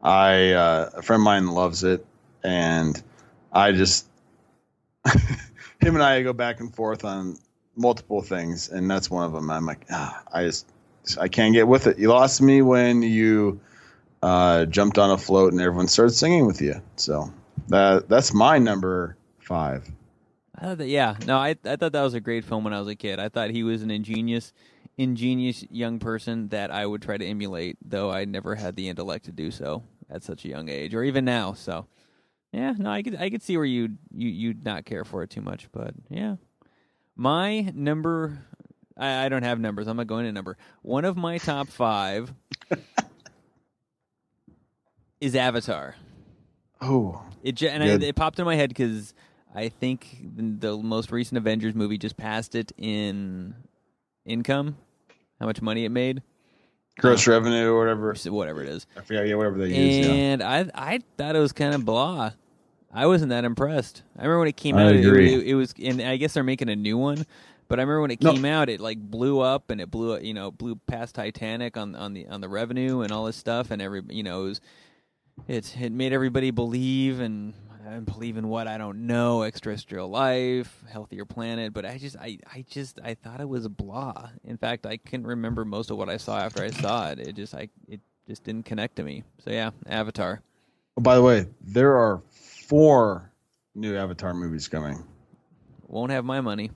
I 0.00 0.52
uh, 0.52 0.90
a 0.98 1.02
friend 1.02 1.20
of 1.20 1.24
mine 1.24 1.48
loves 1.48 1.82
it, 1.82 2.06
and 2.44 3.00
I 3.52 3.72
just 3.72 4.06
him 5.80 5.94
and 5.96 6.02
I 6.02 6.22
go 6.22 6.32
back 6.32 6.60
and 6.60 6.72
forth 6.72 7.04
on 7.04 7.36
multiple 7.76 8.22
things, 8.22 8.68
and 8.68 8.90
that's 8.90 9.10
one 9.10 9.24
of 9.24 9.32
them. 9.32 9.50
I'm 9.50 9.66
like, 9.66 9.86
ah, 9.90 10.22
I 10.32 10.44
just 10.44 10.66
I 11.18 11.28
can't 11.28 11.54
get 11.54 11.66
with 11.66 11.86
it. 11.86 11.98
You 11.98 12.08
lost 12.08 12.42
me 12.42 12.62
when 12.62 13.02
you 13.02 13.60
uh, 14.22 14.66
jumped 14.66 14.98
on 14.98 15.10
a 15.10 15.18
float 15.18 15.52
and 15.52 15.60
everyone 15.60 15.88
started 15.88 16.12
singing 16.12 16.46
with 16.46 16.60
you. 16.60 16.80
So 16.96 17.32
that 17.68 18.08
that's 18.08 18.34
my 18.34 18.58
number 18.58 19.16
five. 19.38 19.90
I 20.54 20.74
that, 20.74 20.88
yeah, 20.88 21.16
no, 21.26 21.36
I 21.38 21.56
I 21.64 21.76
thought 21.76 21.92
that 21.92 22.02
was 22.02 22.14
a 22.14 22.20
great 22.20 22.44
film 22.44 22.64
when 22.64 22.74
I 22.74 22.78
was 22.78 22.88
a 22.88 22.96
kid. 22.96 23.18
I 23.18 23.28
thought 23.28 23.50
he 23.50 23.62
was 23.62 23.82
an 23.82 23.90
ingenious, 23.90 24.52
ingenious 24.98 25.64
young 25.70 25.98
person 25.98 26.48
that 26.48 26.70
I 26.70 26.84
would 26.84 27.02
try 27.02 27.16
to 27.16 27.24
emulate, 27.24 27.78
though 27.82 28.10
I 28.10 28.24
never 28.24 28.54
had 28.54 28.76
the 28.76 28.88
intellect 28.88 29.24
to 29.26 29.32
do 29.32 29.50
so 29.50 29.82
at 30.10 30.22
such 30.22 30.44
a 30.44 30.48
young 30.48 30.68
age, 30.68 30.94
or 30.94 31.02
even 31.02 31.24
now. 31.24 31.54
So, 31.54 31.86
yeah, 32.52 32.74
no, 32.76 32.90
I 32.90 33.02
could 33.02 33.16
I 33.16 33.30
could 33.30 33.42
see 33.42 33.56
where 33.56 33.66
you 33.66 33.96
you 34.12 34.28
you'd 34.28 34.64
not 34.64 34.84
care 34.84 35.04
for 35.04 35.22
it 35.22 35.30
too 35.30 35.40
much, 35.40 35.68
but 35.72 35.94
yeah, 36.10 36.36
my 37.20 37.70
number. 37.74 38.38
I, 38.96 39.26
I 39.26 39.28
don't 39.28 39.42
have 39.42 39.60
numbers. 39.60 39.86
I'm 39.86 39.98
not 39.98 40.06
going 40.06 40.24
to 40.24 40.32
number. 40.32 40.56
One 40.80 41.04
of 41.04 41.18
my 41.18 41.36
top 41.36 41.68
five 41.68 42.32
is 45.20 45.36
Avatar. 45.36 45.96
Oh, 46.80 47.22
It 47.42 47.56
ju- 47.56 47.68
and 47.68 47.82
I, 47.82 47.86
Good. 47.88 48.02
it 48.04 48.16
popped 48.16 48.38
in 48.38 48.46
my 48.46 48.56
head 48.56 48.70
because 48.70 49.12
I 49.54 49.68
think 49.68 50.16
the, 50.34 50.42
the 50.70 50.76
most 50.78 51.12
recent 51.12 51.36
Avengers 51.36 51.74
movie 51.74 51.98
just 51.98 52.16
passed 52.16 52.54
it 52.54 52.72
in 52.78 53.54
income, 54.24 54.78
how 55.38 55.44
much 55.46 55.60
money 55.60 55.84
it 55.84 55.90
made, 55.90 56.22
gross 56.98 57.28
uh, 57.28 57.32
revenue 57.32 57.70
or 57.70 57.78
whatever. 57.78 58.14
whatever 58.34 58.62
it 58.62 58.68
is. 58.70 58.86
I 58.96 59.02
forget. 59.02 59.26
Yeah, 59.28 59.34
whatever 59.34 59.58
they 59.58 59.68
use. 59.68 60.06
Yeah. 60.06 60.12
And 60.12 60.42
I 60.42 60.70
I 60.74 61.00
thought 61.18 61.36
it 61.36 61.40
was 61.40 61.52
kind 61.52 61.74
of 61.74 61.84
blah. 61.84 62.30
I 62.92 63.06
wasn't 63.06 63.30
that 63.30 63.44
impressed. 63.44 64.02
I 64.18 64.22
remember 64.22 64.40
when 64.40 64.48
it 64.48 64.56
came 64.56 64.76
I 64.76 64.84
out. 64.86 64.94
it- 64.94 65.04
agree. 65.06 65.34
It, 65.34 65.46
it 65.48 65.54
was, 65.54 65.74
and 65.82 66.00
I 66.02 66.16
guess 66.16 66.34
they're 66.34 66.42
making 66.42 66.68
a 66.68 66.76
new 66.76 66.98
one. 66.98 67.24
But 67.68 67.78
I 67.78 67.82
remember 67.82 68.00
when 68.02 68.10
it 68.10 68.20
No. 68.20 68.32
came 68.32 68.44
out, 68.44 68.68
it 68.68 68.80
like 68.80 68.98
blew 68.98 69.38
up 69.38 69.70
and 69.70 69.80
it 69.80 69.90
blew, 69.92 70.18
you 70.18 70.34
know, 70.34 70.50
blew 70.50 70.74
past 70.88 71.14
Titanic 71.14 71.76
on 71.76 71.94
on 71.94 72.14
the 72.14 72.26
on 72.26 72.40
the 72.40 72.48
revenue 72.48 73.02
and 73.02 73.12
all 73.12 73.26
this 73.26 73.36
stuff, 73.36 73.70
and 73.70 73.80
every, 73.80 74.02
you 74.08 74.24
know, 74.24 74.42
it 74.42 74.48
was, 74.48 74.60
it 75.46 75.76
it 75.80 75.92
made 75.92 76.12
everybody 76.12 76.50
believe 76.50 77.20
and 77.20 77.54
and 77.86 78.06
believe 78.06 78.36
in 78.36 78.48
what 78.48 78.66
I 78.66 78.76
don't 78.76 79.06
know, 79.06 79.42
extraterrestrial 79.44 80.08
life, 80.08 80.82
healthier 80.90 81.24
planet. 81.24 81.72
But 81.72 81.84
I 81.86 81.96
just, 81.98 82.16
I, 82.16 82.38
I 82.52 82.64
just, 82.68 82.98
I 83.04 83.14
thought 83.14 83.40
it 83.40 83.48
was 83.48 83.66
blah. 83.68 84.30
In 84.44 84.56
fact, 84.58 84.84
I 84.84 84.96
couldn't 84.96 85.26
remember 85.26 85.64
most 85.64 85.90
of 85.92 85.96
what 85.96 86.08
I 86.08 86.16
saw 86.16 86.38
after 86.40 86.62
I 86.64 86.70
saw 86.70 87.10
it. 87.10 87.20
It 87.20 87.36
just, 87.36 87.54
I, 87.54 87.68
it 87.88 88.00
just 88.28 88.44
didn't 88.44 88.64
connect 88.64 88.96
to 88.96 89.02
me. 89.04 89.22
So 89.44 89.50
yeah, 89.50 89.70
Avatar. 89.86 90.42
Oh, 90.98 91.00
by 91.02 91.14
the 91.14 91.22
way, 91.22 91.46
there 91.60 91.96
are 91.96 92.20
four 92.70 93.30
new 93.74 93.96
Avatar 93.96 94.32
movies 94.32 94.68
coming. 94.68 95.04
Won't 95.88 96.12
have 96.12 96.24
my 96.24 96.40
money. 96.40 96.70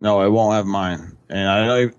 No, 0.00 0.20
I 0.20 0.28
won't 0.28 0.54
have 0.54 0.66
mine. 0.66 1.16
And 1.30 1.48
I 1.48 1.90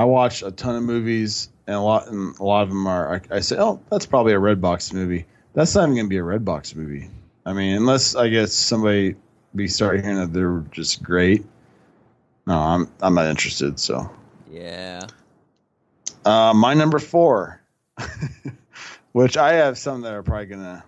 I 0.00 0.04
watch 0.04 0.42
a 0.42 0.50
ton 0.52 0.76
of 0.76 0.84
movies, 0.84 1.48
and 1.66 1.74
a 1.76 1.80
lot, 1.80 2.06
and 2.08 2.38
a 2.38 2.44
lot 2.44 2.62
of 2.62 2.68
them 2.68 2.86
are. 2.86 3.16
I, 3.16 3.36
I 3.36 3.40
say, 3.40 3.56
oh, 3.58 3.80
that's 3.90 4.06
probably 4.06 4.32
a 4.32 4.38
Redbox 4.38 4.94
movie. 4.94 5.26
That's 5.54 5.74
not 5.74 5.82
even 5.82 5.96
going 5.96 6.06
to 6.06 6.08
be 6.08 6.18
a 6.18 6.22
Redbox 6.22 6.74
movie. 6.76 7.10
I 7.44 7.52
mean, 7.52 7.76
unless 7.76 8.14
I 8.14 8.28
guess 8.28 8.52
somebody 8.54 9.16
we 9.52 9.66
start 9.68 10.00
hearing 10.00 10.16
that 10.16 10.32
they're 10.32 10.64
just 10.70 11.02
great. 11.02 11.44
No, 12.46 12.56
I'm 12.56 12.88
I'm 13.00 13.14
not 13.14 13.26
interested. 13.26 13.80
So, 13.80 14.08
Yeah. 14.50 15.00
uh, 16.24 16.52
my 16.54 16.74
number 16.74 17.00
four, 17.00 17.60
which 19.12 19.36
I 19.36 19.54
have 19.54 19.76
some 19.76 20.02
that 20.02 20.12
are 20.14 20.22
probably 20.22 20.46
gonna, 20.46 20.84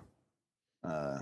uh, 0.85 1.19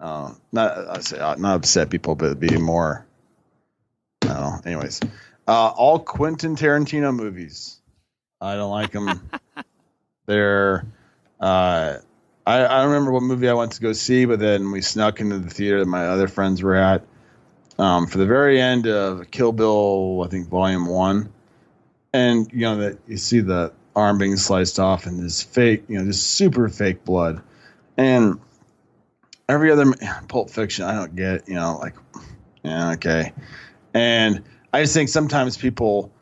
uh, 0.00 0.32
not 0.50 0.88
I 0.88 1.00
say 1.00 1.18
uh, 1.18 1.34
not 1.36 1.56
upset 1.56 1.90
people, 1.90 2.14
but 2.14 2.40
be 2.40 2.56
more. 2.56 3.06
I 4.22 4.26
don't 4.28 4.36
know. 4.36 4.60
Anyways, 4.64 5.00
uh, 5.46 5.68
all 5.68 5.98
Quentin 5.98 6.56
Tarantino 6.56 7.14
movies. 7.14 7.78
I 8.40 8.54
don't 8.54 8.70
like 8.70 8.92
them. 8.92 9.30
They're. 10.26 10.86
Uh, 11.38 11.98
I, 12.46 12.58
I 12.64 12.84
remember 12.84 13.12
what 13.12 13.22
movie 13.22 13.48
I 13.48 13.52
went 13.52 13.72
to 13.72 13.82
go 13.82 13.92
see, 13.92 14.24
but 14.24 14.38
then 14.38 14.72
we 14.72 14.80
snuck 14.80 15.20
into 15.20 15.38
the 15.38 15.50
theater 15.50 15.80
that 15.80 15.86
my 15.86 16.06
other 16.08 16.28
friends 16.28 16.62
were 16.62 16.74
at. 16.74 17.04
Um, 17.78 18.06
for 18.06 18.18
the 18.18 18.26
very 18.26 18.60
end 18.60 18.86
of 18.86 19.30
Kill 19.30 19.52
Bill, 19.52 20.22
I 20.24 20.28
think 20.28 20.48
Volume 20.48 20.86
One, 20.86 21.32
and 22.12 22.50
you 22.52 22.60
know 22.60 22.76
that 22.78 22.98
you 23.06 23.16
see 23.16 23.40
the 23.40 23.72
arm 23.94 24.18
being 24.18 24.36
sliced 24.36 24.78
off 24.78 25.06
and 25.06 25.22
this 25.22 25.42
fake, 25.42 25.84
you 25.88 25.98
know, 25.98 26.04
this 26.04 26.22
super 26.22 26.68
fake 26.68 27.04
blood, 27.04 27.42
and 27.96 28.40
every 29.50 29.70
other 29.70 29.92
Pulp 30.28 30.50
Fiction, 30.50 30.84
I 30.84 30.94
don't 30.94 31.14
get, 31.14 31.48
you 31.48 31.54
know, 31.54 31.78
like, 31.80 31.94
yeah, 32.62 32.92
okay, 32.92 33.32
and 33.92 34.42
I 34.72 34.82
just 34.82 34.94
think 34.94 35.08
sometimes 35.08 35.56
people 35.56 36.12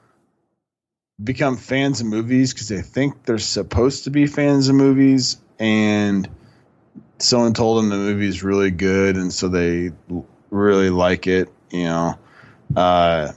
become 1.23 1.57
fans 1.57 2.01
of 2.01 2.07
movies 2.07 2.53
because 2.53 2.69
they 2.69 2.81
think 2.81 3.25
they're 3.25 3.39
supposed 3.39 4.05
to 4.05 4.11
be 4.11 4.27
fans 4.27 4.69
of 4.69 4.77
movies, 4.77 5.37
and 5.59 6.29
someone 7.19 7.55
told 7.55 7.79
them 7.79 7.91
the 7.91 7.97
movie 7.97 8.29
is 8.29 8.43
really 8.43 8.71
good, 8.71 9.17
and 9.17 9.33
so 9.33 9.49
they 9.49 9.91
really 10.51 10.91
like 10.91 11.27
it, 11.27 11.49
you 11.71 11.85
know. 11.85 12.19
Uh, 12.77 13.33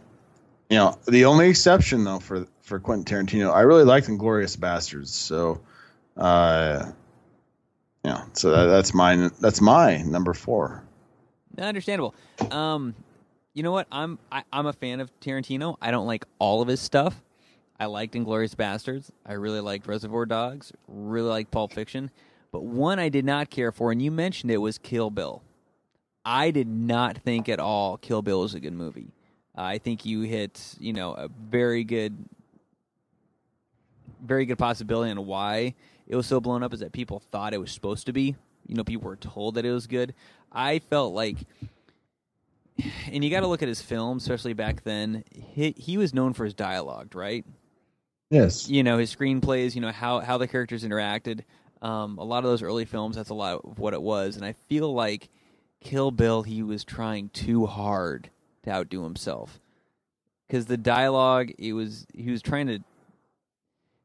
you 0.70 0.78
know, 0.78 0.98
the 1.08 1.26
only 1.26 1.50
exception 1.50 2.04
though 2.04 2.20
for 2.20 2.48
for 2.62 2.80
Quentin 2.80 3.26
Tarantino, 3.26 3.54
I 3.54 3.62
really 3.62 3.84
liked 3.84 4.08
Inglorious 4.08 4.56
Bastards. 4.56 5.14
So, 5.14 5.60
uh, 6.16 6.92
yeah, 8.04 8.24
so 8.34 8.52
that, 8.52 8.66
that's 8.66 8.94
my 8.94 9.30
that's 9.40 9.62
my 9.62 9.98
number 10.04 10.34
four. 10.34 10.84
Understandable. 11.58 12.16
Um, 12.50 12.96
you 13.54 13.64
know 13.64 13.72
what? 13.72 13.88
I'm 13.92 14.18
I, 14.32 14.44
I'm 14.52 14.66
a 14.66 14.74
fan 14.74 15.00
of 15.00 15.12
Tarantino. 15.20 15.78
I 15.82 15.92
don't 15.92 16.08
like 16.08 16.26
all 16.40 16.62
of 16.62 16.68
his 16.68 16.80
stuff. 16.80 17.22
I 17.80 17.86
liked 17.86 18.16
Inglorious 18.16 18.54
Bastards. 18.56 19.12
I 19.26 19.34
really 19.34 19.60
liked 19.60 19.88
Reservoir 19.88 20.26
Dogs. 20.26 20.72
Really 20.88 21.30
liked 21.30 21.52
Pulp 21.52 21.74
Fiction. 21.74 22.12
But 22.52 22.64
one 22.64 23.00
I 23.00 23.10
did 23.10 23.26
not 23.26 23.50
care 23.50 23.72
for, 23.72 23.92
and 23.92 24.02
you 24.02 24.12
mentioned 24.12 24.52
it, 24.52 24.58
was 24.58 24.78
Kill 24.78 25.10
Bill. 25.10 25.42
I 26.24 26.52
did 26.52 26.68
not 26.68 27.18
think 27.18 27.50
at 27.50 27.60
all 27.60 27.98
Kill 27.98 28.22
Bill 28.22 28.42
was 28.42 28.54
a 28.54 28.60
good 28.60 28.74
movie. 28.74 29.14
Uh, 29.58 29.62
I 29.62 29.78
think 29.80 30.06
you 30.06 30.22
hit, 30.22 30.76
you 30.80 30.94
know, 30.94 31.14
a 31.14 31.28
very 31.28 31.84
good, 31.84 32.16
very 34.24 34.46
good 34.46 34.58
possibility 34.58 35.12
on 35.12 35.26
why 35.26 35.74
it 36.08 36.16
was 36.16 36.28
so 36.28 36.40
blown 36.40 36.64
up 36.64 36.74
is 36.74 36.80
that 36.80 36.92
people 36.92 37.20
thought 37.32 37.54
it 37.54 37.60
was 37.60 37.72
supposed 37.72 38.06
to 38.08 38.14
be. 38.14 38.36
You 38.68 38.76
know, 38.76 38.84
people 38.84 39.08
were 39.08 39.16
told 39.16 39.56
that 39.56 39.66
it 39.66 39.72
was 39.72 39.88
good. 39.88 40.14
I 40.52 40.80
felt 40.80 41.14
like, 41.14 41.38
and 43.12 43.24
you 43.24 43.30
got 43.30 43.42
to 43.42 43.48
look 43.48 43.62
at 43.62 43.68
his 43.68 43.82
film, 43.82 44.18
especially 44.18 44.54
back 44.54 44.84
then. 44.84 45.24
He, 45.32 45.74
he 45.78 45.98
was 45.98 46.14
known 46.14 46.34
for 46.34 46.46
his 46.46 46.54
dialogue, 46.54 47.16
right? 47.16 47.46
Yes. 48.30 48.70
You 48.70 48.84
know, 48.84 48.98
his 48.98 49.14
screenplays. 49.14 49.76
You 49.76 49.82
know 49.82 49.92
how 49.92 50.20
how 50.20 50.38
the 50.38 50.48
characters 50.48 50.84
interacted. 50.84 51.42
Um, 51.82 52.18
a 52.18 52.24
lot 52.24 52.44
of 52.44 52.50
those 52.50 52.62
early 52.62 52.86
films, 52.86 53.16
that's 53.16 53.30
a 53.32 53.34
lot 53.34 53.62
of 53.64 53.80
what 53.80 53.94
it 53.94 54.02
was, 54.02 54.36
and 54.36 54.46
I 54.46 54.54
feel 54.70 54.94
like 54.94 55.30
Kill 55.82 56.12
Bill, 56.12 56.44
he 56.44 56.62
was 56.62 56.84
trying 56.84 57.30
too 57.30 57.66
hard 57.66 58.30
to 58.64 58.70
outdo 58.70 59.04
himself 59.04 59.60
because 60.48 60.66
the 60.68 60.78
dialogue, 60.78 61.52
it 61.58 61.74
was 61.74 62.06
he 62.14 62.30
was 62.30 62.42
trying 62.42 62.68
to 62.68 62.80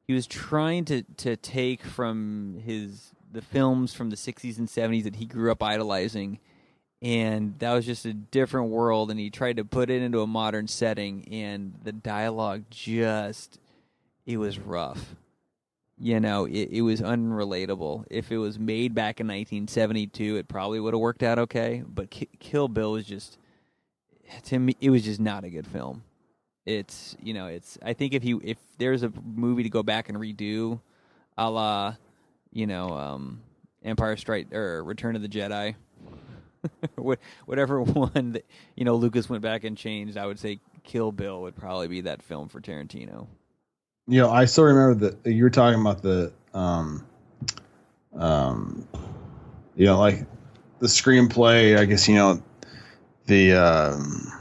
he 0.07 0.15
was 0.15 0.27
trying 0.27 0.85
to 0.87 1.03
to 1.03 1.37
take 1.37 1.83
from 1.83 2.61
his 2.65 3.13
the 3.33 3.43
films 3.43 3.93
from 3.93 4.11
the 4.11 4.17
60s 4.17 4.57
and 4.57 4.69
70s 4.69 5.05
that 5.05 5.17
he 5.17 5.27
grew 5.27 5.51
up 5.51 5.63
idolizing. 5.63 6.39
And 7.03 7.59
that 7.59 7.75
was 7.75 7.85
just 7.85 8.07
a 8.07 8.15
different 8.15 8.71
world. 8.71 9.11
And 9.11 9.21
he 9.21 9.29
tried 9.29 9.59
to 9.59 9.65
put 9.65 9.91
it 9.91 10.01
into 10.01 10.23
a 10.23 10.27
modern 10.27 10.69
setting. 10.69 11.29
And 11.31 11.75
the 11.83 11.93
dialogue 11.93 12.65
just 12.71 13.61
it 14.25 14.39
was 14.39 14.59
rough. 14.59 15.17
You 15.99 16.21
know 16.21 16.45
it, 16.45 16.69
it 16.71 16.83
was 16.83 17.01
unrelatable. 17.01 18.05
If 18.11 18.31
it 18.31 18.39
was 18.39 18.59
made 18.59 18.95
back 18.95 19.21
in 19.21 19.27
1972 19.27 20.37
it 20.37 20.49
probably 20.49 20.79
would 20.79 20.95
have 20.95 21.01
worked 21.01 21.23
out 21.23 21.39
okay. 21.39 21.83
But 21.87 22.11
K- 22.11 22.29
kill 22.39 22.69
bill 22.69 22.93
was 22.93 23.07
just 23.07 23.39
to 24.45 24.59
me 24.59 24.77
it 24.81 24.91
was 24.91 25.05
just 25.05 25.21
not 25.21 25.45
a 25.45 25.51
good 25.51 25.67
film 25.67 26.03
it's 26.67 27.17
you 27.23 27.33
know 27.33 27.47
it's 27.47 27.79
i 27.83 27.93
think 27.93 28.13
if 28.13 28.25
you 28.25 28.41
if 28.45 28.59
there's 28.79 29.03
a 29.03 29.13
movie 29.25 29.63
to 29.63 29.71
go 29.71 29.83
back 29.83 30.09
and 30.09 30.19
redo 30.19 30.81
a 31.39 31.49
la 31.49 31.95
you 32.53 32.67
know 32.67 32.91
um 32.91 33.41
empire 33.85 34.17
strike 34.17 34.53
or 34.53 34.83
return 34.85 35.17
of 35.17 35.23
the 35.23 35.29
jedi 35.29 35.75
Wha- 36.97 37.17
whatever 37.47 37.81
one 37.83 38.33
that 38.33 38.45
you 38.75 38.85
know 38.85 38.97
lucas 38.97 39.31
went 39.31 39.43
back 39.43 39.65
and 39.65 39.77
changed 39.79 40.17
i 40.19 40.27
would 40.27 40.39
say 40.39 40.59
kill 40.83 41.13
bill 41.13 41.43
would 41.43 41.57
probably 41.57 41.89
be 41.89 42.01
that 42.03 42.21
film 42.23 42.49
for 42.49 42.61
tarantino 42.61 43.27
You 44.09 44.21
know, 44.23 44.31
I 44.31 44.45
still 44.45 44.65
remember 44.65 45.11
that 45.11 45.31
you 45.33 45.43
were 45.43 45.51
talking 45.51 45.81
about 45.81 46.01
the, 46.01 46.33
um, 46.55 47.05
um, 48.15 48.87
you 49.75 49.85
know, 49.87 49.99
like 49.99 50.25
the 50.79 50.87
screenplay. 50.87 51.77
I 51.77 51.85
guess 51.87 52.07
you 52.09 52.15
know 52.15 52.41
the 53.27 53.55
um, 53.55 54.33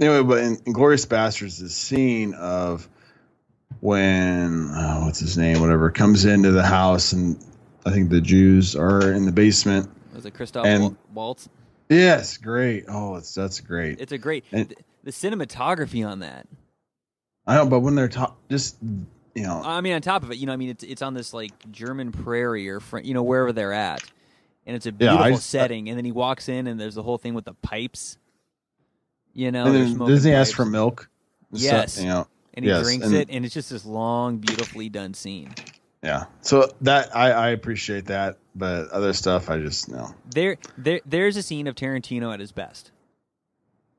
anyway, 0.00 0.22
but 0.22 0.38
in, 0.38 0.58
in 0.66 0.72
Glorious 0.72 1.04
Bastards, 1.06 1.58
the 1.58 1.68
scene 1.68 2.34
of 2.34 2.88
when 3.80 4.70
oh, 4.72 5.04
what's 5.04 5.18
his 5.20 5.36
name, 5.36 5.60
whatever, 5.60 5.90
comes 5.90 6.24
into 6.24 6.50
the 6.52 6.62
house 6.64 7.12
and 7.12 7.42
I 7.84 7.90
think 7.90 8.10
the 8.10 8.20
Jews 8.20 8.74
are 8.76 9.12
in 9.12 9.26
the 9.26 9.32
basement. 9.32 9.90
was 10.14 10.26
it 10.26 10.32
christoph 10.34 10.66
And- 10.66 10.96
waltz 11.12 11.48
Yes, 11.88 12.36
great. 12.38 12.86
Oh, 12.88 13.14
it's 13.14 13.32
that's 13.34 13.60
great. 13.60 14.00
it's 14.00 14.10
a 14.12 14.18
great 14.18 14.44
And- 14.50 14.68
the, 14.70 14.76
the 15.04 15.10
cinematography 15.12 16.06
on 16.06 16.20
that 16.20 16.46
I 17.46 17.54
know, 17.56 17.66
but 17.66 17.80
when 17.80 17.94
they're 17.94 18.08
ta- 18.08 18.34
just 18.50 18.76
you 18.82 19.42
know, 19.42 19.60
I 19.62 19.82
mean, 19.82 19.92
on 19.92 20.00
top 20.00 20.22
of 20.22 20.30
it, 20.32 20.38
you 20.38 20.46
know, 20.46 20.52
I 20.54 20.56
mean, 20.56 20.70
it's 20.70 20.82
it's 20.82 21.02
on 21.02 21.12
this 21.14 21.34
like 21.34 21.52
German 21.70 22.10
prairie 22.10 22.68
or 22.70 22.80
you 23.02 23.12
know 23.14 23.22
wherever 23.22 23.52
they're 23.52 23.72
at, 23.74 24.02
and 24.66 24.74
it's 24.74 24.86
a 24.86 24.90
Yeah, 24.90 25.10
beautiful 25.12 25.32
just- 25.36 25.50
setting. 25.50 25.88
And 25.90 25.98
then 25.98 26.04
he 26.06 26.10
walks 26.12 26.48
in, 26.48 26.66
and 26.66 26.80
there's 26.80 26.94
the 26.94 27.02
whole 27.02 27.18
thing 27.18 27.34
with 27.34 27.44
the 27.44 27.52
pipes. 27.52 28.16
You 29.36 29.52
know, 29.52 29.66
and 29.66 29.74
they're 29.74 29.84
then 29.84 29.98
doesn't 29.98 30.30
he 30.30 30.34
ask 30.34 30.56
for 30.56 30.64
milk? 30.64 31.10
Yes. 31.52 32.00
you 32.00 32.08
know, 32.08 32.26
and 32.54 32.64
he 32.64 32.70
yes, 32.70 32.84
drinks 32.84 33.04
and- 33.04 33.14
it, 33.14 33.28
and 33.30 33.44
it's 33.44 33.52
just 33.52 33.68
this 33.68 33.84
long, 33.84 34.38
beautifully 34.38 34.88
done 34.88 35.12
scene. 35.12 35.54
yeah. 36.02 36.24
So 36.40 36.70
that 36.80 37.14
I, 37.14 37.32
I 37.32 37.48
appreciate 37.50 38.06
that, 38.06 38.38
but 38.54 38.88
other 38.88 39.12
stuff 39.12 39.50
I 39.50 39.60
just 39.60 39.90
no. 39.90 40.14
There, 40.30 40.56
there, 40.78 41.02
there's 41.04 41.36
a 41.36 41.42
scene 41.42 41.66
of 41.66 41.74
Tarantino 41.74 42.32
at 42.32 42.40
his 42.40 42.50
best. 42.50 42.92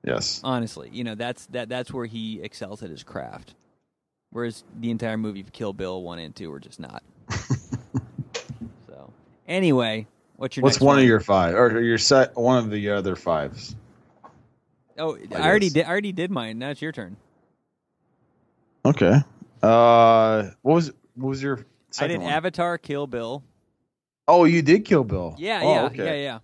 Yes. 0.03 0.41
Honestly, 0.43 0.89
you 0.91 1.03
know, 1.03 1.13
that's 1.13 1.45
that 1.47 1.69
that's 1.69 1.93
where 1.93 2.07
he 2.07 2.41
excels 2.41 2.81
at 2.81 2.89
his 2.89 3.03
craft. 3.03 3.53
Whereas 4.31 4.63
the 4.79 4.89
entire 4.89 5.17
movie 5.17 5.41
of 5.41 5.53
Kill 5.53 5.71
Bill 5.71 6.01
one 6.01 6.17
and 6.17 6.35
two 6.35 6.49
were 6.49 6.59
just 6.59 6.79
not. 6.79 7.03
so, 8.87 9.13
anyway, 9.47 10.07
what's 10.35 10.57
your 10.57 10.63
What's 10.63 10.77
next 10.77 10.83
one 10.83 10.97
of 10.97 11.05
your 11.05 11.19
five 11.19 11.53
or 11.53 11.79
your 11.79 11.99
set? 11.99 12.35
One 12.35 12.57
of 12.57 12.71
the 12.71 12.89
other 12.89 13.15
fives. 13.15 13.75
Oh, 14.97 15.17
I, 15.35 15.47
already 15.47 15.67
guess. 15.67 15.73
did. 15.73 15.85
I 15.85 15.89
already 15.89 16.11
did 16.11 16.31
mine. 16.31 16.59
Now 16.59 16.69
it's 16.71 16.81
your 16.81 16.91
turn. 16.91 17.17
Okay. 18.85 19.15
Uh, 19.61 20.49
what 20.61 20.73
was 20.75 20.91
what 21.15 21.29
was 21.29 21.41
your 21.43 21.65
I 21.99 22.07
did 22.07 22.21
one? 22.21 22.31
Avatar, 22.31 22.77
Kill 22.77 23.07
Bill. 23.07 23.43
oh, 24.27 24.45
you 24.45 24.61
did 24.61 24.85
Kill 24.85 25.03
Bill. 25.03 25.35
Yeah, 25.37 25.61
Oh, 25.63 25.73
yeah, 25.73 25.85
okay. 25.85 26.05
yeah, 26.05 26.23
yeah. 26.23 26.39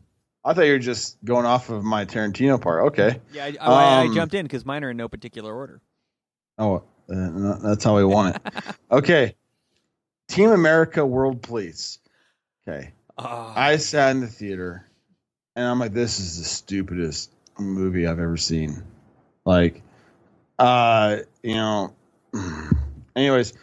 I 0.46 0.54
thought 0.54 0.66
you 0.66 0.74
were 0.74 0.80
just 0.80 1.24
going 1.24 1.46
off 1.46 1.70
of 1.70 1.84
my 1.84 2.06
Tarantino 2.06 2.60
part. 2.60 2.88
Okay. 2.88 3.22
Yeah, 3.32 3.46
I, 3.46 3.56
oh, 3.62 3.74
I, 3.74 3.84
I 4.02 4.06
Um, 4.08 4.14
jumped 4.14 4.34
in 4.34 4.44
because 4.46 4.66
mine 4.66 4.84
are 4.84 4.90
in 4.90 4.98
no 4.98 5.08
particular 5.08 5.54
order. 5.56 5.82
Oh, 6.58 6.84
uh, 7.10 7.58
that's 7.62 7.84
how 7.84 7.96
we 7.96 8.04
want 8.04 8.36
it. 8.36 8.42
okay. 8.92 9.36
Team 10.28 10.52
America 10.52 11.06
World 11.06 11.42
Police. 11.42 12.00
Okay. 12.68 12.92
Oh, 13.18 13.54
I 13.56 13.78
sat 13.78 14.12
in 14.12 14.22
the 14.22 14.28
theater 14.28 14.86
and 15.56 15.66
I'm 15.66 15.80
like, 15.80 15.94
this 15.94 16.20
is 16.20 16.38
the 16.40 16.44
stupidest 16.46 17.32
movie 17.60 18.08
I've 18.08 18.20
ever 18.20 18.38
seen. 18.38 18.84
Like, 19.46 19.82
uh, 20.60 21.18
you 21.42 21.56
know, 21.56 21.94
anyways, 23.16 23.54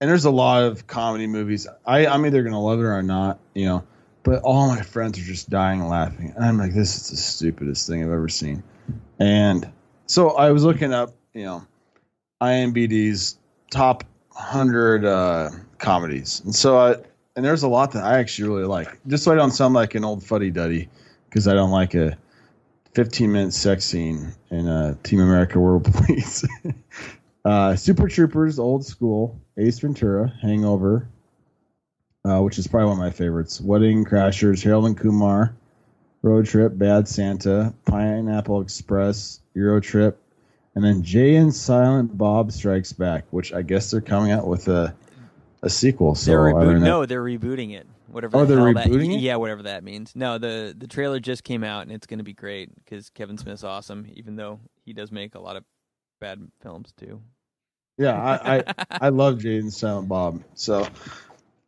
and 0.00 0.10
there's 0.10 0.24
a 0.24 0.30
lot 0.30 0.64
of 0.64 0.86
comedy 0.86 1.26
movies. 1.26 1.66
I, 1.86 2.06
I'm 2.06 2.26
either 2.26 2.42
to 2.42 2.58
love 2.58 2.80
it 2.80 2.84
or 2.84 3.02
not, 3.02 3.38
you 3.54 3.66
know, 3.66 3.84
but 4.24 4.42
all 4.42 4.68
my 4.68 4.82
friends 4.82 5.18
are 5.18 5.22
just 5.22 5.48
dying 5.48 5.86
laughing. 5.86 6.32
And 6.36 6.44
I'm 6.44 6.58
like, 6.58 6.74
this 6.74 6.96
is 6.96 7.10
the 7.10 7.16
stupidest 7.16 7.88
thing 7.88 8.02
I've 8.02 8.10
ever 8.10 8.28
seen. 8.28 8.62
And 9.18 9.70
so 10.06 10.30
I 10.30 10.50
was 10.50 10.64
looking 10.64 10.92
up, 10.92 11.14
you 11.32 11.44
know, 11.44 11.66
IMBD's 12.40 13.38
top 13.70 14.04
100 14.32 15.04
uh, 15.04 15.50
comedies. 15.78 16.42
And 16.44 16.54
so 16.54 16.78
I, 16.78 16.96
and 17.36 17.44
there's 17.44 17.62
a 17.62 17.68
lot 17.68 17.92
that 17.92 18.04
I 18.04 18.18
actually 18.18 18.48
really 18.48 18.64
like. 18.64 18.98
Just 19.06 19.24
so 19.24 19.32
I 19.32 19.36
don't 19.36 19.52
sound 19.52 19.74
like 19.74 19.94
an 19.94 20.04
old 20.04 20.22
fuddy 20.22 20.50
duddy, 20.50 20.88
because 21.28 21.48
I 21.48 21.54
don't 21.54 21.70
like 21.70 21.94
a 21.94 22.18
15 22.94 23.32
minute 23.32 23.52
sex 23.52 23.84
scene 23.84 24.32
in 24.50 24.68
uh, 24.68 24.94
Team 25.02 25.20
America 25.20 25.58
World 25.58 25.84
Police. 25.92 26.44
uh, 27.44 27.74
Super 27.76 28.08
Troopers, 28.08 28.58
old 28.58 28.84
school, 28.84 29.40
Ace 29.56 29.78
Ventura, 29.78 30.32
Hangover, 30.42 31.08
uh, 32.24 32.40
which 32.40 32.58
is 32.58 32.66
probably 32.66 32.88
one 32.88 32.98
of 32.98 33.02
my 33.04 33.10
favorites. 33.10 33.60
Wedding 33.60 34.04
Crashers, 34.04 34.62
Harold 34.62 34.86
and 34.86 34.96
Kumar, 34.96 35.54
Road 36.22 36.46
Trip, 36.46 36.76
Bad 36.76 37.08
Santa, 37.08 37.74
Pineapple 37.86 38.60
Express, 38.60 39.40
Euro 39.54 39.80
Trip, 39.80 40.20
and 40.74 40.84
then 40.84 41.02
Jay 41.02 41.36
and 41.36 41.54
Silent 41.54 42.16
Bob 42.16 42.52
Strikes 42.52 42.92
Back, 42.92 43.24
which 43.30 43.52
I 43.52 43.62
guess 43.62 43.90
they're 43.90 44.00
coming 44.00 44.32
out 44.32 44.46
with 44.46 44.68
a 44.68 44.94
a 45.62 45.70
sequel. 45.70 46.14
So 46.14 46.30
they're. 46.30 46.78
No, 46.78 47.06
they're 47.06 47.22
rebooting 47.22 47.72
it. 47.72 47.86
Whatever. 48.12 48.36
Oh, 48.36 48.40
the 48.44 48.54
they're 48.54 48.64
hell 48.64 48.74
that- 48.74 48.86
rebooting 48.86 49.14
it? 49.16 49.20
Yeah, 49.20 49.36
whatever 49.36 49.62
that 49.64 49.82
means. 49.84 50.14
No, 50.14 50.38
the 50.38 50.74
the 50.76 50.86
trailer 50.86 51.18
just 51.18 51.44
came 51.44 51.64
out 51.64 51.82
and 51.82 51.90
it's 51.92 52.06
going 52.06 52.18
to 52.18 52.24
be 52.24 52.34
great 52.34 52.74
because 52.74 53.10
Kevin 53.10 53.38
Smith's 53.38 53.64
awesome. 53.64 54.06
Even 54.14 54.36
though 54.36 54.60
he 54.84 54.92
does 54.92 55.10
make 55.10 55.34
a 55.34 55.40
lot 55.40 55.56
of 55.56 55.64
bad 56.20 56.40
films 56.60 56.92
too. 56.96 57.20
Yeah, 57.98 58.14
I 58.20 58.56
I, 58.58 58.64
I 58.90 59.08
love 59.10 59.38
Jay 59.38 59.56
and 59.58 59.72
Silent 59.72 60.08
Bob. 60.08 60.42
So 60.54 60.86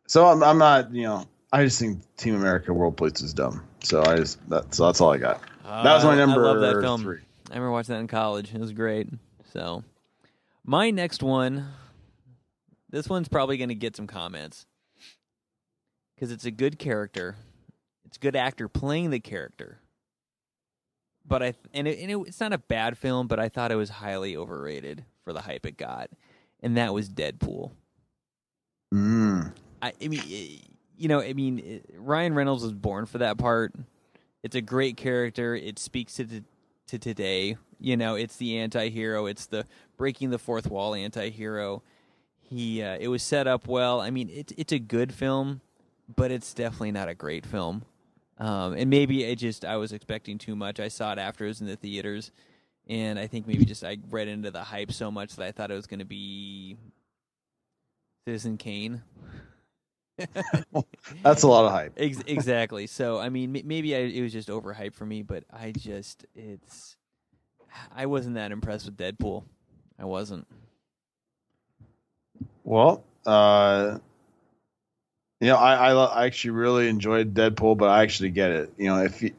so 0.07 0.27
I'm 0.27 0.43
I'm 0.43 0.57
not 0.57 0.93
you 0.93 1.03
know 1.03 1.25
I 1.51 1.63
just 1.63 1.79
think 1.79 1.99
Team 2.17 2.35
America 2.35 2.73
World 2.73 2.95
Police 2.97 3.21
is 3.21 3.33
dumb. 3.33 3.65
So 3.83 4.01
I 4.03 4.15
just 4.15 4.39
that's 4.49 4.77
that's 4.77 5.01
all 5.01 5.11
I 5.13 5.17
got. 5.17 5.41
That 5.63 5.93
was 5.95 6.03
my 6.03 6.13
Uh, 6.13 6.15
number 6.15 6.45
I 6.45 6.51
love 6.51 6.61
that 6.61 6.81
film. 6.81 7.01
three. 7.01 7.19
I 7.49 7.55
remember 7.55 7.71
watching 7.71 7.93
that 7.95 8.01
in 8.01 8.07
college. 8.07 8.53
It 8.53 8.59
was 8.59 8.71
great. 8.71 9.07
So, 9.53 9.83
my 10.63 10.89
next 10.91 11.21
one, 11.23 11.67
this 12.89 13.07
one's 13.09 13.27
probably 13.27 13.57
going 13.57 13.69
to 13.69 13.75
get 13.75 13.95
some 13.95 14.05
comments 14.07 14.65
because 16.15 16.31
it's 16.31 16.45
a 16.45 16.51
good 16.51 16.79
character. 16.79 17.35
It's 18.05 18.17
a 18.17 18.19
good 18.19 18.35
actor 18.35 18.67
playing 18.67 19.09
the 19.09 19.19
character. 19.19 19.79
But 21.27 21.43
I 21.43 21.53
and, 21.73 21.87
it, 21.87 21.99
and 21.99 22.11
it, 22.11 22.17
it's 22.27 22.39
not 22.39 22.53
a 22.53 22.57
bad 22.57 22.97
film, 22.97 23.27
but 23.27 23.39
I 23.39 23.49
thought 23.49 23.71
it 23.71 23.75
was 23.75 23.89
highly 23.89 24.37
overrated 24.37 25.05
for 25.23 25.33
the 25.33 25.41
hype 25.41 25.65
it 25.65 25.77
got, 25.77 26.09
and 26.61 26.77
that 26.77 26.93
was 26.93 27.09
Deadpool. 27.09 27.71
Mm. 28.93 29.53
I, 29.81 29.93
I 30.01 30.07
mean, 30.07 30.21
eh, 30.31 30.57
you 30.97 31.07
know, 31.07 31.21
I 31.21 31.33
mean, 31.33 31.59
eh, 31.59 31.95
Ryan 31.97 32.35
Reynolds 32.35 32.63
was 32.63 32.73
born 32.73 33.07
for 33.07 33.17
that 33.17 33.37
part. 33.37 33.73
It's 34.43 34.55
a 34.55 34.61
great 34.61 34.97
character. 34.97 35.55
It 35.55 35.79
speaks 35.79 36.13
to 36.15 36.25
t- 36.25 36.43
to 36.87 36.99
today. 36.99 37.57
You 37.79 37.97
know, 37.97 38.15
it's 38.15 38.37
the 38.37 38.59
anti-hero. 38.59 39.25
It's 39.25 39.47
the 39.47 39.65
breaking 39.97 40.29
the 40.29 40.37
fourth 40.37 40.69
wall 40.69 40.93
anti-hero. 40.93 41.81
He, 42.39 42.83
uh, 42.83 42.97
it 42.99 43.07
was 43.07 43.23
set 43.23 43.47
up 43.47 43.67
well. 43.67 43.99
I 43.99 44.11
mean, 44.11 44.29
it's 44.31 44.53
it's 44.55 44.71
a 44.71 44.79
good 44.79 45.11
film, 45.11 45.61
but 46.13 46.31
it's 46.31 46.53
definitely 46.53 46.91
not 46.91 47.09
a 47.09 47.15
great 47.15 47.45
film. 47.45 47.83
Um, 48.37 48.73
and 48.73 48.89
maybe 48.89 49.23
it 49.23 49.37
just 49.37 49.63
I 49.63 49.77
was 49.77 49.93
expecting 49.93 50.37
too 50.37 50.55
much. 50.55 50.79
I 50.79 50.89
saw 50.89 51.13
it 51.13 51.19
after 51.19 51.45
it 51.45 51.49
was 51.49 51.61
in 51.61 51.67
the 51.67 51.77
theaters, 51.77 52.31
and 52.87 53.17
I 53.17 53.27
think 53.27 53.47
maybe 53.47 53.65
just 53.65 53.83
I 53.83 53.97
read 54.09 54.27
into 54.27 54.51
the 54.51 54.63
hype 54.63 54.91
so 54.91 55.09
much 55.09 55.35
that 55.35 55.45
I 55.45 55.51
thought 55.51 55.71
it 55.71 55.75
was 55.75 55.87
going 55.87 55.99
to 55.99 56.05
be 56.05 56.75
Citizen 58.27 58.57
Kane. 58.57 59.01
That's 61.23 61.43
a 61.43 61.47
lot 61.47 61.65
of 61.65 61.71
hype. 61.71 61.93
Ex- 61.97 62.23
exactly. 62.25 62.87
So 62.87 63.19
I 63.19 63.29
mean, 63.29 63.55
m- 63.55 63.67
maybe 63.67 63.95
I, 63.95 63.99
it 63.99 64.21
was 64.21 64.33
just 64.33 64.49
overhyped 64.49 64.95
for 64.95 65.05
me, 65.05 65.21
but 65.21 65.45
I 65.51 65.71
just 65.71 66.25
it's 66.35 66.97
I 67.95 68.05
wasn't 68.05 68.35
that 68.35 68.51
impressed 68.51 68.85
with 68.85 68.97
Deadpool. 68.97 69.43
I 69.97 70.05
wasn't. 70.05 70.45
Well, 72.63 73.03
uh, 73.25 73.99
you 75.39 75.47
know, 75.47 75.57
I, 75.57 75.91
I 75.91 76.05
I 76.05 76.25
actually 76.25 76.51
really 76.51 76.87
enjoyed 76.87 77.33
Deadpool, 77.33 77.77
but 77.77 77.89
I 77.89 78.03
actually 78.03 78.29
get 78.29 78.51
it. 78.51 78.73
You 78.77 78.87
know, 78.87 79.03
if 79.03 79.21
you 79.21 79.31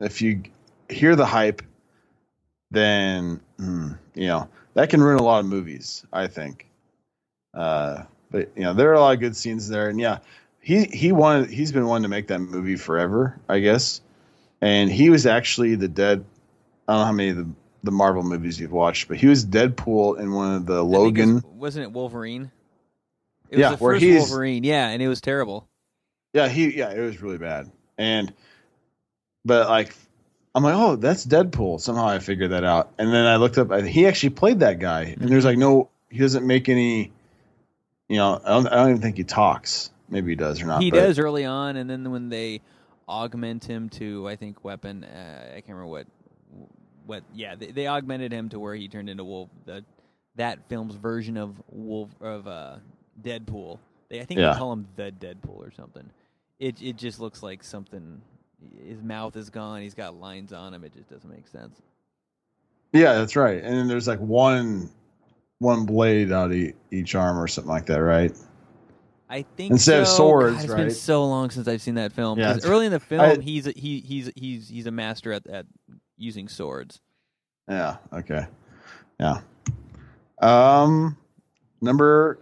if 0.00 0.22
you 0.22 0.42
hear 0.88 1.16
the 1.16 1.26
hype, 1.26 1.62
then 2.70 3.40
mm, 3.58 3.98
you 4.14 4.26
know 4.26 4.48
that 4.74 4.90
can 4.90 5.02
ruin 5.02 5.18
a 5.18 5.22
lot 5.22 5.40
of 5.40 5.46
movies. 5.46 6.04
I 6.12 6.28
think. 6.28 6.66
Uh, 7.54 8.04
but 8.30 8.50
you 8.56 8.62
know, 8.62 8.74
there 8.74 8.90
are 8.90 8.94
a 8.94 9.00
lot 9.00 9.14
of 9.14 9.20
good 9.20 9.36
scenes 9.36 9.68
there, 9.68 9.88
and 9.88 9.98
yeah, 10.00 10.18
he 10.60 10.84
he 10.84 11.12
wanted 11.12 11.50
he's 11.50 11.72
been 11.72 11.86
wanting 11.86 12.04
to 12.04 12.08
make 12.08 12.28
that 12.28 12.40
movie 12.40 12.76
forever, 12.76 13.38
I 13.48 13.58
guess. 13.60 14.00
And 14.60 14.90
he 14.90 15.10
was 15.10 15.26
actually 15.26 15.76
the 15.76 15.88
dead. 15.88 16.24
I 16.86 16.92
don't 16.92 17.00
know 17.00 17.06
how 17.06 17.12
many 17.12 17.30
of 17.30 17.36
the 17.36 17.48
the 17.84 17.90
Marvel 17.90 18.22
movies 18.22 18.60
you've 18.60 18.72
watched, 18.72 19.08
but 19.08 19.16
he 19.16 19.26
was 19.26 19.46
Deadpool 19.46 20.18
in 20.18 20.32
one 20.32 20.54
of 20.54 20.66
the 20.66 20.78
I 20.78 20.80
Logan. 20.80 21.34
was, 21.34 21.44
wasn't 21.44 21.84
it 21.84 21.92
Wolverine? 21.92 22.50
It 23.50 23.56
was 23.56 23.60
Yeah, 23.60 23.70
the 23.70 23.76
first 23.78 24.04
Wolverine. 24.04 24.64
Yeah, 24.64 24.88
and 24.88 25.02
it 25.02 25.08
was 25.08 25.20
terrible. 25.20 25.68
Yeah, 26.32 26.48
he 26.48 26.76
yeah, 26.76 26.90
it 26.90 27.00
was 27.00 27.22
really 27.22 27.38
bad. 27.38 27.70
And 27.96 28.32
but 29.44 29.68
like 29.68 29.94
I'm 30.54 30.62
like, 30.62 30.74
oh, 30.76 30.96
that's 30.96 31.24
Deadpool. 31.24 31.80
Somehow 31.80 32.06
I 32.08 32.18
figured 32.18 32.50
that 32.50 32.64
out. 32.64 32.92
And 32.98 33.12
then 33.12 33.26
I 33.26 33.36
looked 33.36 33.58
up 33.58 33.72
he 33.82 34.06
actually 34.06 34.30
played 34.30 34.60
that 34.60 34.78
guy. 34.78 35.16
And 35.18 35.28
there's 35.28 35.44
like 35.44 35.58
no 35.58 35.88
he 36.10 36.18
doesn't 36.18 36.46
make 36.46 36.68
any 36.68 37.12
you 38.08 38.16
know, 38.16 38.40
I 38.42 38.48
don't, 38.50 38.66
I 38.68 38.76
don't 38.76 38.90
even 38.90 39.02
think 39.02 39.16
he 39.16 39.24
talks. 39.24 39.90
Maybe 40.08 40.30
he 40.32 40.36
does 40.36 40.62
or 40.62 40.66
not. 40.66 40.82
he 40.82 40.90
but- 40.90 41.00
does 41.00 41.18
early 41.18 41.44
on, 41.44 41.76
and 41.76 41.88
then 41.88 42.10
when 42.10 42.28
they 42.30 42.62
augment 43.08 43.64
him 43.64 43.88
to, 43.90 44.28
I 44.28 44.36
think, 44.36 44.64
weapon. 44.64 45.04
Uh, 45.04 45.44
I 45.48 45.60
can't 45.60 45.68
remember 45.68 45.86
what. 45.86 46.06
What? 47.06 47.24
Yeah, 47.34 47.54
they, 47.54 47.70
they 47.70 47.86
augmented 47.86 48.32
him 48.32 48.48
to 48.50 48.58
where 48.58 48.74
he 48.74 48.88
turned 48.88 49.08
into 49.08 49.24
Wolf. 49.24 49.50
The 49.64 49.84
that 50.36 50.68
film's 50.68 50.94
version 50.94 51.36
of 51.36 51.60
Wolf 51.70 52.10
of 52.20 52.46
uh, 52.46 52.76
Deadpool. 53.22 53.78
They, 54.08 54.20
I 54.20 54.24
think 54.24 54.40
Yeah. 54.40 54.52
they 54.52 54.58
call 54.58 54.72
him 54.72 54.86
the 54.96 55.12
Deadpool 55.12 55.58
or 55.58 55.70
something. 55.72 56.08
It 56.58 56.80
it 56.82 56.96
just 56.96 57.20
looks 57.20 57.42
like 57.42 57.62
something. 57.62 58.20
His 58.84 59.02
mouth 59.02 59.36
is 59.36 59.50
gone. 59.50 59.82
He's 59.82 59.94
got 59.94 60.14
lines 60.18 60.52
on 60.52 60.74
him. 60.74 60.82
It 60.84 60.92
just 60.94 61.08
doesn't 61.08 61.30
make 61.30 61.46
sense. 61.46 61.80
Yeah, 62.92 63.14
that's 63.14 63.36
right. 63.36 63.62
And 63.62 63.76
then 63.76 63.86
there's 63.88 64.08
like 64.08 64.18
one 64.20 64.90
one 65.60 65.84
blade 65.86 66.32
out 66.32 66.50
of 66.52 66.72
each 66.90 67.14
arm 67.14 67.38
or 67.38 67.46
something 67.48 67.70
like 67.70 67.86
that, 67.86 68.00
right? 68.02 68.32
I 69.30 69.42
think 69.56 69.72
Instead 69.72 70.00
of 70.00 70.08
swords, 70.08 70.54
God, 70.56 70.64
it's 70.64 70.72
right? 70.72 70.78
been 70.86 70.90
so 70.90 71.24
long 71.26 71.50
since 71.50 71.68
I've 71.68 71.82
seen 71.82 71.96
that 71.96 72.12
film. 72.12 72.38
Yeah, 72.38 72.46
'Cause 72.48 72.56
it's- 72.58 72.70
early 72.70 72.86
in 72.86 72.92
the 72.92 73.00
film, 73.00 73.20
I- 73.20 73.36
he's 73.36 73.66
a, 73.66 73.72
he 73.72 74.00
he's 74.00 74.30
he's 74.34 74.68
he's 74.68 74.86
a 74.86 74.90
master 74.90 75.32
at, 75.32 75.46
at 75.48 75.66
using 76.16 76.48
swords. 76.48 77.00
Yeah. 77.68 77.98
Okay. 78.12 78.46
Yeah. 79.20 79.40
Um, 80.40 81.16
number 81.80 82.38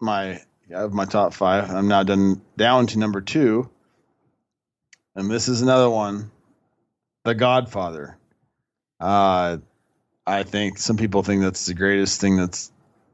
my 0.00 0.40
have 0.70 0.92
my 0.92 1.04
top 1.04 1.34
five. 1.34 1.70
I'm 1.70 1.88
now 1.88 2.02
done 2.02 2.42
down 2.56 2.86
to 2.88 2.98
number 2.98 3.20
two, 3.20 3.68
and 5.14 5.30
this 5.30 5.48
is 5.48 5.62
another 5.62 5.90
one, 5.90 6.30
The 7.24 7.34
Godfather. 7.34 8.16
Uh, 9.00 9.58
I 10.26 10.42
think 10.42 10.78
some 10.78 10.96
people 10.96 11.22
think 11.22 11.42
that's 11.42 11.66
the 11.66 11.74
greatest 11.74 12.20
thing 12.20 12.36
that's 12.36 12.70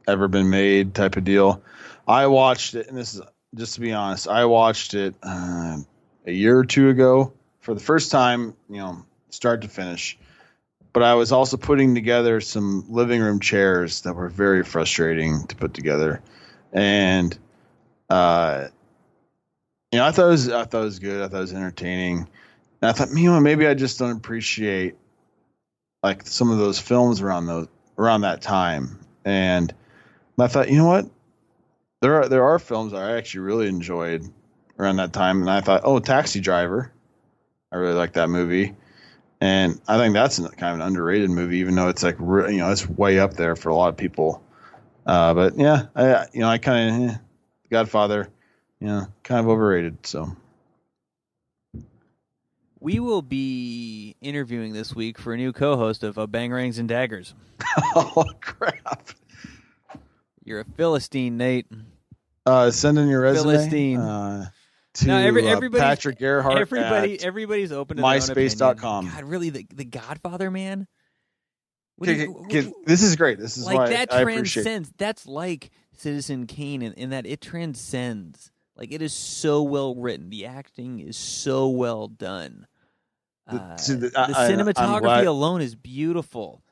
ever 0.09 0.29
been 0.29 0.51
made, 0.51 0.95
type 0.95 1.17
of 1.17 1.25
deal. 1.25 1.63
I 2.09 2.27
watched 2.27 2.75
it, 2.75 2.89
and 2.89 2.97
this 2.97 3.15
is 3.15 3.23
just 3.55 3.75
to 3.75 3.81
be 3.81 3.93
honest, 3.93 4.27
I 4.27 4.47
watched 4.47 4.95
it 4.95 5.15
uh, 5.23 5.79
a 6.27 6.33
year 6.33 6.59
or 6.59 6.65
two 6.65 6.89
ago 6.89 7.33
for 7.61 7.75
the 7.75 7.81
first 7.81 8.11
time. 8.11 8.55
You 8.69 8.79
know, 8.79 9.05
start 9.31 9.63
to 9.63 9.69
finish 9.69 10.19
but 10.95 11.03
I 11.03 11.15
was 11.15 11.33
also 11.33 11.57
putting 11.59 11.95
together 11.97 12.41
some 12.41 12.87
living 12.89 13.21
room 13.21 13.41
chairs 13.41 14.03
that 14.03 14.15
were 14.15 14.29
very 14.29 14.63
frustrating 14.63 15.45
to 15.49 15.57
put 15.57 15.75
together, 15.75 16.23
and 16.75 17.39
uh, 18.11 18.69
you 19.93 19.99
know, 19.99 20.07
I 20.07 20.11
thought 20.11 20.27
it 20.27 20.31
was 20.31 20.49
I 20.51 20.65
thought 20.65 20.83
it 20.83 20.85
was 20.85 20.99
good. 20.99 21.23
I 21.23 21.29
thought 21.29 21.39
it 21.39 21.41
was 21.41 21.53
entertaining, 21.55 22.29
and 22.83 22.91
I 22.91 22.93
thought, 22.93 23.09
you 23.17 23.31
know, 23.31 23.41
maybe 23.41 23.67
I 23.67 23.75
just 23.75 23.99
don't 23.99 24.17
appreciate 24.17 24.97
like 26.03 26.27
some 26.27 26.51
of 26.51 26.59
those 26.59 26.79
films 26.79 27.23
around 27.23 27.47
those 27.47 27.69
around 27.97 28.23
that 28.23 28.43
time, 28.43 28.99
and 29.25 29.73
I 30.39 30.49
thought, 30.49 30.69
you 30.69 30.77
know 30.77 30.87
what, 30.87 31.07
there 32.03 32.21
are 32.21 32.29
there 32.29 32.45
are 32.45 32.59
films 32.59 32.93
I 32.93 33.17
actually 33.17 33.41
really 33.41 33.69
enjoyed 33.69 34.29
around 34.79 34.97
that 34.97 35.13
time, 35.13 35.41
and 35.41 35.51
I 35.51 35.61
thought, 35.61 35.83
oh, 35.85 36.01
Taxi 36.01 36.41
Driver, 36.41 36.93
I 37.73 37.77
really 37.77 37.95
like 37.95 38.15
that 38.15 38.29
movie. 38.29 38.75
And 39.41 39.81
I 39.89 39.99
think 39.99 40.15
that's 40.15 40.39
kind 40.39 40.75
of 40.75 40.75
an 40.75 40.83
underrated 40.83 41.31
movie, 41.31 41.59
even 41.59 41.75
though 41.75 41.89
it's 41.89 42.03
like 42.03 42.19
you 42.19 42.59
know 42.59 42.71
it's 42.71 42.89
way 42.89 43.19
up 43.19 43.35
there 43.35 43.57
for 43.57 43.69
a 43.69 43.75
lot 43.75 43.89
of 43.89 43.97
people. 43.97 44.44
Uh, 45.07 45.35
but 45.35 45.59
yeah, 45.59 45.87
I 45.95 46.27
you 46.33 46.41
know 46.41 46.49
I 46.49 46.59
kind 46.59 47.05
of 47.05 47.11
eh, 47.11 47.19
Godfather, 47.71 48.29
you 48.81 48.87
know, 48.89 49.07
kind 49.23 49.41
of 49.41 49.49
overrated. 49.49 49.99
So 50.07 50.35
We 52.81 53.01
will 53.01 53.23
be 53.23 54.17
interviewing 54.21 54.73
this 54.73 54.95
week 54.95 55.19
for 55.19 55.33
a 55.33 55.37
new 55.37 55.53
co-host 55.53 56.03
of 56.05 56.19
uh, 56.19 56.27
Bangerangs 56.27 56.79
and 56.79 56.89
Daggers. 56.89 57.35
oh 57.97 58.25
crap! 58.41 59.09
You're 60.45 60.61
a 60.61 60.65
Philistine, 60.65 61.37
Nate. 61.37 61.67
Uh, 62.47 62.71
send 62.71 62.99
in 62.99 63.09
your 63.09 63.23
resume 63.23 63.53
Philistine. 63.55 63.99
uh, 64.01 64.47
to 64.95 65.07
No, 65.07 65.17
every- 65.17 65.49
uh, 65.49 65.53
everybody- 65.53 65.81
Patrick 65.83 66.19
Gerhardt. 66.19 66.59
everybody, 66.61 67.19
everybody's 67.25 67.73
open 67.73 67.97
to 67.97 68.03
myspace.com. 68.03 69.09
God, 69.09 69.25
really, 69.25 69.51
the 69.51 69.67
the 69.75 69.85
Godfather 69.85 70.51
man. 70.51 70.87
What 71.97 72.09
you- 72.11 72.37
okay, 72.47 72.73
this 72.87 73.03
is 73.03 73.17
great. 73.17 73.39
This 73.39 73.57
is 73.57 73.67
like 73.67 73.77
why 73.77 73.89
that 73.91 74.13
I 74.13 74.21
appreciate. 74.21 74.63
transcends. 74.65 74.93
That's 74.99 75.27
like 75.27 75.71
Citizen 75.97 76.47
Kane 76.47 76.83
in, 76.83 76.93
in 76.95 77.11
that 77.11 77.25
it 77.27 77.41
transcends. 77.41 78.51
Like 78.77 78.93
it 78.93 79.01
is 79.03 79.13
so 79.13 79.63
well 79.63 79.95
written. 79.95 80.31
The 80.31 80.47
acting 80.47 80.99
is 81.01 81.17
so 81.17 81.69
well 81.69 82.09
done. 82.09 82.67
The- 83.51 83.57
Uh, 83.57 83.77
see, 83.77 83.95
the- 83.95 84.09
the 84.11 84.19
I- 84.19 84.47
I- 84.47 84.51
cinematography 84.51 85.27
alone 85.27 85.61
is 85.61 85.75
beautiful. 85.77 86.63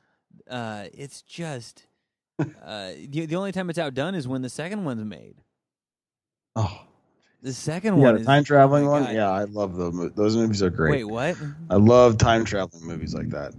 Uh, 0.49 0.85
it's 0.93 1.21
just 1.21 1.85
uh, 2.39 2.91
the 3.07 3.25
the 3.27 3.35
only 3.35 3.51
time 3.53 3.69
it's 3.69 3.79
outdone 3.79 4.15
is 4.15 4.27
when 4.27 4.41
the 4.41 4.49
second 4.49 4.83
one's 4.83 5.05
made. 5.05 5.35
Oh, 6.55 6.81
The 7.41 7.53
second 7.53 7.97
yeah, 7.97 8.03
one 8.03 8.15
the 8.15 8.23
time 8.25 8.43
traveling 8.43 8.87
oh 8.87 8.91
one. 8.91 9.03
God. 9.03 9.13
Yeah, 9.13 9.29
I 9.29 9.43
love 9.45 9.75
those. 9.77 10.11
Those 10.13 10.35
movies 10.35 10.61
are 10.63 10.69
great. 10.69 10.91
Wait, 10.91 11.03
what? 11.05 11.37
I 11.69 11.75
love 11.75 12.17
time 12.17 12.43
traveling 12.45 12.85
movies 12.85 13.13
like 13.13 13.29
that. 13.29 13.53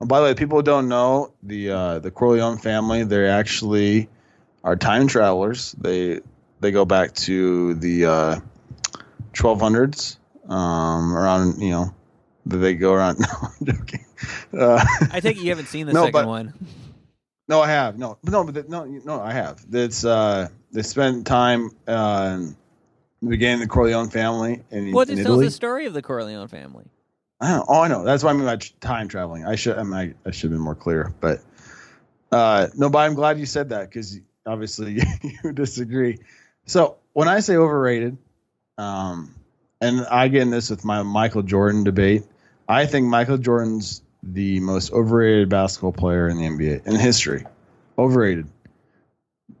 And 0.00 0.08
by 0.08 0.18
the 0.20 0.24
way, 0.24 0.34
people 0.34 0.58
who 0.58 0.62
don't 0.62 0.88
know 0.88 1.32
the 1.42 1.70
uh, 1.70 1.98
the 1.98 2.10
Corleone 2.10 2.58
family. 2.58 3.04
They 3.04 3.28
actually 3.28 4.08
are 4.64 4.76
time 4.76 5.06
travelers. 5.08 5.72
They 5.72 6.20
they 6.60 6.70
go 6.72 6.84
back 6.84 7.14
to 7.14 7.74
the 7.74 8.06
uh, 8.06 8.40
1200s. 9.34 10.16
Um, 10.48 11.14
around 11.16 11.60
you 11.60 11.70
know, 11.70 11.94
they 12.46 12.74
go 12.74 12.92
around. 12.92 13.18
No, 13.20 13.26
I'm 13.42 13.66
joking. 13.66 14.04
Uh, 14.52 14.84
I 15.12 15.20
it 15.20 15.38
you 15.38 15.50
haven't 15.50 15.68
seen 15.68 15.86
the 15.86 15.92
No, 15.94 16.00
second 16.06 16.12
but- 16.12 16.26
one. 16.26 16.54
no, 17.48 17.60
I 17.60 17.68
have 17.68 17.98
no, 17.98 18.18
but 18.24 18.32
no, 18.32 18.44
but 18.44 18.54
the, 18.54 18.62
no, 18.68 18.84
no, 18.84 19.20
I 19.20 19.32
have. 19.32 19.64
It's 19.70 20.04
uh, 20.04 20.48
they 20.72 20.82
spent 20.82 21.26
time 21.26 21.70
uh, 21.86 22.38
in 22.40 22.56
the 23.22 23.28
beginning 23.28 23.62
of 23.62 23.68
the 23.68 23.72
Corleone 23.72 24.08
family 24.08 24.62
in, 24.70 24.92
Well, 24.92 25.08
it 25.08 25.22
tells 25.22 25.40
the 25.40 25.50
story 25.50 25.86
of 25.86 25.92
the 25.94 26.02
Corleone 26.02 26.48
family. 26.48 26.86
I 27.40 27.52
know. 27.52 27.64
Oh, 27.68 27.80
I 27.80 27.88
know. 27.88 28.04
That's 28.04 28.22
what 28.22 28.30
I 28.30 28.32
mean 28.34 28.44
by 28.44 28.56
time 28.80 29.08
traveling. 29.08 29.46
I 29.46 29.56
should. 29.56 29.78
I, 29.78 29.82
mean, 29.82 29.94
I, 29.94 30.28
I 30.28 30.30
should 30.30 30.50
have 30.50 30.58
been 30.58 30.60
more 30.60 30.74
clear. 30.74 31.14
But 31.20 31.40
uh, 32.30 32.68
no, 32.76 32.90
but 32.90 32.98
I'm 32.98 33.14
glad 33.14 33.38
you 33.38 33.46
said 33.46 33.70
that 33.70 33.88
because 33.88 34.20
obviously 34.46 35.00
you 35.44 35.52
disagree. 35.52 36.18
So 36.66 36.96
when 37.12 37.28
I 37.28 37.40
say 37.40 37.56
overrated, 37.56 38.18
um, 38.76 39.34
and 39.80 40.02
I 40.06 40.28
get 40.28 40.42
in 40.42 40.50
this 40.50 40.68
with 40.70 40.84
my 40.84 41.02
Michael 41.02 41.42
Jordan 41.42 41.84
debate, 41.84 42.24
I 42.68 42.86
think 42.86 43.06
Michael 43.06 43.38
Jordan's 43.38 44.02
the 44.22 44.60
most 44.60 44.92
overrated 44.92 45.48
basketball 45.48 45.92
player 45.92 46.28
in 46.28 46.36
the 46.36 46.44
NBA 46.44 46.86
in 46.86 46.96
history. 46.96 47.46
Overrated. 47.98 48.46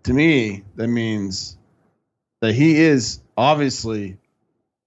To 0.04 0.12
me, 0.12 0.64
that 0.76 0.88
means 0.88 1.56
that 2.40 2.54
he 2.54 2.76
is 2.76 3.20
obviously 3.36 4.18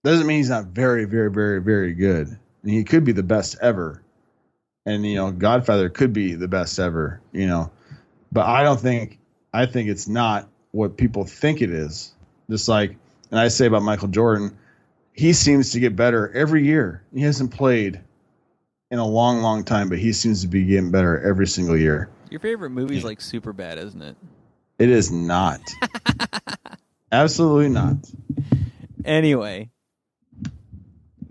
doesn't 0.03 0.27
mean 0.27 0.37
he's 0.37 0.49
not 0.49 0.65
very, 0.65 1.05
very, 1.05 1.31
very, 1.31 1.61
very 1.61 1.93
good. 1.93 2.37
And 2.63 2.71
he 2.71 2.83
could 2.83 3.03
be 3.03 3.11
the 3.11 3.23
best 3.23 3.57
ever. 3.61 4.01
And 4.85 5.05
you 5.05 5.15
know, 5.15 5.27
mm-hmm. 5.27 5.39
Godfather 5.39 5.89
could 5.89 6.13
be 6.13 6.35
the 6.35 6.47
best 6.47 6.79
ever, 6.79 7.21
you 7.31 7.47
know. 7.47 7.71
But 8.31 8.45
I 8.45 8.63
don't 8.63 8.79
think 8.79 9.19
I 9.53 9.65
think 9.65 9.89
it's 9.89 10.07
not 10.07 10.49
what 10.71 10.97
people 10.97 11.25
think 11.25 11.61
it 11.61 11.69
is. 11.69 12.13
Just 12.49 12.67
like 12.67 12.97
and 13.31 13.39
I 13.39 13.47
say 13.47 13.65
about 13.65 13.83
Michael 13.83 14.09
Jordan, 14.09 14.57
he 15.13 15.33
seems 15.33 15.71
to 15.71 15.79
get 15.79 15.95
better 15.95 16.31
every 16.31 16.65
year. 16.65 17.03
He 17.13 17.21
hasn't 17.21 17.51
played 17.51 18.01
in 18.91 18.99
a 18.99 19.07
long, 19.07 19.41
long 19.41 19.63
time, 19.63 19.89
but 19.89 19.97
he 19.97 20.13
seems 20.13 20.41
to 20.41 20.47
be 20.47 20.65
getting 20.65 20.91
better 20.91 21.19
every 21.19 21.47
single 21.47 21.75
year. 21.75 22.09
Your 22.29 22.39
favorite 22.39 22.69
movie 22.69 22.97
is 22.97 23.03
like 23.03 23.21
super 23.21 23.53
bad, 23.53 23.79
isn't 23.79 24.01
it? 24.01 24.15
It 24.77 24.89
is 24.89 25.11
not. 25.11 25.61
Absolutely 27.11 27.69
not. 27.69 27.97
Anyway. 29.05 29.69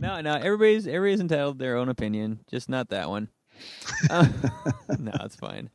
No, 0.03 0.21
no, 0.21 0.35
everybody's 0.35 0.89
everybody's 0.89 1.21
entitled 1.21 1.61
to 1.61 1.65
their 1.65 1.77
own 1.77 1.89
opinion, 1.89 2.41
just 2.51 2.69
not 2.69 2.89
that 2.89 3.09
one. 3.09 3.29
Uh, 4.11 4.27
no, 4.99 5.13
it's 5.21 5.37
fine. 5.37 5.71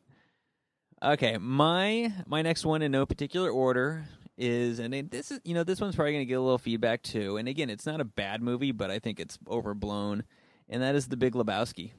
Okay, 1.01 1.37
my 1.39 2.11
my 2.25 2.41
next 2.41 2.65
one 2.65 2.81
in 2.81 2.91
no 2.91 3.05
particular 3.05 3.49
order 3.49 4.03
is, 4.37 4.79
and 4.79 4.93
this 5.09 5.31
is 5.31 5.39
you 5.45 5.53
know 5.53 5.63
this 5.63 5.79
one's 5.79 5.95
probably 5.95 6.11
going 6.11 6.23
to 6.23 6.29
get 6.29 6.33
a 6.33 6.41
little 6.41 6.57
feedback 6.57 7.03
too. 7.03 7.37
And 7.37 7.47
again, 7.47 7.69
it's 7.69 7.85
not 7.85 8.01
a 8.01 8.03
bad 8.03 8.41
movie, 8.41 8.73
but 8.73 8.91
I 8.91 8.99
think 8.99 9.21
it's 9.21 9.39
overblown, 9.49 10.25
and 10.67 10.83
that 10.83 10.93
is 10.93 11.07
The 11.07 11.15
Big 11.15 11.31
Lebowski. 11.31 11.91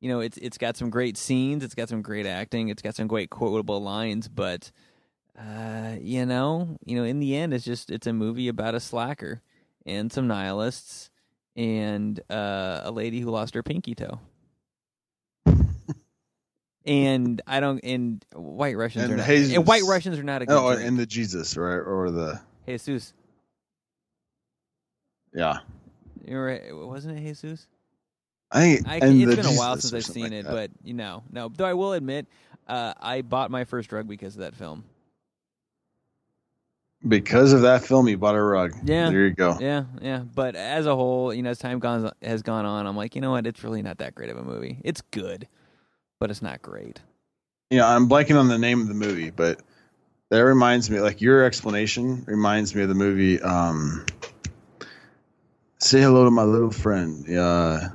You 0.00 0.08
know, 0.08 0.18
it's 0.18 0.38
it's 0.38 0.58
got 0.58 0.76
some 0.76 0.90
great 0.90 1.16
scenes, 1.16 1.62
it's 1.62 1.76
got 1.76 1.88
some 1.88 2.02
great 2.02 2.26
acting, 2.26 2.70
it's 2.70 2.82
got 2.82 2.96
some 2.96 3.06
great 3.06 3.30
quotable 3.30 3.80
lines, 3.80 4.26
but 4.26 4.72
uh, 5.38 5.94
you 6.00 6.26
know, 6.26 6.76
you 6.84 6.96
know, 6.96 7.04
in 7.04 7.20
the 7.20 7.36
end, 7.36 7.54
it's 7.54 7.64
just 7.64 7.92
it's 7.92 8.08
a 8.08 8.12
movie 8.12 8.48
about 8.48 8.74
a 8.74 8.80
slacker 8.80 9.42
and 9.86 10.10
some 10.10 10.26
nihilists 10.26 11.10
and 11.56 12.20
uh, 12.30 12.82
a 12.84 12.90
lady 12.90 13.20
who 13.20 13.30
lost 13.30 13.54
her 13.54 13.62
pinky 13.62 13.94
toe. 13.94 14.20
and 16.84 17.40
I 17.46 17.60
don't. 17.60 17.80
And 17.82 18.24
white 18.34 18.76
Russians 18.76 19.04
And 19.04 19.14
are 19.14 19.16
not. 19.16 19.26
Jesus. 19.26 19.56
And 19.56 19.66
white 19.66 19.82
Russians 19.84 20.18
are 20.18 20.22
not 20.22 20.42
a 20.42 20.46
good. 20.46 20.54
Oh, 20.54 20.68
and 20.68 20.98
the 20.98 21.06
Jesus, 21.06 21.56
right? 21.56 21.76
Or 21.76 22.10
the 22.10 22.40
Jesus. 22.66 23.14
yeah. 25.34 25.58
You 26.24 26.36
were, 26.36 26.60
wasn't 26.72 27.18
it 27.18 27.22
Jesus? 27.22 27.66
I 28.50 28.60
think 28.60 28.88
I, 28.88 28.96
it's 29.02 29.36
been 29.36 29.46
a 29.46 29.58
while 29.58 29.76
since 29.76 29.92
I've 29.92 30.04
seen 30.12 30.24
like 30.24 30.32
it, 30.32 30.44
that. 30.44 30.52
but 30.52 30.70
you 30.84 30.94
know, 30.94 31.22
no. 31.30 31.48
Though 31.48 31.64
I 31.64 31.74
will 31.74 31.92
admit, 31.92 32.26
uh, 32.68 32.94
I 33.00 33.22
bought 33.22 33.50
my 33.50 33.64
first 33.64 33.88
drug 33.88 34.08
because 34.08 34.34
of 34.34 34.40
that 34.40 34.54
film. 34.54 34.84
Because 37.08 37.52
of 37.52 37.62
that 37.62 37.84
film, 37.84 38.08
you 38.08 38.16
bought 38.16 38.34
a 38.34 38.42
rug. 38.42 38.74
Yeah. 38.84 39.10
there 39.10 39.26
you 39.26 39.30
go. 39.30 39.56
Yeah, 39.60 39.84
yeah. 40.00 40.18
But 40.18 40.56
as 40.56 40.86
a 40.86 40.94
whole, 40.94 41.32
you 41.32 41.42
know, 41.42 41.50
as 41.50 41.58
time 41.58 41.78
gone, 41.78 42.10
has 42.22 42.42
gone 42.42 42.66
on, 42.66 42.86
I'm 42.86 42.96
like, 42.96 43.14
you 43.14 43.20
know 43.20 43.30
what? 43.30 43.46
It's 43.46 43.62
really 43.62 43.82
not 43.82 43.98
that 43.98 44.14
great 44.14 44.30
of 44.30 44.36
a 44.36 44.42
movie. 44.42 44.78
It's 44.84 45.00
good, 45.10 45.48
but 46.18 46.30
it's 46.30 46.42
not 46.42 46.62
great. 46.62 47.00
Yeah, 47.70 47.88
I'm 47.88 48.08
blanking 48.08 48.38
on 48.38 48.48
the 48.48 48.58
name 48.58 48.80
of 48.80 48.88
the 48.88 48.94
movie, 48.94 49.30
but 49.30 49.60
that 50.30 50.40
reminds 50.40 50.90
me, 50.90 51.00
like 51.00 51.20
your 51.20 51.44
explanation 51.44 52.24
reminds 52.26 52.74
me 52.74 52.82
of 52.82 52.88
the 52.88 52.94
movie. 52.94 53.40
Um, 53.40 54.06
Say 55.78 56.00
hello 56.00 56.24
to 56.24 56.30
my 56.30 56.42
little 56.42 56.70
friend. 56.70 57.26
Yeah, 57.28 57.90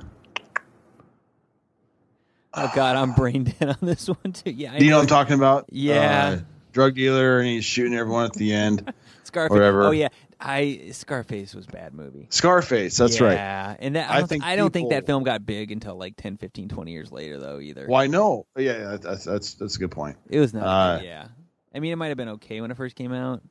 Oh 2.54 2.70
God, 2.74 2.96
I'm 2.96 3.12
brain 3.12 3.44
dead 3.44 3.70
on 3.70 3.78
this 3.80 4.06
one 4.22 4.32
too. 4.32 4.50
Yeah, 4.50 4.72
I 4.72 4.78
do 4.78 4.84
you 4.84 4.90
know 4.90 4.98
what 4.98 5.02
I'm 5.02 5.08
talking 5.08 5.34
about? 5.34 5.66
Yeah. 5.70 6.36
Uh, 6.36 6.40
drug 6.72 6.94
dealer, 6.94 7.38
and 7.38 7.48
he's 7.48 7.64
shooting 7.64 7.94
everyone 7.94 8.24
at 8.26 8.34
the 8.34 8.52
end. 8.52 8.92
Scarface. 9.32 9.58
Oh 9.58 9.90
yeah, 9.92 10.08
I 10.38 10.90
Scarface 10.92 11.54
was 11.54 11.66
a 11.66 11.70
bad 11.70 11.94
movie. 11.94 12.26
Scarface. 12.30 12.96
That's 12.96 13.20
right. 13.20 13.34
Yeah, 13.34 13.76
and 13.78 13.96
that, 13.96 14.10
I, 14.10 14.16
I 14.16 14.18
don't, 14.18 14.28
think 14.28 14.44
I 14.44 14.56
don't 14.56 14.72
think 14.72 14.90
that 14.90 15.06
film 15.06 15.22
got 15.22 15.46
big 15.46 15.70
until 15.70 15.96
like 15.96 16.16
10, 16.16 16.36
15, 16.36 16.68
20 16.68 16.92
years 16.92 17.10
later 17.10 17.38
though 17.38 17.60
either. 17.60 17.86
Why 17.86 18.06
no? 18.06 18.46
Yeah, 18.56 18.78
yeah, 18.78 18.96
that's 19.00 19.24
that's 19.24 19.54
that's 19.54 19.76
a 19.76 19.78
good 19.78 19.90
point. 19.90 20.18
It 20.28 20.38
was 20.38 20.52
not. 20.52 20.64
Uh, 20.64 21.02
yeah, 21.02 21.28
I 21.74 21.80
mean, 21.80 21.92
it 21.92 21.96
might 21.96 22.08
have 22.08 22.16
been 22.16 22.28
okay 22.30 22.60
when 22.60 22.70
it 22.70 22.76
first 22.76 22.96
came 22.96 23.12
out, 23.12 23.42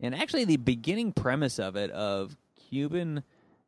and 0.00 0.14
actually, 0.14 0.44
the 0.44 0.56
beginning 0.56 1.12
premise 1.12 1.58
of 1.58 1.76
it 1.76 1.90
of 1.90 2.36
Cuban 2.68 3.22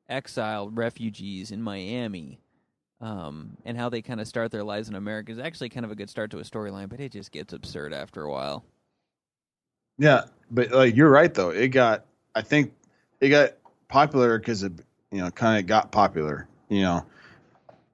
exiled 0.08 0.76
refugees 0.76 1.50
in 1.52 1.62
Miami, 1.62 2.40
um, 3.00 3.56
and 3.64 3.76
how 3.76 3.88
they 3.88 4.02
kind 4.02 4.20
of 4.20 4.26
start 4.26 4.50
their 4.50 4.64
lives 4.64 4.88
in 4.88 4.94
America 4.94 5.30
is 5.30 5.38
actually 5.38 5.68
kind 5.68 5.84
of 5.84 5.92
a 5.92 5.94
good 5.94 6.10
start 6.10 6.30
to 6.32 6.38
a 6.38 6.42
storyline, 6.42 6.88
but 6.88 7.00
it 7.00 7.12
just 7.12 7.30
gets 7.30 7.52
absurd 7.52 7.92
after 7.92 8.22
a 8.22 8.30
while. 8.30 8.64
Yeah, 9.98 10.24
but 10.50 10.70
like 10.70 10.96
you're 10.96 11.10
right 11.10 11.32
though. 11.32 11.50
It 11.50 11.68
got 11.68 12.04
I 12.34 12.42
think 12.42 12.72
it 13.20 13.28
got 13.30 13.52
popular 13.88 14.38
because 14.38 14.62
it 14.62 14.72
you 15.10 15.20
know 15.20 15.30
kind 15.30 15.58
of 15.60 15.66
got 15.66 15.92
popular. 15.92 16.48
You 16.68 16.82
know, 16.82 17.06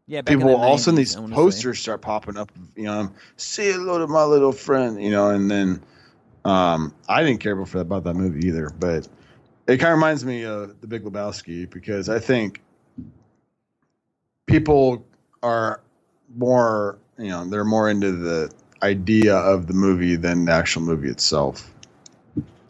Yeah, 0.06 0.22
people 0.22 0.48
the 0.48 0.56
all 0.56 0.74
of 0.74 0.80
a 0.80 0.82
sudden 0.82 0.96
these 0.96 1.14
say. 1.14 1.26
posters 1.30 1.78
start 1.78 2.02
popping 2.02 2.36
up. 2.36 2.50
You 2.76 2.84
know, 2.84 3.12
say 3.36 3.72
hello 3.72 3.98
to 3.98 4.06
my 4.06 4.24
little 4.24 4.52
friend. 4.52 5.02
You 5.02 5.10
know, 5.10 5.30
and 5.30 5.50
then 5.50 5.82
um, 6.44 6.94
I 7.08 7.22
didn't 7.22 7.40
care 7.40 7.56
before 7.56 7.82
about 7.82 8.04
that 8.04 8.14
movie 8.14 8.46
either, 8.48 8.70
but 8.78 9.08
it 9.66 9.78
kind 9.78 9.92
of 9.92 9.98
reminds 9.98 10.24
me 10.24 10.44
of 10.44 10.80
The 10.80 10.86
Big 10.86 11.04
Lebowski 11.04 11.70
because 11.70 12.08
I 12.08 12.18
think 12.18 12.60
people 14.46 15.04
are 15.42 15.80
more 16.34 16.98
you 17.18 17.28
know 17.28 17.44
they're 17.44 17.64
more 17.64 17.88
into 17.90 18.12
the 18.12 18.50
idea 18.82 19.36
of 19.36 19.66
the 19.66 19.74
movie 19.74 20.16
than 20.16 20.46
the 20.46 20.52
actual 20.52 20.82
movie 20.82 21.08
itself. 21.08 21.71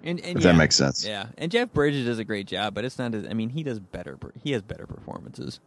And, 0.05 0.19
and 0.21 0.39
If 0.39 0.45
yeah, 0.45 0.53
that 0.53 0.59
makes 0.59 0.75
sense. 0.77 1.05
Yeah, 1.07 1.27
and 1.39 1.51
Jeff 1.53 1.73
Bridges 1.73 2.07
does 2.07 2.19
a 2.19 2.25
great 2.25 2.47
job, 2.47 2.75
but 2.75 2.85
it's 2.85 2.99
not. 2.99 3.15
As, 3.15 3.25
I 3.27 3.35
mean, 3.35 3.51
he 3.51 3.63
does 3.63 3.79
better. 3.79 4.19
He 4.43 4.53
has 4.53 4.63
better 4.63 4.87
performances. 4.87 5.61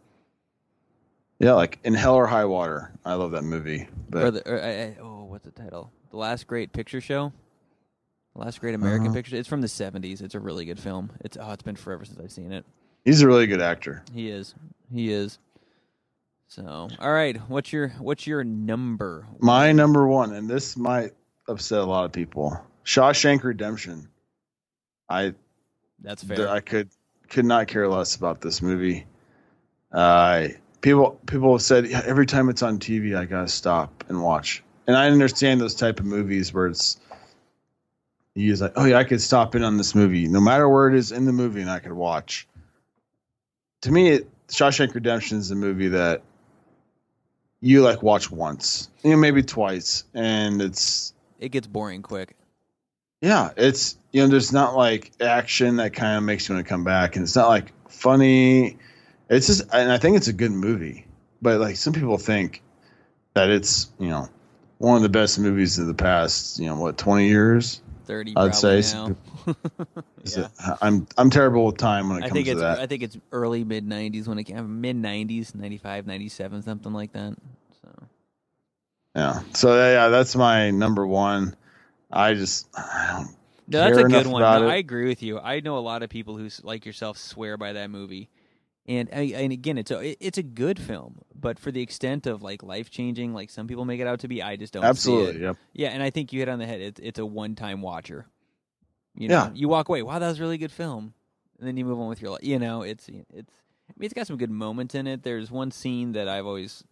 Yeah, 1.38 1.52
like 1.52 1.78
in 1.84 1.94
Hell 1.94 2.14
or 2.14 2.26
High 2.26 2.44
Water. 2.46 2.92
I 3.04 3.14
love 3.14 3.32
that 3.32 3.42
movie. 3.42 3.88
But 4.08 4.22
or 4.24 4.30
the 4.30 4.50
or, 4.50 4.62
uh, 4.62 5.02
oh, 5.02 5.24
what's 5.24 5.44
the 5.44 5.50
title? 5.50 5.90
The 6.10 6.16
Last 6.16 6.46
Great 6.46 6.72
Picture 6.72 7.00
Show. 7.00 7.32
The 8.34 8.40
Last 8.42 8.60
Great 8.60 8.74
American 8.74 9.06
Uh-huh. 9.08 9.14
Picture. 9.16 9.36
It's 9.36 9.48
from 9.48 9.60
the 9.62 9.68
seventies. 9.68 10.20
It's 10.22 10.34
a 10.34 10.40
really 10.40 10.64
good 10.64 10.78
film. 10.78 11.10
It's 11.20 11.36
oh, 11.40 11.52
it's 11.52 11.62
been 11.62 11.76
forever 11.76 12.04
since 12.04 12.18
I've 12.20 12.32
seen 12.32 12.52
it. 12.52 12.64
he's 13.04 13.22
a 13.22 13.26
really 13.26 13.46
good 13.46 13.60
actor. 13.62 14.02
He 14.12 14.28
is. 14.30 14.54
He 14.92 15.10
is. 15.12 15.38
So, 16.48 16.88
all 17.00 17.12
right. 17.12 17.36
What's 17.48 17.72
your 17.72 17.88
what's 17.98 18.26
your 18.26 18.44
number? 18.44 19.26
My 19.40 19.72
number 19.72 20.06
one, 20.06 20.32
and 20.32 20.48
this 20.48 20.76
might 20.76 21.12
upset 21.48 21.80
a 21.80 21.84
lot 21.84 22.04
of 22.04 22.12
people. 22.12 22.58
Shawshank 22.84 23.42
Redemption. 23.42 24.08
I 25.08 25.34
That's 26.02 26.22
fair. 26.24 26.48
I 26.48 26.60
could 26.60 26.88
could 27.28 27.44
not 27.44 27.68
care 27.68 27.88
less 27.88 28.16
about 28.16 28.40
this 28.40 28.62
movie. 28.62 29.06
Uh, 29.92 30.48
people 30.80 31.20
people 31.26 31.52
have 31.52 31.62
said 31.62 31.86
"Yeah, 31.86 32.02
every 32.04 32.26
time 32.26 32.48
it's 32.48 32.62
on 32.62 32.78
TV, 32.78 33.16
I 33.16 33.24
gotta 33.24 33.48
stop 33.48 34.04
and 34.08 34.22
watch. 34.22 34.62
And 34.86 34.96
I 34.96 35.08
understand 35.08 35.60
those 35.60 35.74
type 35.74 35.98
of 35.98 36.06
movies 36.06 36.52
where 36.54 36.66
it's 36.66 36.98
you 38.34 38.50
just 38.50 38.62
like, 38.62 38.74
oh 38.76 38.84
yeah, 38.84 38.98
I 38.98 39.04
could 39.04 39.20
stop 39.20 39.54
in 39.54 39.64
on 39.64 39.78
this 39.78 39.94
movie, 39.94 40.28
no 40.28 40.40
matter 40.40 40.68
where 40.68 40.88
it 40.88 40.94
is 40.94 41.10
in 41.10 41.24
the 41.24 41.32
movie, 41.32 41.62
and 41.62 41.70
I 41.70 41.78
could 41.78 41.92
watch. 41.92 42.46
To 43.82 43.90
me, 43.90 44.10
it, 44.10 44.30
Shawshank 44.48 44.94
Redemption 44.94 45.38
is 45.38 45.50
a 45.50 45.54
movie 45.54 45.88
that 45.88 46.22
you 47.60 47.82
like 47.82 48.02
watch 48.02 48.30
once, 48.30 48.90
you 49.02 49.10
know, 49.10 49.16
maybe 49.16 49.42
twice, 49.42 50.04
and 50.14 50.60
it's 50.60 51.14
it 51.40 51.48
gets 51.48 51.66
boring 51.66 52.02
quick. 52.02 52.36
Yeah, 53.26 53.50
it's 53.56 53.98
you 54.12 54.22
know, 54.22 54.28
there's 54.28 54.52
not 54.52 54.76
like 54.76 55.10
action 55.20 55.76
that 55.76 55.92
kind 55.94 56.16
of 56.16 56.22
makes 56.22 56.48
you 56.48 56.54
want 56.54 56.64
to 56.64 56.68
come 56.68 56.84
back, 56.84 57.16
and 57.16 57.24
it's 57.24 57.34
not 57.34 57.48
like 57.48 57.72
funny. 57.90 58.78
It's 59.28 59.48
just, 59.48 59.62
and 59.72 59.90
I 59.90 59.98
think 59.98 60.16
it's 60.16 60.28
a 60.28 60.32
good 60.32 60.52
movie, 60.52 61.06
but 61.42 61.58
like 61.58 61.74
some 61.74 61.92
people 61.92 62.18
think 62.18 62.62
that 63.34 63.50
it's 63.50 63.90
you 63.98 64.08
know 64.08 64.28
one 64.78 64.96
of 64.96 65.02
the 65.02 65.08
best 65.08 65.40
movies 65.40 65.80
of 65.80 65.88
the 65.88 65.94
past, 65.94 66.60
you 66.60 66.66
know, 66.66 66.76
what 66.76 66.98
twenty 66.98 67.26
years. 67.26 67.82
Thirty. 68.04 68.32
I'd 68.36 68.54
say 68.54 68.78
yeah. 70.24 70.48
I'm 70.80 71.08
I'm 71.18 71.28
terrible 71.28 71.66
with 71.66 71.78
time 71.78 72.08
when 72.08 72.18
it 72.18 72.26
I 72.26 72.28
comes 72.28 72.44
to 72.44 72.54
that. 72.54 72.78
I 72.78 72.86
think 72.86 73.02
it's 73.02 73.18
early 73.32 73.64
mid 73.64 73.84
'90s 73.84 74.28
when 74.28 74.38
it 74.38 74.44
came 74.44 74.80
mid 74.80 74.96
'90s, 74.96 75.52
95, 75.52 76.06
97, 76.06 76.62
something 76.62 76.92
like 76.92 77.12
that. 77.14 77.34
So 77.82 78.06
yeah, 79.16 79.40
so 79.52 79.74
yeah, 79.74 80.10
that's 80.10 80.36
my 80.36 80.70
number 80.70 81.04
one. 81.04 81.56
I 82.10 82.34
just 82.34 82.68
I 82.76 83.14
don't 83.18 83.36
no, 83.68 83.80
that's 83.80 83.98
a 83.98 84.04
good 84.04 84.26
one. 84.28 84.42
No. 84.42 84.68
I 84.68 84.76
agree 84.76 85.08
with 85.08 85.22
you. 85.22 85.38
I 85.40 85.60
know 85.60 85.76
a 85.76 85.80
lot 85.80 86.02
of 86.02 86.10
people 86.10 86.36
who, 86.36 86.48
like 86.62 86.86
yourself, 86.86 87.18
swear 87.18 87.56
by 87.56 87.72
that 87.72 87.90
movie, 87.90 88.30
and 88.86 89.08
and 89.10 89.52
again, 89.52 89.76
it's 89.76 89.90
a 89.90 90.24
it's 90.24 90.38
a 90.38 90.42
good 90.44 90.78
film, 90.78 91.18
but 91.34 91.58
for 91.58 91.72
the 91.72 91.82
extent 91.82 92.26
of 92.26 92.42
like 92.42 92.62
life 92.62 92.90
changing, 92.90 93.34
like 93.34 93.50
some 93.50 93.66
people 93.66 93.84
make 93.84 94.00
it 94.00 94.06
out 94.06 94.20
to 94.20 94.28
be, 94.28 94.40
I 94.42 94.54
just 94.56 94.72
don't. 94.72 94.82
see 94.82 94.88
absolutely. 94.88 95.36
it. 95.36 95.42
Yep. 95.42 95.56
Yeah, 95.72 95.88
and 95.88 96.02
I 96.02 96.10
think 96.10 96.32
you 96.32 96.38
hit 96.40 96.48
on 96.48 96.60
the 96.60 96.66
head. 96.66 96.80
It's 96.80 97.00
it's 97.02 97.18
a 97.18 97.26
one 97.26 97.56
time 97.56 97.82
watcher. 97.82 98.26
You 99.16 99.28
know, 99.28 99.34
Yeah. 99.34 99.50
you 99.54 99.68
walk 99.68 99.88
away. 99.88 100.02
Wow, 100.02 100.18
that 100.20 100.28
was 100.28 100.38
a 100.38 100.42
really 100.42 100.58
good 100.58 100.70
film, 100.72 101.14
and 101.58 101.66
then 101.66 101.76
you 101.76 101.84
move 101.84 101.98
on 101.98 102.08
with 102.08 102.22
your 102.22 102.30
life. 102.32 102.44
You 102.44 102.58
know, 102.60 102.82
it's 102.82 103.08
it's. 103.08 103.52
I 103.88 103.92
mean, 103.96 104.06
it's 104.06 104.14
got 104.14 104.26
some 104.26 104.36
good 104.36 104.50
moments 104.50 104.94
in 104.94 105.06
it. 105.06 105.22
There's 105.22 105.50
one 105.50 105.70
scene 105.70 106.12
that 106.12 106.28
I've 106.28 106.46
always 106.46 106.84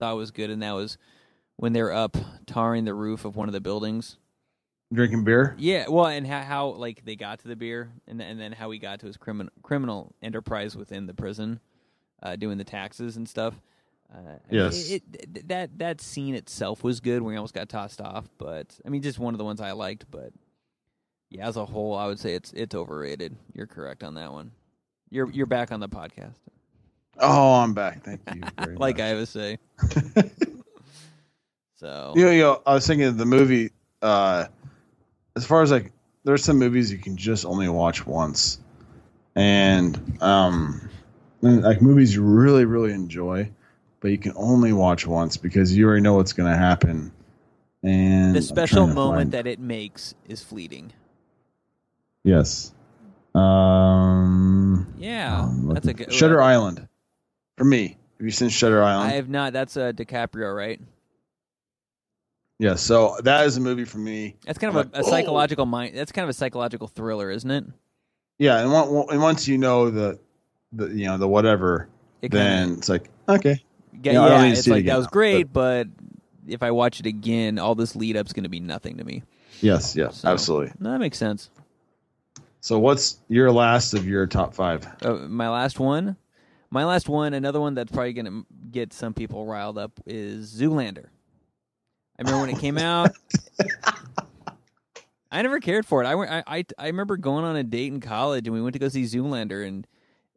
thought 0.00 0.16
was 0.16 0.30
good, 0.30 0.50
and 0.50 0.62
that 0.62 0.72
was 0.72 0.98
when 1.56 1.72
they're 1.72 1.92
up 1.92 2.16
tarring 2.46 2.84
the 2.84 2.94
roof 2.94 3.24
of 3.24 3.36
one 3.36 3.48
of 3.48 3.52
the 3.52 3.60
buildings. 3.60 4.16
Drinking 4.92 5.24
beer. 5.24 5.54
Yeah, 5.58 5.86
well, 5.88 6.06
and 6.06 6.26
how, 6.26 6.42
how 6.42 6.66
like 6.68 7.04
they 7.04 7.14
got 7.14 7.40
to 7.40 7.48
the 7.48 7.56
beer, 7.56 7.90
and 8.06 8.22
and 8.22 8.40
then 8.40 8.52
how 8.52 8.70
he 8.70 8.78
got 8.78 9.00
to 9.00 9.06
his 9.06 9.16
criminal 9.18 9.52
criminal 9.62 10.14
enterprise 10.22 10.74
within 10.76 11.06
the 11.06 11.12
prison, 11.12 11.60
uh, 12.22 12.36
doing 12.36 12.56
the 12.56 12.64
taxes 12.64 13.16
and 13.18 13.28
stuff. 13.28 13.54
Uh, 14.10 14.38
Yes. 14.50 14.88
it, 14.90 15.02
it, 15.12 15.48
that 15.48 15.78
that 15.78 16.00
scene 16.00 16.34
itself 16.34 16.82
was 16.82 17.00
good. 17.00 17.20
We 17.20 17.36
almost 17.36 17.52
got 17.52 17.68
tossed 17.68 18.00
off, 18.00 18.30
but 18.38 18.78
I 18.86 18.88
mean, 18.88 19.02
just 19.02 19.18
one 19.18 19.34
of 19.34 19.38
the 19.38 19.44
ones 19.44 19.60
I 19.60 19.72
liked. 19.72 20.06
But 20.10 20.32
Yeah, 21.28 21.46
as 21.46 21.58
a 21.58 21.66
whole, 21.66 21.94
I 21.94 22.06
would 22.06 22.18
say 22.18 22.32
it's 22.34 22.54
it's 22.54 22.74
overrated. 22.74 23.36
You're 23.52 23.66
correct 23.66 24.02
on 24.02 24.14
that 24.14 24.32
one. 24.32 24.52
You're 25.10 25.30
you're 25.30 25.44
back 25.44 25.70
on 25.70 25.80
the 25.80 25.88
podcast, 25.90 26.36
Oh, 27.20 27.56
I'm 27.56 27.74
back. 27.74 28.02
Thank 28.04 28.22
you. 28.34 28.40
very 28.58 28.76
like 28.76 28.96
much. 28.96 29.02
I 29.04 29.14
would 29.14 29.28
say. 29.28 29.58
So 31.76 32.12
You 32.16 32.24
know, 32.24 32.30
you 32.32 32.42
know, 32.42 32.62
I 32.66 32.74
was 32.74 32.86
thinking 32.86 33.06
of 33.06 33.18
the 33.18 33.26
movie. 33.26 33.70
Uh, 34.02 34.46
as 35.36 35.46
far 35.46 35.62
as 35.62 35.70
like, 35.70 35.92
there's 36.24 36.44
some 36.44 36.58
movies 36.58 36.92
you 36.92 36.98
can 36.98 37.16
just 37.16 37.44
only 37.44 37.68
watch 37.68 38.06
once, 38.06 38.58
and 39.34 40.18
um, 40.20 40.88
like 41.40 41.80
movies 41.80 42.14
you 42.14 42.22
really 42.22 42.64
really 42.64 42.92
enjoy, 42.92 43.50
but 44.00 44.10
you 44.10 44.18
can 44.18 44.32
only 44.36 44.72
watch 44.72 45.06
once 45.06 45.36
because 45.36 45.74
you 45.76 45.86
already 45.86 46.02
know 46.02 46.14
what's 46.14 46.32
going 46.32 46.50
to 46.50 46.58
happen. 46.58 47.12
And 47.82 48.34
the 48.34 48.42
special 48.42 48.86
moment 48.88 49.16
find- 49.16 49.32
that 49.32 49.46
it 49.46 49.60
makes 49.60 50.14
is 50.26 50.42
fleeting. 50.42 50.92
yes, 52.24 52.72
um, 53.34 54.92
Yeah, 54.98 55.42
um, 55.42 55.70
that's 55.72 55.86
a 55.86 55.94
good 55.94 56.12
Shutter 56.12 56.42
Island. 56.42 56.88
For 57.56 57.64
me, 57.64 57.96
have 58.18 58.24
you 58.24 58.30
seen 58.32 58.48
Shutter 58.48 58.82
Island? 58.82 59.12
I 59.12 59.14
have 59.14 59.28
not. 59.28 59.52
That's 59.52 59.76
uh, 59.76 59.92
DiCaprio, 59.92 60.54
right? 60.54 60.80
Yeah, 62.58 62.74
so 62.74 63.16
that 63.22 63.46
is 63.46 63.56
a 63.56 63.60
movie 63.60 63.84
for 63.84 63.98
me. 63.98 64.36
That's 64.44 64.58
kind 64.58 64.76
of 64.76 64.76
a, 64.76 64.78
like, 64.78 65.04
a 65.04 65.06
"Oh." 65.06 65.10
psychological 65.10 65.66
mind. 65.66 65.96
That's 65.96 66.12
kind 66.12 66.24
of 66.24 66.30
a 66.30 66.34
psychological 66.34 66.88
thriller, 66.88 67.30
isn't 67.30 67.50
it? 67.50 67.64
Yeah, 68.38 68.58
and, 68.60 68.70
one, 68.72 69.06
and 69.10 69.20
once 69.22 69.48
you 69.48 69.58
know 69.58 69.90
the, 69.90 70.18
the 70.72 70.88
you 70.88 71.06
know 71.06 71.18
the 71.18 71.28
whatever, 71.28 71.88
It 72.22 72.30
then 72.30 72.66
kinda, 72.68 72.78
it's 72.78 72.88
like 72.88 73.10
okay, 73.28 73.62
yeah, 74.02 74.12
yeah, 74.12 74.28
don't 74.28 74.42
need 74.42 74.52
to 74.54 74.58
it's 74.58 74.66
it 74.66 74.70
like 74.70 74.80
again 74.80 74.92
that 74.94 74.98
was 74.98 75.06
great, 75.08 75.52
but 75.52 75.88
if 76.46 76.62
I 76.62 76.70
watch 76.70 77.00
it 77.00 77.06
again, 77.06 77.58
all 77.58 77.74
this 77.74 77.94
lead 77.96 78.16
up's 78.16 78.32
going 78.32 78.44
to 78.44 78.48
be 78.48 78.60
nothing 78.60 78.96
to 78.98 79.04
me. 79.04 79.22
yes, 79.60 79.94
yes, 79.96 80.18
So- 80.18 80.28
absolutely. 80.28 80.72
That 80.80 80.98
makes 80.98 81.18
sense. 81.18 81.50
So 82.60 82.78
what's 82.78 83.18
your 83.28 83.52
last 83.52 83.94
of 83.94 84.06
your 84.06 84.26
top 84.26 84.52
five? 84.54 84.86
Uh, 85.02 85.14
my 85.28 85.48
last 85.48 85.78
one, 85.78 86.16
my 86.70 86.84
last 86.84 87.08
one, 87.08 87.32
another 87.34 87.60
one 87.60 87.74
that's 87.74 87.90
probably 87.92 88.12
going 88.12 88.26
to 88.26 88.46
get 88.70 88.92
some 88.92 89.14
people 89.14 89.46
riled 89.46 89.78
up 89.78 89.92
is 90.06 90.52
Zoolander. 90.60 91.06
I 92.18 92.22
remember 92.22 92.46
when 92.46 92.56
it 92.56 92.60
came 92.60 92.78
out. 92.78 93.10
I 95.30 95.42
never 95.42 95.60
cared 95.60 95.86
for 95.86 96.02
it. 96.02 96.06
I, 96.06 96.14
went- 96.14 96.30
I, 96.30 96.42
I, 96.46 96.64
I 96.78 96.86
remember 96.86 97.16
going 97.16 97.44
on 97.44 97.56
a 97.56 97.62
date 97.62 97.92
in 97.92 98.00
college 98.00 98.46
and 98.46 98.54
we 98.54 98.62
went 98.62 98.72
to 98.72 98.78
go 98.78 98.88
see 98.88 99.04
Zoolander 99.04 99.66
and 99.66 99.86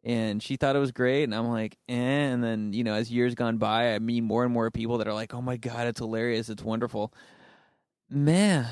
and 0.04 0.42
she 0.42 0.56
thought 0.56 0.74
it 0.74 0.80
was 0.80 0.90
great 0.92 1.24
and 1.24 1.34
I'm 1.34 1.48
like, 1.48 1.76
eh. 1.88 1.94
And 1.94 2.42
then 2.44 2.72
you 2.72 2.84
know, 2.84 2.94
as 2.94 3.10
years 3.10 3.34
gone 3.34 3.58
by, 3.58 3.94
I 3.94 3.98
meet 4.00 4.22
more 4.22 4.44
and 4.44 4.52
more 4.52 4.70
people 4.70 4.98
that 4.98 5.08
are 5.08 5.14
like, 5.14 5.32
oh 5.32 5.40
my 5.40 5.56
god, 5.56 5.86
it's 5.86 6.00
hilarious, 6.00 6.48
it's 6.48 6.62
wonderful. 6.62 7.12
Man, 8.10 8.66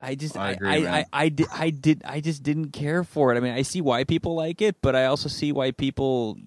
I 0.00 0.14
just 0.14 0.36
I 0.36 0.48
I 0.48 0.50
agree, 0.52 0.86
I, 0.86 0.98
I. 1.00 1.04
I 1.12 1.28
did 1.28 1.46
I 1.52 1.70
did 1.70 2.02
I 2.04 2.20
just 2.20 2.42
didn't 2.42 2.70
care 2.72 3.04
for 3.04 3.32
it. 3.32 3.36
I 3.36 3.40
mean, 3.40 3.52
I 3.52 3.62
see 3.62 3.80
why 3.82 4.04
people 4.04 4.34
like 4.34 4.62
it, 4.62 4.76
but 4.80 4.96
I 4.96 5.06
also 5.06 5.28
see 5.28 5.52
why 5.52 5.72
people. 5.72 6.38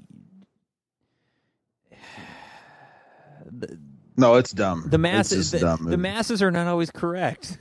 No, 4.18 4.36
it's 4.36 4.52
dumb. 4.52 4.84
the 4.88 4.98
masses, 4.98 5.52
the, 5.52 5.60
dumb 5.60 5.86
the 5.86 5.98
masses 5.98 6.42
are 6.44 6.52
not 6.52 6.68
always 6.68 6.92
correct. 6.92 7.58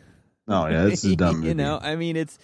No, 0.47 0.67
yeah, 0.67 0.87
it's 0.87 1.05
a 1.05 1.15
dumb 1.17 1.37
movie. 1.37 1.49
you 1.49 1.55
know, 1.55 1.79
I 1.81 1.95
mean, 1.97 2.17
it's, 2.17 2.39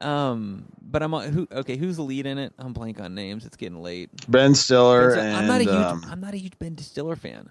um, 0.00 0.64
but 0.80 1.02
I'm 1.02 1.12
who 1.12 1.46
okay. 1.52 1.76
Who's 1.76 1.96
the 1.96 2.02
lead 2.02 2.26
in 2.26 2.38
it? 2.38 2.52
I'm 2.58 2.72
blank 2.72 3.00
on 3.00 3.14
names. 3.14 3.44
It's 3.44 3.56
getting 3.56 3.82
late. 3.82 4.10
Ben 4.28 4.54
Stiller 4.54 5.10
Ben 5.10 5.10
Still- 5.10 5.24
and 5.24 5.36
I'm 5.36 5.46
not 5.46 5.60
a 5.60 5.64
huge. 5.64 5.74
um, 5.74 6.04
I'm 6.08 6.20
not 6.20 6.34
a 6.34 6.38
huge 6.38 6.58
Ben 6.58 6.78
Stiller 6.78 7.16
fan. 7.16 7.50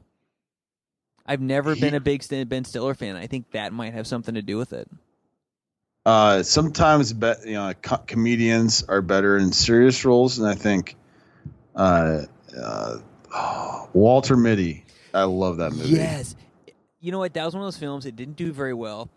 I've 1.25 1.41
never 1.41 1.75
He- 1.75 1.81
been 1.81 1.93
a 1.93 1.99
big 1.99 2.23
Ben 2.49 2.65
Stiller 2.65 2.93
fan. 2.95 3.15
I 3.15 3.27
think 3.27 3.51
that 3.51 3.73
might 3.73 3.93
have 3.93 4.07
something 4.07 4.35
to 4.35 4.41
do 4.41 4.57
with 4.57 4.73
it. 4.73 4.89
uh, 6.05 6.41
sometimes 6.41 7.13
be, 7.13 7.31
you 7.45 7.53
know 7.53 7.73
co- 7.81 7.97
comedians 8.07 8.83
are 8.83 9.01
better 9.03 9.37
in 9.37 9.51
serious 9.51 10.03
roles, 10.03 10.39
and 10.39 10.47
I 10.47 10.55
think 10.55 10.95
uh, 11.75 12.23
uh, 12.59 12.97
Walter 13.93 14.35
Mitty. 14.35 14.85
I 15.13 15.23
love 15.23 15.57
that 15.57 15.71
movie. 15.71 15.89
Yes. 15.89 16.35
You 16.99 17.11
know 17.11 17.19
what? 17.19 17.33
That 17.33 17.45
was 17.45 17.53
one 17.53 17.63
of 17.63 17.67
those 17.67 17.77
films. 17.77 18.05
It 18.05 18.15
didn't 18.15 18.35
do 18.35 18.51
very 18.51 18.73
well. 18.73 19.09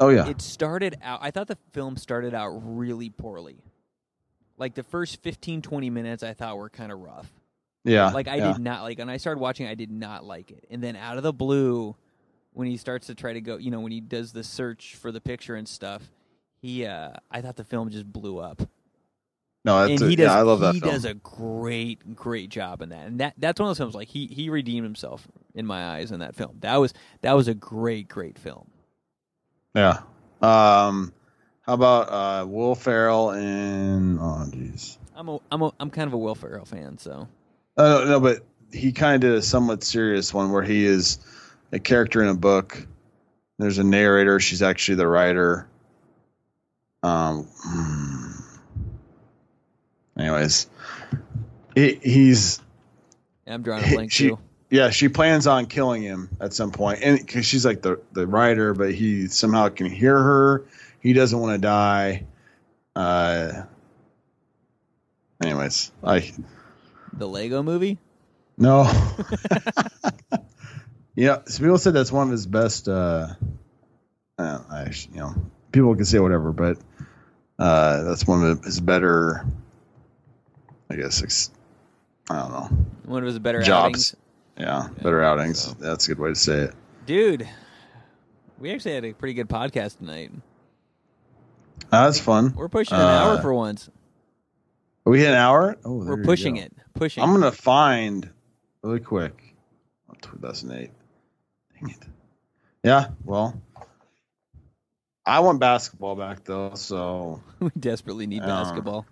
Oh 0.00 0.08
yeah. 0.08 0.26
It 0.28 0.40
started 0.40 0.96
out. 1.02 1.20
I 1.22 1.30
thought 1.30 1.48
the 1.48 1.58
film 1.72 1.96
started 1.96 2.34
out 2.34 2.50
really 2.50 3.10
poorly. 3.10 3.56
Like 4.56 4.74
the 4.74 4.82
first 4.82 5.22
15, 5.22 5.62
20 5.62 5.90
minutes, 5.90 6.22
I 6.22 6.32
thought 6.32 6.56
were 6.56 6.68
kind 6.70 6.92
of 6.92 7.00
rough. 7.00 7.30
yeah. 7.84 8.10
Like 8.10 8.28
I 8.28 8.36
yeah. 8.36 8.52
did 8.52 8.62
not 8.62 8.82
like, 8.82 8.98
and 8.98 9.10
I 9.10 9.16
started 9.16 9.40
watching. 9.40 9.66
I 9.66 9.74
did 9.74 9.90
not 9.90 10.24
like 10.24 10.50
it. 10.50 10.64
And 10.70 10.82
then 10.82 10.96
out 10.96 11.16
of 11.16 11.22
the 11.22 11.32
blue, 11.32 11.96
when 12.52 12.68
he 12.68 12.76
starts 12.76 13.08
to 13.08 13.14
try 13.14 13.32
to 13.32 13.40
go, 13.40 13.56
you 13.56 13.70
know, 13.70 13.80
when 13.80 13.92
he 13.92 14.00
does 14.00 14.32
the 14.32 14.44
search 14.44 14.94
for 14.94 15.10
the 15.10 15.20
picture 15.20 15.56
and 15.56 15.68
stuff, 15.68 16.02
he, 16.60 16.86
uh 16.86 17.10
I 17.30 17.40
thought 17.40 17.56
the 17.56 17.64
film 17.64 17.90
just 17.90 18.10
blew 18.10 18.38
up. 18.38 18.62
No, 19.64 19.80
that's 19.80 20.00
and 20.00 20.02
a, 20.02 20.10
he 20.10 20.16
does. 20.16 20.26
yeah, 20.26 20.38
I 20.38 20.42
love 20.42 20.60
that 20.60 20.74
he 20.74 20.80
film. 20.80 20.92
does 20.92 21.04
a 21.06 21.14
great, 21.14 22.14
great 22.14 22.50
job 22.50 22.82
in 22.82 22.90
that. 22.90 23.06
And 23.06 23.20
that 23.20 23.34
that's 23.38 23.58
one 23.58 23.68
of 23.68 23.70
those 23.70 23.78
films. 23.78 23.94
Like 23.94 24.08
he 24.08 24.26
he 24.26 24.50
redeemed 24.50 24.84
himself 24.84 25.26
in 25.54 25.64
my 25.66 25.96
eyes 25.96 26.12
in 26.12 26.20
that 26.20 26.34
film. 26.34 26.58
That 26.60 26.76
was 26.76 26.92
that 27.22 27.32
was 27.32 27.48
a 27.48 27.54
great, 27.54 28.08
great 28.08 28.38
film. 28.38 28.66
Yeah. 29.74 30.00
Um, 30.42 31.12
how 31.62 31.72
about 31.72 32.10
uh, 32.10 32.46
Will 32.46 32.74
Ferrell 32.74 33.30
and 33.30 34.18
oh 34.20 34.44
jeez. 34.50 34.98
I'm 35.16 35.28
a 35.30 35.38
I'm 35.50 35.62
a 35.62 35.72
I'm 35.80 35.90
kind 35.90 36.08
of 36.08 36.12
a 36.12 36.18
Will 36.18 36.34
Ferrell 36.34 36.66
fan, 36.66 36.98
so 36.98 37.26
Uh, 37.76 37.82
no, 37.82 38.04
no, 38.04 38.20
but 38.20 38.44
he 38.70 38.92
kind 38.92 39.14
of 39.14 39.20
did 39.22 39.38
a 39.38 39.42
somewhat 39.42 39.82
serious 39.82 40.34
one 40.34 40.52
where 40.52 40.62
he 40.62 40.84
is 40.84 41.18
a 41.72 41.78
character 41.78 42.22
in 42.22 42.28
a 42.28 42.34
book. 42.34 42.86
There's 43.58 43.78
a 43.78 43.84
narrator. 43.84 44.40
She's 44.40 44.60
actually 44.60 44.96
the 44.96 45.08
writer. 45.08 45.66
Um. 47.02 47.48
Anyways, 50.18 50.68
he, 51.74 51.98
he's 52.02 52.60
I'm 53.46 53.62
drawing 53.62 53.84
a 53.84 53.88
blank 53.88 54.12
She- 54.12 54.28
too. 54.28 54.38
yeah. 54.70 54.90
She 54.90 55.08
plans 55.08 55.46
on 55.46 55.66
killing 55.66 56.02
him 56.02 56.28
at 56.40 56.52
some 56.52 56.70
point, 56.70 57.00
and 57.02 57.18
because 57.18 57.44
she's 57.46 57.64
like 57.66 57.82
the 57.82 58.00
the 58.12 58.26
writer, 58.26 58.74
but 58.74 58.92
he 58.94 59.26
somehow 59.28 59.68
can 59.68 59.86
hear 59.86 60.16
her. 60.16 60.64
He 61.00 61.12
doesn't 61.12 61.38
want 61.38 61.54
to 61.54 61.58
die. 61.58 62.26
Uh. 62.96 63.62
Anyways, 65.42 65.90
I 66.02 66.32
The 67.12 67.26
Lego 67.28 67.62
Movie. 67.62 67.98
No. 68.56 68.84
yeah, 71.16 71.38
so 71.46 71.58
people 71.58 71.76
said 71.78 71.92
that's 71.92 72.12
one 72.12 72.28
of 72.28 72.30
his 72.30 72.46
best. 72.46 72.88
Uh, 72.88 73.34
I, 74.38 74.92
you 75.12 75.20
know, 75.20 75.34
people 75.72 75.94
can 75.96 76.04
say 76.04 76.18
whatever, 76.20 76.52
but 76.52 76.78
uh, 77.58 78.04
that's 78.04 78.26
one 78.26 78.44
of 78.44 78.64
his 78.64 78.80
better. 78.80 79.44
I 80.90 80.96
guess 80.96 81.22
ex- 81.22 81.50
I 82.30 82.36
don't 82.40 82.50
know. 82.52 82.68
One 83.06 83.22
of 83.22 83.26
his 83.26 83.38
better 83.38 83.62
Jobs. 83.62 84.14
outings. 84.14 84.16
Yeah, 84.58 84.88
better 85.02 85.22
outings. 85.22 85.60
so. 85.60 85.72
That's 85.72 86.06
a 86.06 86.08
good 86.14 86.18
way 86.18 86.28
to 86.30 86.34
say 86.34 86.58
it. 86.60 86.74
Dude, 87.06 87.48
we 88.58 88.70
actually 88.72 88.94
had 88.94 89.04
a 89.04 89.12
pretty 89.12 89.34
good 89.34 89.48
podcast 89.48 89.98
tonight. 89.98 90.30
Uh, 91.92 92.04
that's 92.06 92.20
fun. 92.20 92.54
We're 92.56 92.68
pushing 92.68 92.96
an 92.96 93.02
Uh, 93.02 93.06
hour 93.06 93.42
for 93.42 93.52
once. 93.52 93.90
we 95.04 95.18
hit 95.20 95.28
an 95.30 95.34
hour. 95.34 95.76
Oh, 95.84 95.96
We're 96.04 96.22
pushing 96.22 96.54
go. 96.56 96.62
it. 96.62 96.72
Pushing. 96.94 97.22
I'm 97.22 97.32
gonna 97.32 97.50
find 97.52 98.30
really 98.82 99.00
quick. 99.00 99.54
Oh, 100.08 100.14
2008. 100.22 100.90
Dang 101.80 101.90
it. 101.90 101.98
Yeah. 102.84 103.08
Well, 103.24 103.60
I 105.26 105.40
want 105.40 105.58
basketball 105.60 106.14
back 106.16 106.44
though, 106.44 106.74
so 106.74 107.42
we 107.60 107.70
desperately 107.78 108.26
need 108.26 108.42
Uh, 108.42 108.46
basketball. 108.46 109.04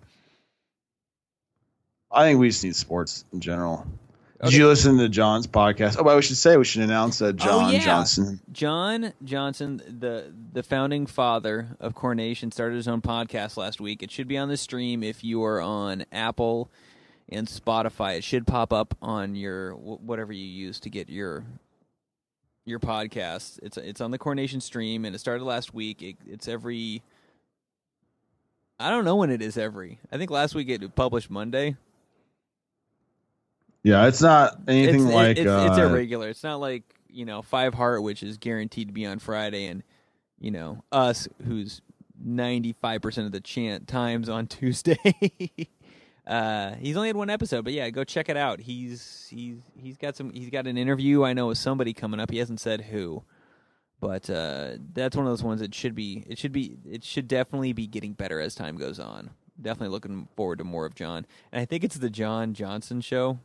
I 2.13 2.25
think 2.25 2.39
we 2.39 2.49
just 2.49 2.63
need 2.63 2.75
sports 2.75 3.25
in 3.33 3.39
general. 3.39 3.85
Did 4.43 4.53
you 4.53 4.67
listen 4.67 4.97
to 4.97 5.07
John's 5.07 5.47
podcast? 5.47 5.95
Oh, 5.97 6.15
we 6.15 6.21
should 6.21 6.35
say 6.35 6.57
we 6.57 6.65
should 6.65 6.81
announce 6.81 7.19
that 7.19 7.35
oh, 7.35 7.45
John 7.45 7.65
Oh, 7.65 7.69
yeah. 7.69 7.79
Johnson. 7.79 8.41
John 8.51 9.13
Johnson, 9.23 9.81
the 9.87 10.33
the 10.51 10.63
founding 10.63 11.05
father 11.05 11.77
of 11.79 11.95
Corn 11.95 12.17
Nation, 12.17 12.51
started 12.51 12.75
his 12.75 12.87
own 12.89 13.01
podcast 13.01 13.55
last 13.55 13.79
week. 13.79 14.03
It 14.03 14.11
should 14.11 14.27
be 14.27 14.37
on 14.37 14.49
the 14.49 14.57
stream 14.57 15.01
if 15.01 15.23
you 15.23 15.43
are 15.45 15.61
on 15.61 16.03
Apple 16.11 16.69
and 17.29 17.47
Spotify. 17.47 18.17
It 18.17 18.25
should 18.25 18.45
pop 18.45 18.73
up 18.73 18.97
on 19.01 19.35
your 19.35 19.75
whatever 19.75 20.33
you 20.33 20.45
use 20.45 20.77
to 20.81 20.89
get 20.89 21.09
your 21.09 21.45
your 22.65 22.79
podcast. 22.79 23.59
It's 23.63 23.77
it's 23.77 24.01
on 24.01 24.11
the 24.11 24.17
Corn 24.17 24.35
Nation 24.35 24.59
stream, 24.59 25.05
and 25.05 25.15
it 25.15 25.19
started 25.19 25.45
last 25.45 25.73
week. 25.73 26.01
It, 26.01 26.17
it's 26.27 26.49
every. 26.49 27.01
I 28.77 28.89
don't 28.89 29.05
know 29.05 29.15
when 29.15 29.29
it 29.29 29.41
is 29.41 29.57
every. 29.57 29.99
I 30.11 30.17
think 30.17 30.29
last 30.31 30.53
week 30.53 30.67
it 30.67 30.95
published 30.95 31.29
Monday. 31.29 31.77
Yeah, 33.83 34.07
it's 34.07 34.21
not 34.21 34.57
anything 34.67 35.07
it's, 35.07 35.13
like 35.13 35.37
it's, 35.37 35.49
uh, 35.49 35.67
it's 35.69 35.77
irregular. 35.77 36.29
It's 36.29 36.43
not 36.43 36.59
like 36.61 36.83
you 37.09 37.25
know 37.25 37.41
Five 37.41 37.73
Heart, 37.73 38.01
which 38.03 38.23
is 38.23 38.37
guaranteed 38.37 38.87
to 38.87 38.93
be 38.93 39.05
on 39.05 39.19
Friday, 39.19 39.65
and 39.67 39.83
you 40.39 40.51
know 40.51 40.83
us, 40.91 41.27
who's 41.45 41.81
ninety 42.23 42.73
five 42.73 43.01
percent 43.01 43.25
of 43.25 43.33
the 43.33 43.41
chant 43.41 43.87
times 43.87 44.29
on 44.29 44.47
Tuesday. 44.47 44.97
uh, 46.27 46.75
he's 46.75 46.95
only 46.95 47.09
had 47.09 47.17
one 47.17 47.29
episode, 47.29 47.65
but 47.65 47.73
yeah, 47.73 47.89
go 47.89 48.05
check 48.05 48.29
it 48.29 48.37
out. 48.37 48.61
He's 48.61 49.27
he's 49.29 49.57
he's 49.75 49.97
got 49.97 50.15
some. 50.15 50.31
He's 50.31 50.49
got 50.49 50.65
an 50.65 50.77
interview. 50.77 51.23
I 51.23 51.33
know 51.33 51.47
with 51.47 51.57
somebody 51.57 51.93
coming 51.93 52.21
up. 52.21 52.31
He 52.31 52.37
hasn't 52.37 52.61
said 52.61 52.81
who, 52.81 53.23
but 53.99 54.29
uh, 54.29 54.77
that's 54.93 55.17
one 55.17 55.25
of 55.25 55.31
those 55.31 55.43
ones 55.43 55.59
that 55.59 55.75
should 55.75 55.93
be 55.93 56.23
it 56.27 56.37
should 56.37 56.53
be 56.53 56.77
it 56.89 57.03
should 57.03 57.27
definitely 57.27 57.73
be 57.73 57.87
getting 57.87 58.13
better 58.13 58.39
as 58.39 58.55
time 58.55 58.77
goes 58.77 58.99
on. 58.99 59.31
Definitely 59.61 59.89
looking 59.89 60.29
forward 60.37 60.59
to 60.59 60.63
more 60.63 60.85
of 60.85 60.95
John, 60.95 61.25
and 61.51 61.61
I 61.61 61.65
think 61.65 61.83
it's 61.83 61.97
the 61.97 62.09
John 62.09 62.53
Johnson 62.53 63.01
show. 63.01 63.39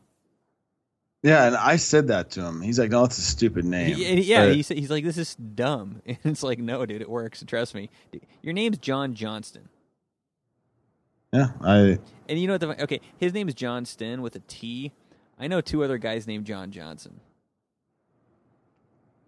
Yeah, 1.22 1.46
and 1.48 1.56
I 1.56 1.76
said 1.76 2.08
that 2.08 2.30
to 2.32 2.42
him. 2.44 2.60
He's 2.62 2.78
like, 2.78 2.90
"No, 2.90 3.04
it's 3.04 3.18
a 3.18 3.22
stupid 3.22 3.64
name." 3.64 3.96
He, 3.96 4.20
yeah, 4.22 4.46
But- 4.46 4.54
he's 4.54 4.68
he's 4.68 4.90
like, 4.90 5.04
"This 5.04 5.18
is 5.18 5.34
dumb," 5.34 6.00
and 6.06 6.18
it's 6.24 6.42
like, 6.44 6.58
"No, 6.60 6.86
dude, 6.86 7.02
it 7.02 7.10
works. 7.10 7.42
Trust 7.46 7.74
me. 7.74 7.90
Your 8.42 8.52
name's 8.52 8.78
John 8.78 9.14
Johnston." 9.14 9.68
yeah. 11.32 11.48
I 11.60 11.98
And 12.28 12.38
you 12.38 12.46
know 12.46 12.54
what? 12.54 12.60
The, 12.60 12.82
okay, 12.84 13.00
his 13.18 13.34
name 13.34 13.48
is 13.48 13.54
John 13.54 13.84
Sten 13.84 14.22
with 14.22 14.36
a 14.36 14.40
T. 14.40 14.92
I 15.38 15.48
know 15.48 15.60
two 15.60 15.82
other 15.84 15.98
guys 15.98 16.26
named 16.26 16.44
John 16.46 16.70
Johnson. 16.70 17.20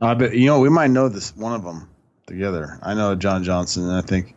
I 0.00 0.14
bet 0.14 0.34
you 0.34 0.46
know 0.46 0.60
we 0.60 0.68
might 0.70 0.90
know 0.90 1.08
this 1.08 1.34
one 1.36 1.52
of 1.54 1.64
them 1.64 1.88
together. 2.26 2.78
I 2.82 2.94
know 2.94 3.14
John 3.16 3.42
Johnson, 3.44 3.84
and 3.88 3.92
I 3.92 4.00
think, 4.00 4.34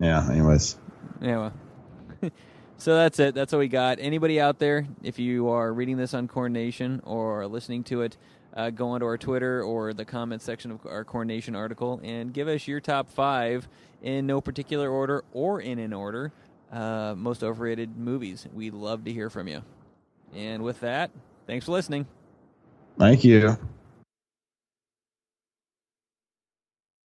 yeah. 0.00 0.26
Anyways, 0.30 0.76
Yeah. 1.20 1.50
Well. 2.22 2.30
so 2.78 2.94
that's 2.94 3.18
it. 3.18 3.34
That's 3.34 3.52
all 3.52 3.58
we 3.58 3.68
got. 3.68 3.98
Anybody 4.00 4.40
out 4.40 4.58
there, 4.58 4.86
if 5.02 5.18
you 5.18 5.48
are 5.48 5.72
reading 5.72 5.96
this 5.96 6.14
on 6.14 6.28
Corn 6.28 6.52
Nation 6.52 7.00
or 7.04 7.46
listening 7.46 7.84
to 7.84 8.02
it, 8.02 8.16
uh, 8.54 8.70
go 8.70 8.88
onto 8.88 9.06
our 9.06 9.18
Twitter 9.18 9.62
or 9.62 9.92
the 9.92 10.04
comment 10.04 10.42
section 10.42 10.70
of 10.70 10.86
our 10.86 11.04
Corn 11.04 11.28
Nation 11.28 11.54
article 11.54 12.00
and 12.02 12.32
give 12.32 12.48
us 12.48 12.66
your 12.66 12.80
top 12.80 13.10
five 13.10 13.68
in 14.02 14.26
no 14.26 14.40
particular 14.40 14.90
order 14.90 15.24
or 15.32 15.60
in 15.60 15.78
an 15.78 15.92
order. 15.92 16.32
Uh, 16.72 17.14
most 17.16 17.44
overrated 17.44 17.96
movies. 17.96 18.46
We'd 18.52 18.74
love 18.74 19.04
to 19.04 19.12
hear 19.12 19.30
from 19.30 19.46
you. 19.48 19.62
And 20.34 20.62
with 20.62 20.80
that, 20.80 21.10
thanks 21.46 21.66
for 21.66 21.72
listening. 21.72 22.06
thank 22.98 23.24
you. 23.24 23.56